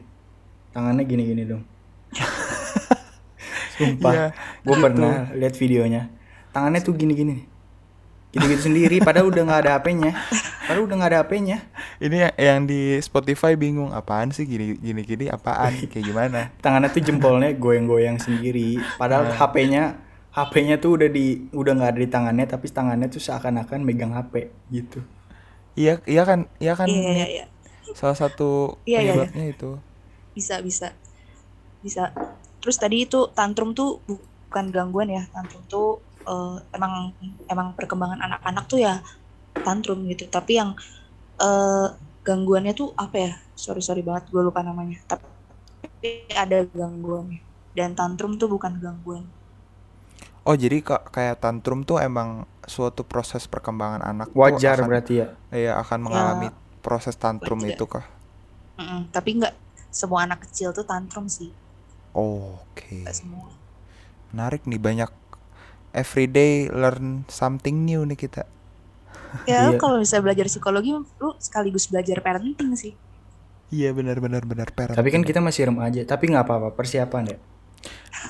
Tangannya 0.76 1.04
gini-gini 1.08 1.42
dong. 1.48 1.62
Sumpah, 3.74 4.12
Iya, 4.12 4.26
gue 4.62 4.76
pernah 4.78 5.14
lihat 5.34 5.54
videonya. 5.58 6.02
Tangannya 6.54 6.80
tuh 6.80 6.94
gini-gini. 6.94 7.34
nih. 7.34 7.42
Gitu-gitu 8.34 8.66
sendiri, 8.66 8.98
padahal 8.98 9.30
udah 9.30 9.42
nggak 9.46 9.60
ada 9.62 9.72
HP-nya. 9.78 10.10
Padahal 10.66 10.82
udah 10.86 10.96
nggak 10.98 11.10
ada 11.10 11.20
HP-nya. 11.22 11.58
ini 12.02 12.16
yang, 12.18 12.34
yang 12.34 12.60
di 12.66 12.98
Spotify 12.98 13.54
bingung 13.54 13.90
apaan 13.90 14.30
sih 14.30 14.42
gini 14.42 14.74
gini 14.74 15.02
gini 15.02 15.30
apaan 15.30 15.70
kayak 15.86 16.02
gimana 16.02 16.50
Tangannya 16.58 16.90
tuh 16.90 16.98
jempolnya 16.98 17.54
goyang-goyang 17.54 18.18
sendiri. 18.18 18.82
Padahal 18.98 19.30
Nah. 19.30 19.38
HP-nya 19.38 19.82
HP-nya 20.30 20.82
tuh 20.82 20.98
udah 20.98 21.06
di 21.06 21.46
udah 21.54 21.72
nggak 21.74 21.90
ada 21.94 22.00
di 22.00 22.10
tangannya, 22.10 22.46
tapi 22.50 22.66
tangannya 22.66 23.06
tuh 23.06 23.22
seakan-akan 23.22 23.80
megang 23.82 24.10
HP 24.10 24.50
gitu. 24.70 24.98
iya 25.74 25.98
iya 26.06 26.22
kan 26.22 26.46
iya 26.58 26.74
kan 26.74 26.86
iya 26.86 27.10
iya 27.14 27.26
iya 27.26 27.44
salah 27.94 28.14
satu 28.14 28.78
Iya, 28.82 28.98
iya, 28.98 29.02
iya. 29.02 29.12
penyebabnya 29.26 29.46
itu 29.50 29.70
bisa 30.30 30.58
bisa 30.58 30.94
bisa 31.82 32.10
terus 32.58 32.78
tadi 32.78 33.06
itu 33.06 33.26
tantrum 33.30 33.74
tuh 33.74 33.98
bukan 34.06 34.70
gangguan 34.70 35.10
ya 35.10 35.26
tantrum 35.30 35.62
tuh 35.66 35.98
eh, 36.32 36.54
emang 36.76 36.92
emang 37.52 37.68
perkembangan 37.78 38.20
anak-anak 38.26 38.64
tuh 38.72 38.78
ya 38.86 38.94
tantrum 39.66 39.98
gitu. 40.12 40.24
Tapi 40.36 40.52
yang 40.60 40.70
eh, 41.42 41.86
gangguannya 42.26 42.72
tuh 42.80 42.88
apa 43.04 43.16
ya? 43.26 43.32
Sorry 43.64 43.82
sorry 43.88 44.02
banget 44.08 44.24
gue 44.32 44.42
lupa 44.48 44.60
namanya. 44.68 44.98
Tapi 45.10 46.08
ada 46.44 46.58
gangguannya. 46.78 47.40
Dan 47.78 47.90
tantrum 47.98 48.32
tuh 48.40 48.48
bukan 48.54 48.72
gangguan. 48.84 49.24
Oh 50.48 50.54
jadi 50.62 50.76
kak 50.84 51.02
kayak 51.14 51.40
tantrum 51.42 51.80
tuh 51.88 51.96
emang 52.08 52.44
suatu 52.68 53.02
proses 53.12 53.48
perkembangan 53.48 54.02
anak 54.04 54.28
tuh 54.44 54.52
Wajar 54.52 54.76
akan, 54.76 54.88
berarti 54.88 55.12
ya. 55.24 55.26
iya 55.54 55.72
akan 55.82 56.00
mengalami 56.06 56.48
proses 56.84 57.16
tantrum 57.16 57.60
wajar. 57.60 57.72
itu 57.72 57.84
kah? 57.88 58.04
Mm-mm, 58.78 59.00
tapi 59.14 59.30
nggak 59.38 59.54
semua 59.98 60.20
anak 60.26 60.40
kecil 60.46 60.68
tuh 60.76 60.86
tantrum 60.90 61.26
sih. 61.36 61.50
Oke. 62.14 63.00
Nggak 63.02 63.14
semua. 63.20 63.48
Menarik 64.32 64.66
nih 64.66 64.80
banyak 64.82 65.10
everyday 65.94 66.66
learn 66.68 67.22
something 67.30 67.86
new 67.86 68.02
nih 68.04 68.18
kita 68.18 68.44
ya 69.50 69.70
Iya. 69.72 69.78
kalau 69.78 69.98
bisa 69.98 70.18
belajar 70.18 70.46
psikologi 70.46 70.92
lu 70.94 71.30
sekaligus 71.38 71.86
belajar 71.88 72.20
parenting 72.20 72.74
sih 72.74 72.92
iya 73.70 73.90
benar 73.90 74.18
benar 74.18 74.42
benar 74.46 74.70
parent 74.70 74.94
Tapi 74.94 75.10
kan 75.10 75.22
kita 75.22 75.42
masih 75.42 75.66
remaja, 75.72 76.06
tapi 76.06 76.30
nggak 76.30 76.46
apa-apa, 76.46 76.68
persiapan 76.78 77.34
ya. 77.34 77.38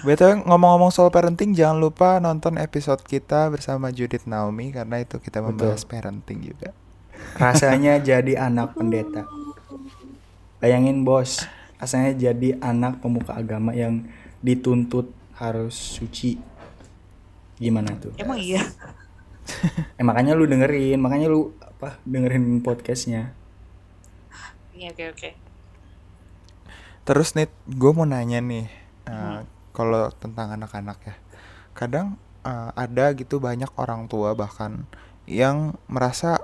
BTW 0.01 0.49
ngomong-ngomong 0.49 0.89
soal 0.89 1.13
parenting 1.13 1.53
jangan 1.53 1.79
lupa 1.79 2.17
nonton 2.17 2.57
episode 2.57 3.05
kita 3.05 3.53
bersama 3.53 3.93
Judith 3.93 4.25
Naomi 4.25 4.73
karena 4.73 5.05
itu 5.05 5.21
kita 5.21 5.45
membahas 5.45 5.85
parenting 5.85 6.49
juga. 6.49 6.73
Rasanya 7.43 8.01
jadi 8.01 8.41
anak 8.41 8.73
pendeta. 8.73 9.29
Bayangin 10.59 11.05
bos, 11.05 11.45
rasanya 11.77 12.17
jadi 12.17 12.57
anak 12.59 13.05
pemuka 13.05 13.37
agama 13.37 13.77
yang 13.77 14.09
dituntut 14.41 15.13
harus 15.37 15.77
suci. 15.77 16.41
Gimana 17.65 17.97
tuh? 17.97 18.13
emang 18.21 18.37
iya? 18.37 18.61
Eh 20.01 20.05
makanya 20.05 20.33
lu 20.37 20.45
dengerin, 20.49 21.01
makanya 21.01 21.29
lu 21.29 21.53
apa 21.61 22.01
dengerin 22.09 22.65
podcastnya. 22.65 23.33
Iya, 24.73 24.91
oke 24.93 25.05
oke. 25.13 25.31
Terus 27.05 27.37
nih, 27.37 27.49
gue 27.69 27.91
mau 27.93 28.09
nanya 28.09 28.41
nih, 28.41 28.67
eh, 29.05 29.39
kalau 29.77 30.09
tentang 30.17 30.57
anak-anak 30.57 30.99
ya, 31.05 31.15
kadang 31.77 32.17
eh, 32.45 32.71
ada 32.73 33.13
gitu 33.13 33.37
banyak 33.41 33.69
orang 33.77 34.09
tua 34.09 34.33
bahkan 34.33 34.89
yang 35.29 35.77
merasa 35.89 36.41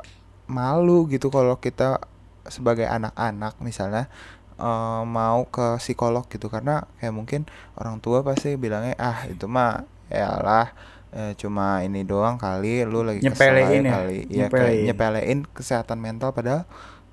malu 0.48 1.08
gitu 1.08 1.28
kalau 1.32 1.56
kita 1.60 2.00
sebagai 2.48 2.84
anak-anak 2.88 3.56
misalnya 3.64 4.12
eh, 4.60 5.02
mau 5.08 5.48
ke 5.48 5.80
psikolog 5.80 6.28
gitu. 6.28 6.52
Karena 6.52 6.84
kayak 7.00 7.14
mungkin 7.16 7.40
orang 7.80 7.96
tua 8.04 8.20
pasti 8.20 8.56
bilangnya 8.60 8.92
ah 9.00 9.24
itu 9.28 9.48
mah 9.48 9.88
yalah 10.12 10.74
eh, 11.14 11.32
cuma 11.40 11.82
ini 11.86 12.00
doang 12.06 12.36
kali 12.40 12.84
lu 12.86 13.00
lagi 13.08 13.20
Nyepelein 13.24 13.84
ya? 13.84 13.92
kali 13.94 14.18
ya 14.30 14.48
kayak 14.56 14.76
Nyepelein. 14.80 14.86
nyepelein 14.86 15.38
kesehatan 15.56 15.98
mental 16.00 16.30
padahal 16.36 16.64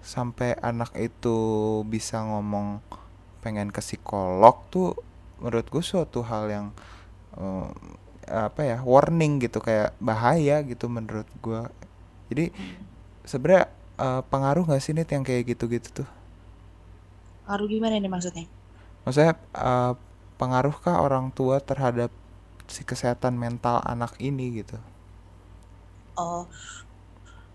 sampai 0.04 0.56
anak 0.64 0.92
itu 0.98 1.38
bisa 1.94 2.18
ngomong 2.24 2.80
pengen 3.44 3.70
ke 3.76 3.82
psikolog 3.84 4.56
tuh 4.74 4.96
menurut 5.42 5.68
gue 5.74 5.84
suatu 5.84 6.20
hal 6.26 6.46
yang 6.50 6.68
eh, 7.40 7.68
apa 8.28 8.62
ya 8.64 8.78
warning 8.84 9.40
gitu 9.44 9.60
kayak 9.64 9.96
bahaya 10.04 10.62
gitu 10.68 10.86
menurut 10.92 11.28
gue 11.46 11.62
jadi 12.32 12.46
sebenarnya 13.28 13.66
eh, 14.00 14.22
pengaruh 14.32 14.64
nggak 14.68 14.84
sih 14.84 14.94
nih 14.98 15.08
yang 15.16 15.26
kayak 15.28 15.44
gitu-gitu 15.56 16.04
tuh 16.04 16.10
Ngaruh 17.46 17.68
gimana 17.74 17.96
nih 18.04 18.12
maksudnya? 18.16 18.46
maksudnya 19.06 19.34
eh, 19.56 19.94
pengaruhkah 20.38 21.02
orang 21.02 21.34
tua 21.34 21.58
terhadap 21.64 22.12
si 22.74 22.82
kesehatan 22.90 23.34
mental 23.44 23.78
anak 23.94 24.14
ini 24.30 24.46
gitu 24.64 24.78
Oh, 26.18 26.50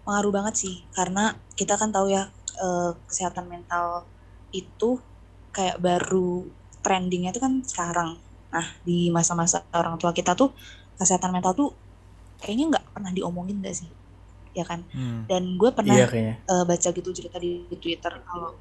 pengaruh 0.04 0.32
banget 0.36 0.54
sih. 0.62 0.74
Karena 0.96 1.34
kita 1.58 1.74
kan 1.80 1.90
tahu 1.94 2.06
ya 2.12 2.22
eh, 2.62 2.90
kesehatan 3.08 3.46
mental 3.52 4.06
itu 4.52 4.98
kayak 5.56 5.78
baru 5.80 6.48
trendingnya 6.84 7.30
itu 7.34 7.40
kan 7.42 7.54
sekarang. 7.64 8.10
Nah, 8.52 8.66
di 8.84 9.08
masa-masa 9.16 9.64
orang 9.72 9.96
tua 10.00 10.12
kita 10.12 10.32
tuh 10.36 10.52
kesehatan 10.98 11.32
mental 11.34 11.52
tuh 11.56 11.68
kayaknya 12.42 12.64
nggak 12.76 12.86
pernah 12.94 13.10
diomongin 13.16 13.62
gak 13.64 13.76
sih? 13.80 13.90
Ya 14.56 14.64
kan? 14.68 14.84
Hmm. 14.92 15.24
Dan 15.30 15.56
gue 15.60 15.70
pernah 15.74 15.98
Iya 15.98 16.04
kayaknya. 16.10 16.36
eh, 16.50 16.64
baca 16.68 16.88
gitu 16.92 17.10
cerita 17.14 17.36
di, 17.42 17.68
di 17.70 17.76
Twitter 17.82 18.12
kalau 18.26 18.52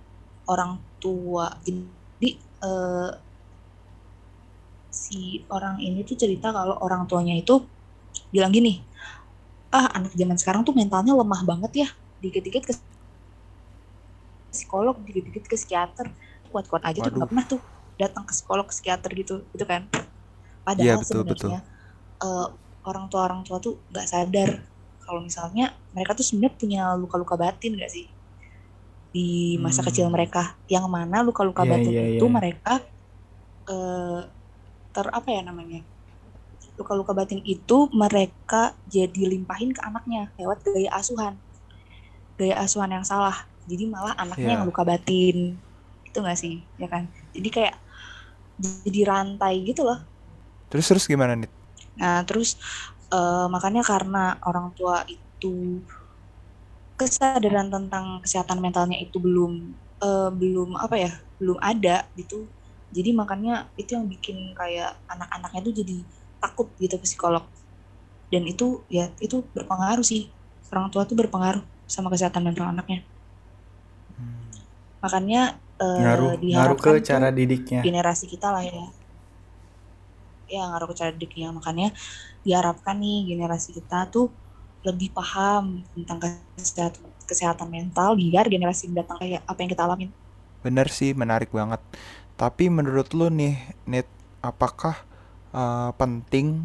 orang 0.52 0.72
tua 1.02 1.47
jadi 1.66 2.30
eh, 2.64 3.10
si 4.91 5.47
orang 5.55 5.79
ini 5.81 6.03
tuh 6.09 6.17
cerita 6.19 6.51
kalau 6.57 6.75
orang 6.85 7.07
tuanya 7.09 7.35
itu 7.39 7.55
bilang 8.33 8.51
gini 8.57 8.73
ah 9.77 9.87
anak 9.97 10.13
zaman 10.19 10.37
sekarang 10.41 10.61
tuh 10.67 10.75
mentalnya 10.75 11.13
lemah 11.15 11.41
banget 11.49 11.71
ya 11.87 11.89
dikit-dikit 12.23 12.63
ke 12.69 12.73
psikolog 14.51 14.95
dikit-dikit 15.07 15.43
ke 15.47 15.55
psikiater 15.59 16.07
kuat-kuat 16.51 16.83
aja 16.83 16.99
tuh 17.05 17.11
Waduh. 17.11 17.15
nggak 17.15 17.29
pernah 17.31 17.45
tuh 17.47 17.61
datang 18.01 18.23
ke 18.27 18.33
psikolog 18.35 18.65
ke 18.67 18.73
psikiater 18.75 19.11
gitu 19.15 19.35
gitu 19.53 19.65
kan 19.71 19.87
padahal 20.67 21.01
betul, 21.01 21.07
sebenarnya 21.09 21.57
eh, 22.25 22.47
orang 22.89 23.05
tua 23.11 23.21
orang 23.29 23.41
tua 23.47 23.57
tuh 23.65 23.85
nggak 23.91 24.07
sadar 24.13 24.49
kalau 25.05 25.21
misalnya 25.23 25.65
mereka 25.95 26.11
tuh 26.19 26.25
sebenarnya 26.27 26.55
punya 26.61 26.81
luka-luka 27.01 27.35
batin 27.39 27.75
gak 27.79 27.91
sih 27.91 28.07
di 29.11 29.59
masa 29.59 29.83
Hmm. 29.83 29.87
kecil 29.87 30.07
mereka 30.07 30.55
yang 30.71 30.87
mana 30.87 31.19
luka-luka 31.27 31.63
Iya, 31.63 31.71
batin 31.71 31.91
iya, 31.91 32.01
itu 32.07 32.25
iya. 32.25 32.31
mereka 32.31 32.79
eh, 33.69 34.21
ter 34.95 35.07
apa 35.17 35.29
ya 35.35 35.41
namanya 35.49 35.79
luka-luka 36.79 37.13
batin 37.19 37.41
itu 37.55 37.77
mereka 38.03 38.61
jadi 38.95 39.21
limpahin 39.33 39.71
ke 39.77 39.81
anaknya 39.89 40.21
lewat 40.39 40.57
gaya 40.67 40.91
asuhan 40.99 41.33
gaya 42.39 42.55
asuhan 42.63 42.91
yang 42.95 43.05
salah 43.11 43.35
jadi 43.69 43.83
malah 43.93 44.13
anaknya 44.17 44.49
Iya. 44.49 44.57
yang 44.59 44.63
luka 44.67 44.83
batin 44.89 45.61
itu 46.07 46.17
nggak 46.23 46.37
sih 46.43 46.53
ya 46.81 46.87
kan 46.93 47.03
jadi 47.35 47.49
kayak 47.55 47.75
jadi 48.61 49.01
rantai 49.11 49.53
gitu 49.69 49.81
loh 49.87 49.99
Terus 50.71 50.85
terus 50.89 51.05
gimana 51.11 51.33
nih? 51.37 51.49
Nah, 51.99 52.17
terus 52.27 52.49
eh, 53.15 53.45
makanya 53.53 53.81
karena 53.91 54.19
orang 54.49 54.67
tua 54.77 54.97
itu 55.15 55.47
kesadaran 56.99 57.67
tentang 57.75 58.05
kesehatan 58.23 58.59
mentalnya 58.63 58.97
itu 59.05 59.17
belum 59.25 59.51
eh, 60.05 60.29
belum 60.39 60.69
apa 60.77 60.95
ya, 61.05 61.11
belum 61.41 61.57
ada 61.71 62.05
gitu. 62.19 62.51
Jadi 62.91 63.09
makanya 63.15 63.71
itu 63.79 63.91
yang 63.97 64.05
bikin 64.13 64.37
kayak 64.59 64.89
anak-anaknya 65.07 65.59
tuh 65.67 65.73
jadi 65.79 65.97
takut 66.43 66.67
gitu 66.83 66.95
ke 66.99 67.05
psikolog. 67.07 67.43
Dan 68.31 68.43
itu 68.47 68.83
ya 68.91 69.11
itu 69.25 69.35
berpengaruh 69.55 70.05
sih. 70.05 70.21
Orang 70.71 70.87
tua 70.93 71.03
tuh 71.09 71.17
berpengaruh 71.19 71.63
sama 71.87 72.07
kesehatan 72.13 72.43
mental 72.47 72.71
anaknya. 72.71 72.99
Makanya 75.03 75.41
eh, 75.81 75.99
ngaruh 76.03 76.31
ngaruh 76.39 76.77
ke 76.77 76.91
cara 77.09 77.27
didiknya 77.33 77.81
generasi 77.85 78.25
kita 78.29 78.47
lah 78.53 78.63
ya 78.63 78.85
ya 80.51 80.63
ngaruh 80.69 80.87
ke 80.91 80.95
cara 80.99 81.11
didiknya 81.15 81.47
makanya 81.57 81.87
diharapkan 82.45 82.95
nih 82.99 83.17
generasi 83.33 83.69
kita 83.77 84.11
tuh 84.13 84.25
lebih 84.87 85.09
paham 85.17 85.85
tentang 85.95 86.17
kesehatan 86.57 87.03
kesehatan 87.29 87.69
mental 87.71 88.09
biar 88.19 88.45
generasi 88.53 88.89
mendatang 88.91 89.17
kayak 89.21 89.41
apa 89.47 89.59
yang 89.63 89.71
kita 89.73 89.83
alamin 89.87 90.11
Bener 90.61 90.87
sih, 90.93 91.17
menarik 91.17 91.49
banget. 91.49 91.81
Tapi 92.41 92.73
menurut 92.73 93.13
lu 93.13 93.29
nih, 93.29 93.53
Nit, 93.85 94.09
apakah 94.41 94.97
eh, 95.53 95.91
penting 95.93 96.57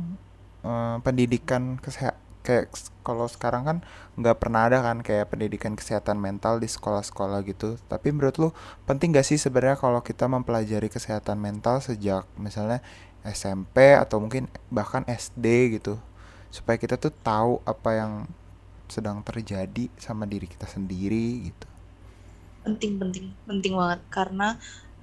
eh, 0.65 0.97
pendidikan 1.05 1.77
kesehatan 1.77 2.25
kayak 2.47 2.71
kalau 3.03 3.27
sekarang 3.27 3.67
kan 3.67 3.79
nggak 4.15 4.39
pernah 4.39 4.71
ada 4.71 4.79
kan 4.79 5.03
kayak 5.03 5.35
pendidikan 5.35 5.75
kesehatan 5.75 6.15
mental 6.23 6.63
di 6.63 6.71
sekolah-sekolah 6.71 7.43
gitu. 7.43 7.75
Tapi 7.91 8.15
menurut 8.15 8.39
lu 8.39 8.49
penting 8.87 9.11
gak 9.11 9.27
sih 9.27 9.35
sebenarnya 9.35 9.75
kalau 9.75 9.99
kita 9.99 10.31
mempelajari 10.31 10.87
kesehatan 10.87 11.43
mental 11.43 11.83
sejak 11.83 12.23
misalnya 12.39 12.79
SMP 13.27 13.99
atau 13.99 14.23
mungkin 14.23 14.47
bahkan 14.71 15.03
SD 15.11 15.75
gitu, 15.83 15.99
supaya 16.55 16.79
kita 16.79 16.95
tuh 16.95 17.11
tahu 17.11 17.59
apa 17.67 17.91
yang 17.99 18.13
sedang 18.87 19.19
terjadi 19.27 19.91
sama 19.99 20.23
diri 20.31 20.47
kita 20.47 20.71
sendiri 20.71 21.51
gitu. 21.51 21.67
penting 22.67 22.99
penting 22.99 23.27
penting 23.47 23.79
banget 23.79 24.03
karena 24.11 24.59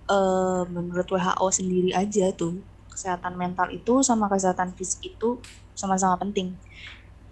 eh, 0.10 0.64
menurut 0.68 1.08
WHO 1.08 1.48
sendiri 1.54 1.92
aja 1.96 2.32
tuh 2.36 2.60
kesehatan 2.92 3.34
mental 3.36 3.74
itu 3.74 4.06
sama 4.06 4.30
kesehatan 4.30 4.76
fisik 4.78 5.18
itu 5.18 5.42
sama-sama 5.74 6.20
penting. 6.22 6.54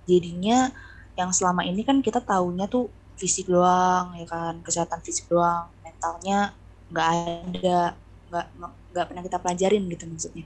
Jadinya 0.09 0.74
yang 1.19 1.30
selama 1.30 1.61
ini 1.67 1.86
kan 1.86 2.01
kita 2.01 2.24
taunya 2.24 2.65
tuh 2.65 2.89
fisik 3.19 3.47
doang 3.51 4.17
ya 4.17 4.26
kan? 4.26 4.59
Kesehatan 4.65 4.99
fisik 5.05 5.30
doang 5.30 5.69
mentalnya 5.86 6.57
nggak 6.91 7.07
ada 7.07 7.80
nggak 8.32 8.45
nggak 8.91 9.05
pernah 9.07 9.24
kita 9.24 9.38
pelajarin 9.38 9.84
gitu 9.91 10.03
maksudnya. 10.09 10.45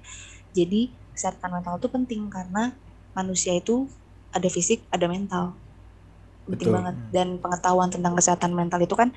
Jadi 0.52 0.92
kesehatan 1.16 1.52
mental 1.56 1.80
itu 1.80 1.88
penting 1.88 2.28
karena 2.28 2.76
manusia 3.16 3.56
itu 3.56 3.88
ada 4.36 4.52
fisik 4.52 4.84
ada 4.92 5.08
mental 5.08 5.56
penting 6.46 6.70
Betul. 6.70 6.78
banget 6.78 6.96
dan 7.10 7.28
pengetahuan 7.42 7.90
tentang 7.90 8.14
kesehatan 8.14 8.54
mental 8.54 8.80
itu 8.82 8.94
kan 8.94 9.10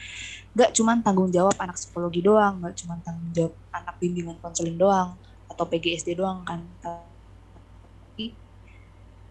nggak 0.56 0.72
cuma 0.72 0.96
tanggung 1.04 1.28
jawab 1.28 1.52
anak 1.60 1.76
psikologi 1.76 2.24
doang 2.24 2.64
nggak 2.64 2.74
cuma 2.80 2.96
tanggung 3.04 3.30
jawab 3.36 3.54
anak 3.72 3.94
bimbingan 4.00 4.36
konseling 4.40 4.80
doang 4.80 5.12
atau 5.48 5.64
PGSD 5.68 6.16
doang 6.16 6.40
kan 6.48 6.64
tapi 6.80 8.32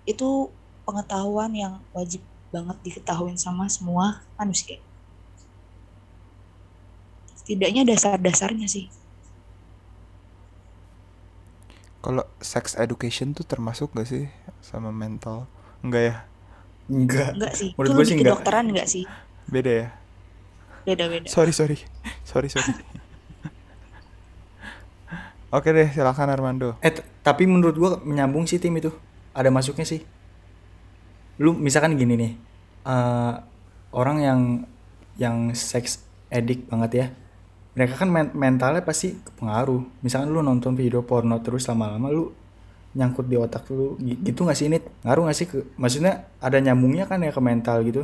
itu 0.05 0.29
pengetahuan 0.85 1.51
yang 1.51 1.73
wajib 1.91 2.21
banget 2.53 2.77
diketahui 2.85 3.33
sama 3.35 3.65
semua 3.67 4.21
manusia 4.37 4.77
setidaknya 7.35 7.83
dasar-dasarnya 7.83 8.69
sih 8.69 8.87
Kalau 12.07 12.23
sex 12.39 12.77
education 12.79 13.35
tuh 13.35 13.43
termasuk 13.43 13.91
gak 13.91 14.07
sih 14.07 14.31
sama 14.63 14.95
mental? 14.95 15.43
Enggak 15.83 16.03
ya? 16.07 16.15
Enggak 16.88 17.35
enggak 17.35 17.53
sih 17.53 17.69
Menurut 17.73 17.88
itu 17.88 17.95
gue 17.95 18.05
sih 18.05 18.15
enggak. 18.17 18.33
dokteran 18.33 18.65
enggak 18.67 18.88
sih 18.88 19.03
Beda 19.45 19.71
ya? 19.73 19.88
beda-beda 20.83 21.27
Sorry, 21.27 21.51
sorry. 21.51 21.77
Sorry, 22.23 22.47
sorry. 22.47 22.71
Oke 25.49 25.71
deh, 25.71 25.88
silakan 25.88 26.27
Armando. 26.27 26.75
eh 26.81 26.91
tapi 27.21 27.43
menurut 27.43 27.75
gua 27.75 27.91
menyambung 28.01 28.43
sih 28.43 28.55
tim 28.55 28.71
itu 28.73 28.91
ada 29.31 29.47
masuknya 29.47 29.83
sih 29.83 30.03
lu 31.38 31.51
misalkan 31.53 31.95
gini 31.95 32.15
nih 32.15 32.31
eh, 32.83 33.33
orang 33.91 34.17
yang 34.19 34.39
yang 35.15 35.38
seks 35.51 36.01
edik 36.29 36.65
banget 36.65 36.91
ya 36.93 37.07
mereka 37.73 37.95
kan 37.95 38.09
men- 38.09 38.33
mentalnya 38.33 38.81
pasti 38.81 39.15
kepengaruh 39.17 40.01
misalkan 40.01 40.29
lu 40.29 40.41
nonton 40.41 40.73
video 40.73 40.99
porno 41.01 41.38
terus 41.38 41.67
lama-lama 41.67 42.09
lu 42.09 42.31
nyangkut 42.99 43.25
di 43.31 43.37
otak 43.45 43.63
lu 43.75 43.95
Gi- 44.07 44.19
gitu 44.27 44.39
nggak 44.45 44.57
sih 44.59 44.67
Nit? 44.73 44.83
ngaruh 45.05 45.23
nggak 45.25 45.37
sih 45.39 45.47
ke 45.51 45.57
maksudnya 45.81 46.13
ada 46.45 46.57
nyambungnya 46.65 47.05
kan 47.11 47.19
ya 47.25 47.31
ke 47.37 47.41
mental 47.49 47.77
gitu? 47.89 48.01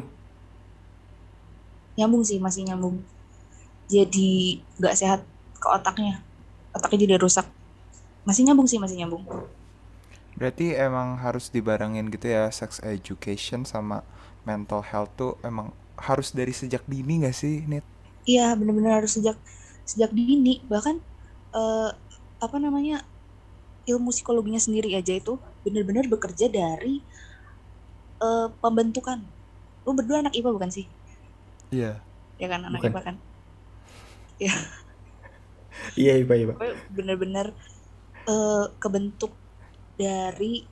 Nyambung 1.98 2.24
sih 2.30 2.38
masih 2.46 2.62
nyambung. 2.68 2.96
Jadi 3.94 4.20
nggak 4.80 4.96
sehat 5.02 5.22
ke 5.62 5.68
otaknya 5.78 6.12
otaknya 6.76 7.00
jadi 7.06 7.16
rusak. 7.24 7.48
Masih 8.28 8.44
nyambung 8.48 8.68
sih 8.72 8.80
masih 8.84 8.98
nyambung. 9.00 9.26
Berarti 10.38 10.74
emang 10.74 11.18
harus 11.22 11.46
dibarengin 11.54 12.10
gitu 12.14 12.28
ya, 12.34 12.50
sex 12.50 12.82
education 12.82 13.62
sama 13.70 14.02
mental 14.50 14.82
health 14.82 15.12
tuh 15.20 15.32
emang 15.46 15.68
harus 16.08 16.34
dari 16.34 16.52
sejak 16.54 16.84
dini 16.90 17.22
gak 17.26 17.36
sih, 17.38 17.56
Nit? 17.70 17.86
iya 18.30 18.42
benar-benar 18.60 18.94
harus 19.04 19.12
sejak 19.18 19.38
sejak 19.90 20.12
dini. 20.18 20.50
Bahkan 20.72 20.96
eh, 21.58 21.90
apa 22.46 22.58
namanya 22.66 22.94
ilmu 23.84 24.10
psikologinya 24.16 24.62
sendiri 24.62 24.96
aja 24.96 25.14
itu 25.16 25.40
benar-benar 25.64 26.08
bekerja 26.08 26.48
dari 26.48 27.04
eh, 28.24 28.48
pembentukan 28.62 29.20
lu 29.84 29.92
berdua 29.96 30.24
anak 30.24 30.34
IPA 30.36 30.52
bukan 30.56 30.72
sih 30.72 30.88
Iya. 31.74 32.06
ya 32.40 32.48
kan 32.48 32.62
anak 32.70 32.80
Bukan. 32.82 32.92
IPA 32.94 33.02
kan 33.04 33.16
iya 34.40 34.54
iya 36.00 36.14
Pak. 36.24 36.56
Pokoknya 36.58 36.76
benar-benar 36.90 37.48
eh, 38.30 38.66
kebentuk 38.80 39.32
dari 39.98 40.68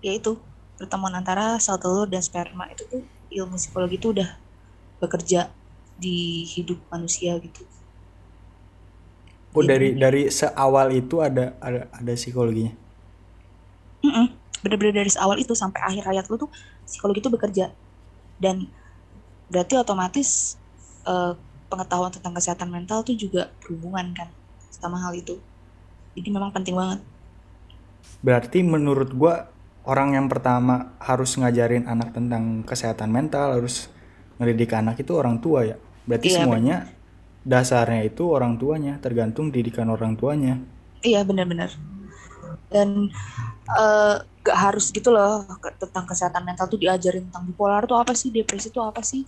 yaitu 0.00 0.36
pertemuan 0.80 1.12
antara 1.12 1.60
sel 1.60 1.76
telur 1.76 2.08
dan 2.08 2.24
sperma 2.24 2.64
itu 2.72 2.84
tuh 2.88 3.02
ilmu 3.28 3.56
psikologi 3.60 3.96
itu 4.00 4.08
udah 4.16 4.30
bekerja 5.00 5.52
di 6.00 6.48
hidup 6.56 6.80
manusia 6.88 7.36
gitu. 7.40 7.64
Oh 9.56 9.64
dari 9.70 9.88
dari 9.98 10.22
seawal 10.30 10.88
itu 10.94 11.16
ada 11.22 11.54
ada 11.62 11.80
ada 11.94 12.12
psikologinya 12.18 12.72
Mm-mm. 14.04 14.26
Bener-bener 14.64 14.94
dari 15.04 15.10
awal 15.20 15.36
itu 15.40 15.52
sampai 15.56 15.80
akhir 15.88 16.04
hayat 16.08 16.24
lu 16.30 16.36
tuh 16.40 16.50
psikologi 16.88 17.20
itu 17.24 17.30
bekerja 17.32 17.64
dan 18.40 18.56
berarti 19.52 19.74
otomatis 19.82 20.28
eh, 21.08 21.32
pengetahuan 21.70 22.12
tentang 22.14 22.34
kesehatan 22.38 22.70
mental 22.72 22.98
tuh 23.08 23.16
juga 23.16 23.42
berhubungan 23.62 24.06
kan 24.18 24.28
sama 24.72 24.96
hal 25.04 25.12
itu. 25.16 25.34
Jadi 26.16 26.28
memang 26.34 26.50
penting 26.56 26.76
banget. 26.80 27.00
Berarti 28.20 28.60
menurut 28.64 29.10
gua 29.16 29.48
orang 29.84 30.16
yang 30.16 30.26
pertama 30.32 30.92
harus 31.00 31.36
ngajarin 31.40 31.88
anak 31.88 32.12
tentang 32.16 32.64
kesehatan 32.68 33.10
mental, 33.12 33.56
harus 33.56 33.88
ngedidik 34.40 34.72
anak 34.76 35.00
itu 35.00 35.12
orang 35.16 35.40
tua 35.40 35.64
ya. 35.64 35.76
Berarti 36.08 36.28
Iya, 36.28 36.36
semuanya 36.36 36.76
dasarnya 37.44 38.02
itu 38.10 38.24
orang 38.36 38.54
tuanya, 38.62 38.94
tergantung 39.04 39.46
didikan 39.54 39.88
orang 39.94 40.14
tuanya. 40.20 40.54
Iya 41.06 41.20
benar-benar. 41.28 41.70
Dan 42.70 43.10
eh, 43.80 44.14
gak 44.46 44.58
harus 44.64 44.86
gitu 44.96 45.10
loh 45.16 45.44
ke- 45.62 45.76
tentang 45.82 46.06
kesehatan 46.10 46.42
mental 46.48 46.66
tuh 46.72 46.80
diajarin 46.80 47.28
tentang 47.30 47.44
bipolar 47.50 47.84
tuh 47.90 47.98
apa 48.02 48.12
sih, 48.16 48.30
depresi 48.34 48.68
tuh 48.76 48.84
apa 48.90 49.02
sih, 49.04 49.22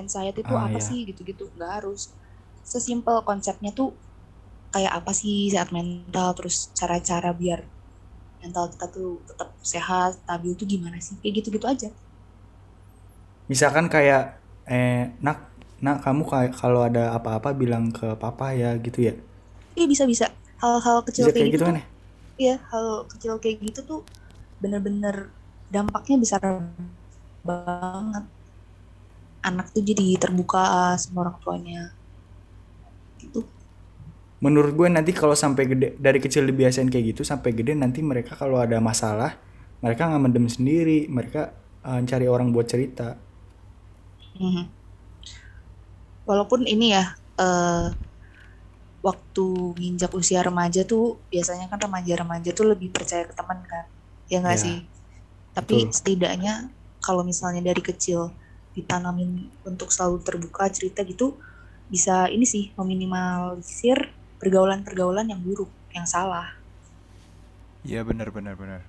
anxiety 0.00 0.42
tuh 0.50 0.56
Ah, 0.56 0.66
apa 0.66 0.78
iya. 0.78 0.88
sih 0.88 0.98
gitu-gitu. 1.10 1.44
Gak 1.60 1.70
harus. 1.82 2.00
Sesimpel 2.64 3.18
konsepnya 3.28 3.70
tuh 3.76 3.98
kayak 4.74 4.92
apa 5.00 5.12
sih 5.16 5.50
sehat 5.54 5.70
mental, 5.76 6.28
terus 6.38 6.56
cara-cara 6.78 7.30
biar 7.36 7.60
mental 8.42 8.66
kita 8.74 8.86
tuh 8.96 9.10
tetap 9.28 9.50
sehat, 9.64 10.10
stabil 10.24 10.52
tuh 10.60 10.66
gimana 10.68 10.98
sih, 11.06 11.16
kayak 11.22 11.34
gitu-gitu 11.44 11.66
aja. 11.68 11.88
Misalkan 13.50 13.86
kayak 13.92 14.40
eh 14.64 15.12
nak 15.24 15.53
nak 15.84 15.96
kamu 16.04 16.22
kalau 16.60 16.80
ada 16.88 17.02
apa-apa 17.18 17.50
bilang 17.62 17.84
ke 17.96 18.06
papa 18.22 18.46
ya 18.60 18.70
gitu 18.86 18.98
ya. 19.08 19.14
Iya 19.78 19.86
bisa-bisa. 19.92 20.26
Hal-hal 20.62 20.98
kecil 21.08 21.26
Bisa 21.26 21.34
kayak 21.34 21.48
kayak 21.48 21.52
gitu 21.54 21.62
gitu 21.62 21.64
kan 21.68 21.76
ya? 21.80 21.84
iya 22.44 22.54
hal 22.70 22.86
kecil 23.10 23.32
kayak 23.42 23.56
gitu 23.66 23.80
tuh 23.90 24.00
bener-bener 24.62 25.16
dampaknya 25.74 26.16
besar 26.22 26.42
banget. 27.44 28.24
Anak 29.48 29.66
tuh 29.74 29.82
jadi 29.88 30.06
terbuka 30.22 30.64
sama 31.02 31.18
orang 31.28 31.36
tuanya. 31.44 31.80
Gitu. 33.20 33.40
Menurut 34.44 34.72
gue 34.76 34.88
nanti 34.92 35.10
kalau 35.16 35.32
sampai 35.32 35.64
gede 35.70 35.88
dari 35.96 36.18
kecil 36.20 36.44
dibiasain 36.44 36.90
kayak 36.92 37.16
gitu 37.16 37.22
sampai 37.24 37.50
gede 37.56 37.72
nanti 37.72 38.00
mereka 38.04 38.36
kalau 38.36 38.60
ada 38.60 38.76
masalah 38.82 39.40
mereka 39.80 40.02
nggak 40.08 40.22
mendem 40.24 40.46
sendiri 40.52 41.08
mereka 41.08 41.56
uh, 41.86 42.00
cari 42.04 42.26
orang 42.28 42.52
buat 42.52 42.66
cerita 42.68 43.16
Mhm. 44.34 44.83
Walaupun 46.28 46.60
ini 46.68 46.86
ya 46.96 47.04
eh 47.40 47.86
waktu 49.06 49.46
nginjak 49.80 50.12
usia 50.20 50.40
remaja 50.48 50.80
tuh 50.92 51.04
biasanya 51.32 51.66
kan 51.72 51.78
remaja-remaja 51.86 52.50
tuh 52.58 52.66
lebih 52.72 52.88
percaya 52.96 53.24
ke 53.28 53.34
teman 53.38 53.60
kan, 53.72 53.84
ya 54.32 54.36
nggak 54.42 54.58
Ya, 54.58 54.64
sih? 54.64 54.76
Tapi 55.56 55.74
betul. 55.74 55.94
setidaknya 55.98 56.52
kalau 57.04 57.22
misalnya 57.30 57.62
dari 57.70 57.82
kecil 57.90 58.20
ditanamin 58.76 59.30
untuk 59.70 59.88
selalu 59.94 60.18
terbuka 60.26 60.64
cerita 60.76 61.00
gitu, 61.12 61.26
bisa 61.92 62.14
ini 62.34 62.46
sih 62.54 62.64
meminimalisir 62.78 63.98
pergaulan-pergaulan 64.40 65.26
yang 65.32 65.40
buruk, 65.46 65.70
yang 65.96 66.06
salah. 66.14 66.46
Iya 67.84 68.00
benar 68.08 68.28
benar 68.36 68.54
benar. 68.56 68.80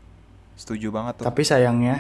Setuju 0.60 0.88
banget 0.96 1.16
tuh. 1.26 1.28
tapi 1.28 1.42
sayangnya 1.52 1.96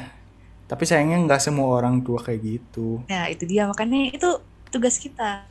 tapi 0.69 0.83
sayangnya 0.89 1.17
nggak 1.25 1.41
semua 1.45 1.67
orang 1.77 1.95
tua 2.05 2.19
kayak 2.25 2.41
gitu 2.45 3.03
Nah 3.09 3.23
itu 3.33 3.43
dia 3.51 3.63
makanya 3.71 3.97
itu 4.15 4.27
tugas 4.75 4.99
kita 4.99 5.47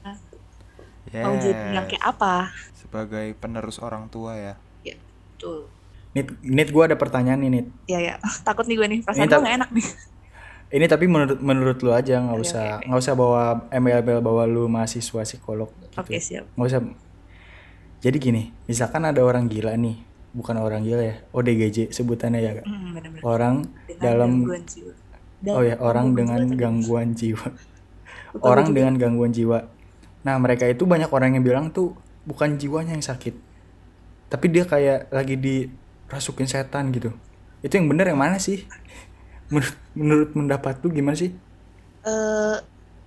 mau 1.14 1.34
jadi 1.36 1.72
yang 1.72 1.86
Yes. 1.86 1.90
kayak 1.90 2.04
apa? 2.06 2.34
Sebagai 2.74 3.32
penerus 3.34 3.78
orang 3.78 4.06
tua 4.06 4.34
ya. 4.34 4.54
Ya 4.82 4.94
tuh. 5.36 5.66
nit 6.10 6.30
nit 6.40 6.68
gue 6.68 6.78
ada 6.80 6.94
pertanyaan 6.94 7.40
nih 7.40 7.50
nit 7.50 7.66
Ya 7.86 7.98
ya 7.98 8.14
takut 8.46 8.62
nih 8.64 8.76
gue 8.76 8.86
nih 8.86 9.00
perasaan 9.02 9.26
gue 9.26 9.40
nggak 9.40 9.56
enak 9.58 9.70
nih. 9.72 9.86
ini 10.70 10.86
tapi 10.86 11.04
menurut 11.06 11.38
menurut 11.38 11.78
lu 11.80 11.90
aja 11.90 12.18
nggak 12.18 12.38
usah 12.38 12.64
oke, 12.64 12.76
oke. 12.76 12.86
nggak 12.86 13.00
usah 13.00 13.14
bawa 13.14 13.42
embel-embel 13.68 14.18
bawa 14.20 14.42
lu 14.44 14.66
mahasiswa 14.66 15.22
psikolog 15.22 15.70
gitu 15.74 15.94
Oke 15.96 16.18
siap. 16.18 16.46
nggak 16.54 16.68
usah 16.68 16.80
jadi 17.98 18.16
gini 18.16 18.42
misalkan 18.64 19.02
ada 19.02 19.22
orang 19.22 19.46
gila 19.46 19.74
nih 19.74 19.96
bukan 20.30 20.54
orang 20.54 20.82
gila 20.82 21.02
ya 21.02 21.16
ODGJ 21.30 21.90
sebutannya 21.90 22.40
ya 22.40 22.52
Kak. 22.58 22.66
Hmm, 22.66 22.90
bener-bener. 22.90 23.22
orang 23.22 23.54
Dengan 23.86 24.02
dalam 24.02 24.30
gangguan 24.42 24.62
jiwa. 24.66 24.94
Dan 25.40 25.52
oh 25.52 25.62
ya 25.62 25.76
orang 25.78 26.06
dengan 26.14 26.40
gangguan 26.54 27.08
jiwa 27.12 27.46
Lupa 28.34 28.44
orang 28.50 28.70
juga. 28.70 28.76
dengan 28.82 28.94
gangguan 28.98 29.32
jiwa 29.32 29.70
nah 30.26 30.36
mereka 30.40 30.66
itu 30.66 30.84
banyak 30.84 31.08
orang 31.08 31.38
yang 31.38 31.44
bilang 31.44 31.66
tuh 31.70 31.94
bukan 32.26 32.58
jiwanya 32.58 32.96
yang 32.96 33.04
sakit 33.04 33.36
tapi 34.28 34.46
dia 34.50 34.66
kayak 34.66 35.12
lagi 35.14 35.36
dirasukin 35.38 36.48
setan 36.48 36.90
gitu 36.90 37.14
itu 37.62 37.72
yang 37.72 37.86
bener 37.88 38.10
yang 38.10 38.20
mana 38.20 38.36
sih 38.42 38.66
menurut, 39.52 39.76
menurut 39.94 40.28
pendapat 40.34 40.74
lu 40.82 40.90
gimana 40.90 41.14
sih 41.14 41.32
Eh, 42.04 42.56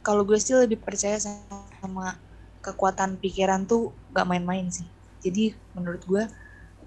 kalau 0.02 0.26
gue 0.26 0.42
sih 0.42 0.58
lebih 0.58 0.82
percaya 0.82 1.22
sama 1.22 2.18
kekuatan 2.66 3.22
pikiran 3.22 3.70
tuh 3.70 3.94
gak 4.10 4.26
main-main 4.26 4.66
sih. 4.74 4.90
Jadi 5.22 5.54
menurut 5.78 6.02
gue 6.10 6.24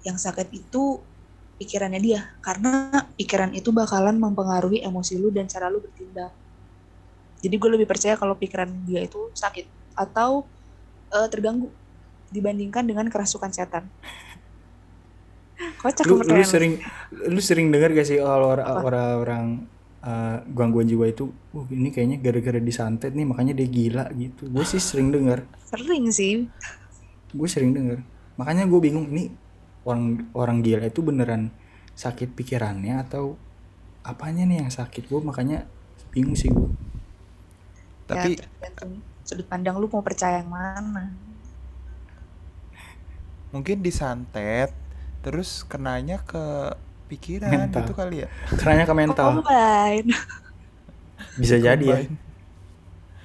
yang 0.03 0.19
sakit 0.19 0.51
itu 0.51 0.99
pikirannya 1.55 2.01
dia 2.03 2.21
karena 2.43 3.05
pikiran 3.15 3.53
itu 3.55 3.69
bakalan 3.71 4.17
mempengaruhi 4.19 4.83
emosi 4.83 5.15
lu 5.21 5.31
dan 5.31 5.47
cara 5.47 5.71
lu 5.71 5.79
bertindak. 5.79 6.35
Jadi 7.41 7.55
gue 7.57 7.69
lebih 7.73 7.89
percaya 7.89 8.13
kalau 8.15 8.37
pikiran 8.37 8.69
dia 8.85 9.01
itu 9.01 9.29
sakit 9.33 9.65
atau 9.97 10.45
eh, 11.09 11.27
terganggu 11.27 11.67
dibandingkan 12.31 12.87
dengan 12.87 13.09
kerasukan 13.11 13.51
setan. 13.51 13.89
Kocak 15.77 16.05
lu, 16.09 16.21
lu 16.21 16.41
sering 16.41 16.81
lu 17.29 17.37
sering 17.37 17.69
dengar 17.69 17.93
gak 17.93 18.07
sih 18.07 18.17
kalau 18.17 18.57
or- 18.57 18.65
Apa? 18.65 18.81
orang-orang 18.81 19.65
uh, 20.01 20.41
gangguan 20.53 20.89
jiwa 20.89 21.05
itu 21.05 21.29
uh 21.53 21.65
ini 21.69 21.93
kayaknya 21.93 22.17
gara-gara 22.17 22.57
disantet 22.57 23.13
nih 23.13 23.25
makanya 23.29 23.53
dia 23.53 23.69
gila 23.69 24.09
gitu 24.17 24.49
gue 24.49 24.65
sih 24.65 24.81
sering 24.81 25.13
dengar 25.13 25.45
Sering 25.69 26.09
sih. 26.09 26.49
gue 27.31 27.47
sering 27.47 27.77
dengar 27.77 28.01
makanya 28.35 28.65
gue 28.65 28.79
bingung 28.81 29.05
ini 29.13 29.29
orang 29.85 30.33
orang 30.33 30.65
gila 30.65 30.89
itu 30.89 31.05
beneran 31.05 31.53
sakit 31.93 32.33
pikirannya 32.33 32.97
atau 33.05 33.37
apanya 34.01 34.49
nih 34.49 34.65
yang 34.65 34.71
sakit 34.73 35.05
gue 35.05 35.21
makanya 35.21 35.69
bingung 36.09 36.33
sih 36.33 36.49
gue 36.49 36.69
Tapi 38.11 38.29
ya, 38.35 38.43
tergantung 38.43 38.91
sudut 39.27 39.47
pandang 39.51 39.75
lu 39.81 39.87
mau 39.91 40.03
percaya 40.03 40.41
yang 40.43 40.51
mana. 40.51 41.03
mungkin 43.51 43.83
disantet 43.83 44.71
terus 45.21 45.63
kenanya 45.67 46.17
ke 46.23 46.73
pikiran 47.11 47.67
Mental. 47.67 47.83
gitu 47.83 47.93
kali 47.93 48.23
ya. 48.25 48.27
kerannya 48.59 48.85
ke 48.87 48.95
mental 48.95 49.29
Combine. 49.43 50.09
bisa 51.39 51.55
jadi 51.59 51.85
ya 51.85 51.99
Combine. 52.05 52.15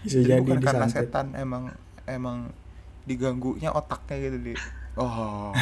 bisa 0.05 0.19
Jadi 0.23 0.31
jadi 0.31 0.43
bukan 0.43 0.59
karena 0.63 0.87
disantet 0.87 0.93
setan 0.93 1.27
emang 1.37 1.75
emang 2.07 2.39
diganggunya 3.09 3.71
otaknya 3.75 4.17
gitu 4.31 4.39
di. 4.43 4.55
Oh. 4.97 5.53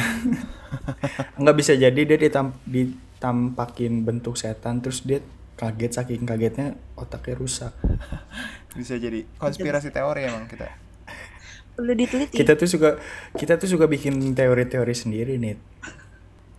nggak 1.41 1.55
bisa 1.59 1.73
jadi 1.75 2.01
dia 2.07 2.17
ditam 2.19 2.55
ditampakin 2.65 4.03
bentuk 4.07 4.35
setan 4.39 4.79
terus 4.83 5.03
dia 5.03 5.19
kaget 5.59 5.91
saking 6.03 6.23
kagetnya 6.27 6.75
otaknya 6.99 7.35
rusak 7.39 7.73
Bisa 8.75 8.99
jadi 8.99 9.23
konspirasi 9.39 9.89
teori 9.89 10.27
emang 10.27 10.45
kita. 10.51 10.67
Perlu 11.75 11.91
diteliti. 11.91 12.39
kita 12.39 12.55
tuh 12.55 12.71
suka 12.71 12.95
kita 13.35 13.59
tuh 13.59 13.67
suka 13.67 13.83
bikin 13.91 14.15
teori-teori 14.31 14.95
sendiri 14.95 15.35
nih 15.35 15.59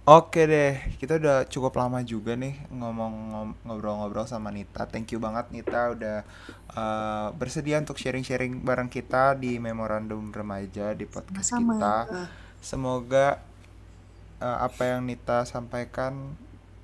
Oke 0.07 0.47
deh, 0.47 0.79
kita 1.03 1.19
udah 1.19 1.51
cukup 1.51 1.75
lama 1.83 1.99
juga 2.07 2.39
nih 2.39 2.55
ngomong 2.71 3.13
ngom- 3.35 3.59
ngobrol-ngobrol 3.67 4.23
sama 4.23 4.55
Nita. 4.55 4.87
Thank 4.87 5.11
you 5.11 5.19
banget 5.19 5.51
Nita 5.51 5.99
udah 5.99 6.23
uh, 6.79 7.35
bersedia 7.35 7.83
untuk 7.83 7.99
sharing-sharing 7.99 8.63
bareng 8.63 8.87
kita 8.87 9.35
di 9.35 9.59
memorandum 9.59 10.31
remaja 10.31 10.95
di 10.95 11.11
podcast 11.11 11.51
Sama-sama. 11.51 11.75
kita. 11.75 11.97
Semoga 12.63 13.43
uh, 14.39 14.59
apa 14.63 14.95
yang 14.95 15.11
Nita 15.11 15.43
sampaikan 15.43 16.39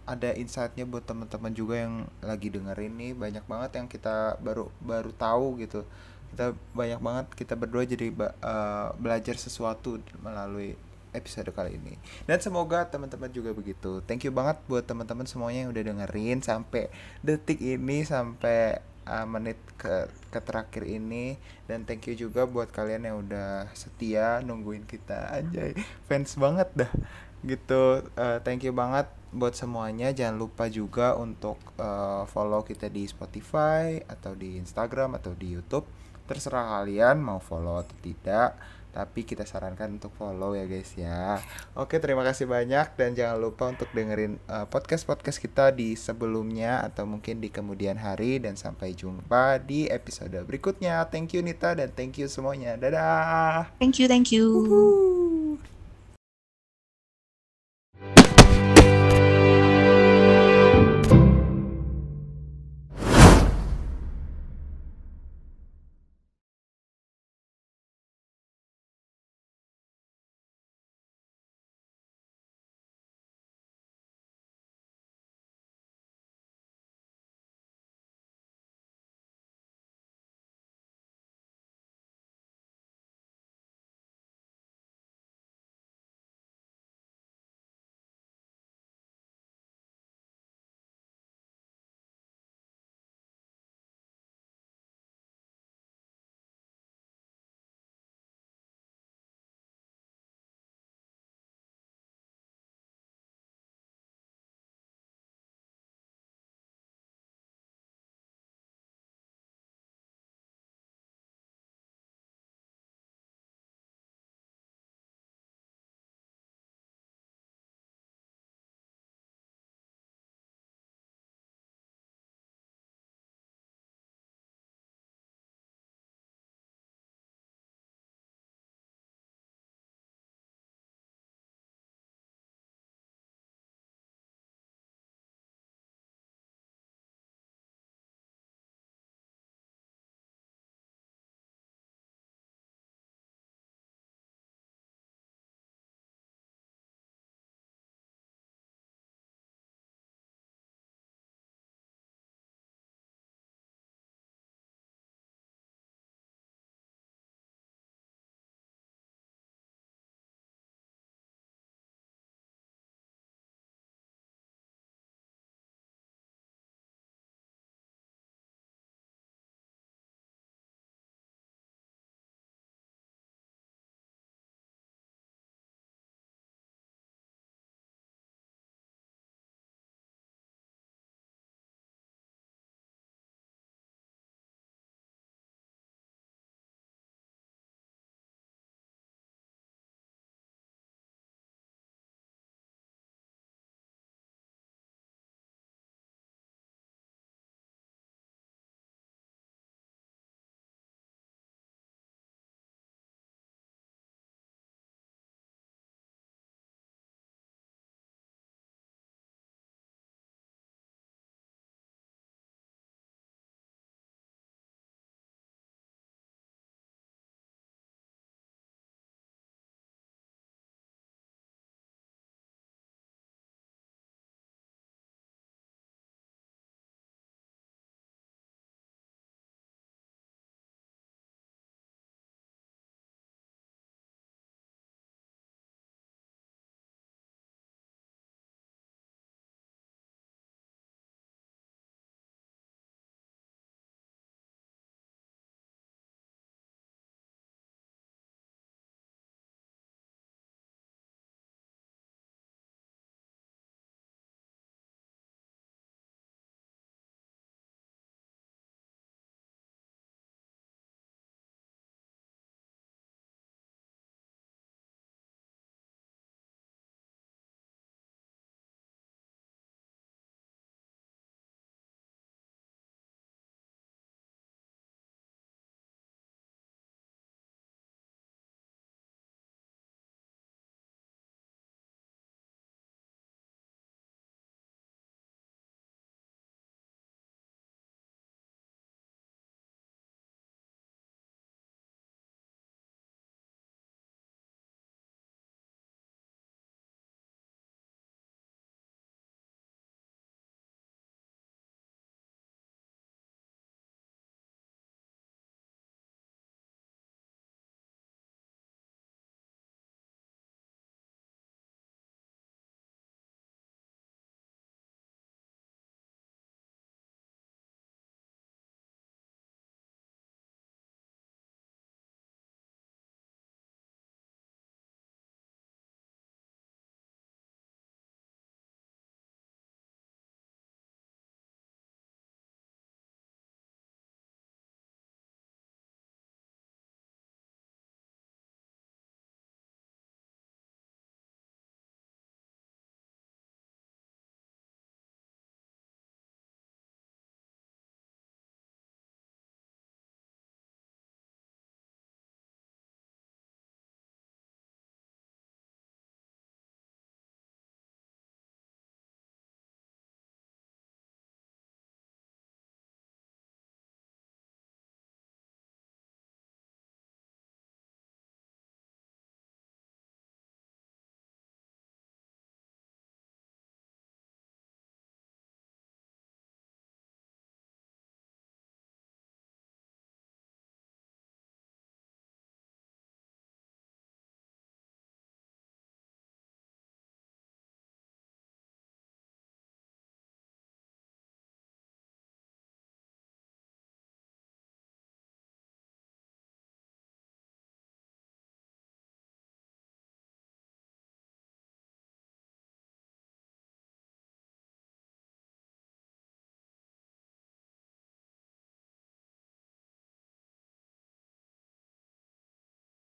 ada 0.05 0.35
insight-nya 0.35 0.85
buat 0.85 1.07
teman-teman 1.07 1.53
juga 1.55 1.87
yang 1.87 2.07
lagi 2.21 2.51
dengerin 2.51 2.95
nih. 2.99 3.13
Banyak 3.15 3.45
banget 3.47 3.71
yang 3.79 3.87
kita 3.87 4.37
baru 4.43 4.69
baru 4.83 5.11
tahu 5.15 5.63
gitu. 5.63 5.87
Kita 6.33 6.57
banyak 6.73 7.01
banget 7.01 7.27
kita 7.37 7.55
berdua 7.55 7.85
jadi 7.85 8.11
uh, 8.43 8.97
belajar 8.97 9.37
sesuatu 9.37 10.01
melalui 10.25 10.75
episode 11.13 11.53
kali 11.53 11.77
ini. 11.77 12.01
Dan 12.25 12.41
semoga 12.41 12.89
teman-teman 12.89 13.29
juga 13.29 13.53
begitu. 13.53 14.01
Thank 14.09 14.25
you 14.25 14.33
banget 14.33 14.57
buat 14.65 14.89
teman-teman 14.89 15.29
semuanya 15.29 15.69
yang 15.69 15.71
udah 15.71 15.85
dengerin 15.85 16.41
sampai 16.41 16.89
detik 17.21 17.61
ini 17.61 18.03
sampai 18.03 18.81
uh, 19.07 19.27
menit 19.27 19.59
ke 19.79 20.07
ke 20.31 20.39
terakhir 20.41 20.87
ini 20.87 21.37
dan 21.67 21.83
thank 21.85 22.07
you 22.07 22.15
juga 22.15 22.47
buat 22.47 22.71
kalian 22.71 23.07
yang 23.09 23.17
udah 23.27 23.69
setia 23.75 24.41
nungguin 24.43 24.87
kita 24.87 25.31
anjay 25.33 25.75
fans 26.07 26.39
banget 26.39 26.69
dah 26.75 26.93
gitu 27.43 28.07
Uh, 28.15 28.39
thank 28.47 28.63
you 28.63 28.71
banget 28.71 29.09
buat 29.33 29.57
semuanya. 29.57 30.13
Jangan 30.13 30.37
lupa 30.37 30.69
juga 30.69 31.17
untuk 31.17 31.59
uh, 31.81 32.29
follow 32.29 32.63
kita 32.63 32.93
di 32.93 33.09
Spotify 33.09 33.99
atau 34.05 34.37
di 34.37 34.61
Instagram 34.61 35.17
atau 35.17 35.33
di 35.33 35.57
YouTube. 35.57 35.89
Terserah 36.29 36.79
kalian 36.79 37.19
mau 37.19 37.43
follow 37.43 37.81
atau 37.81 37.97
tidak 38.05 38.55
tapi 38.93 39.25
kita 39.25 39.49
sarankan 39.49 39.97
untuk 39.97 40.13
follow 40.21 40.53
ya 40.53 40.69
guys 40.69 40.93
ya. 40.95 41.41
Oke 41.73 41.97
terima 41.97 42.21
kasih 42.23 42.45
banyak 42.45 42.93
dan 42.93 43.17
jangan 43.17 43.41
lupa 43.41 43.73
untuk 43.73 43.89
dengerin 43.97 44.37
eh, 44.37 44.53
uh, 44.53 44.67
podcast 44.69 45.09
podcast 45.09 45.41
kita 45.41 45.73
di 45.73 45.97
sebelumnya 45.97 46.85
atau 46.85 47.09
mungkin 47.09 47.41
di 47.41 47.49
kemudian 47.49 47.97
hari. 47.97 48.37
Dan 48.39 48.55
sampai 48.55 48.93
jumpa 48.93 49.65
di 49.65 49.89
episode 49.89 50.37
berikutnya. 50.45 51.09
Thank 51.09 51.33
you 51.33 51.41
Nita 51.41 51.73
dan 51.73 51.89
thank 51.97 52.21
you 52.21 52.29
semuanya. 52.29 52.77
Dadah! 52.77 53.73
Thank 53.81 53.97
you 53.97 54.07
thank 54.07 54.29
you. 54.29 54.45
Woohoo. 54.53 55.57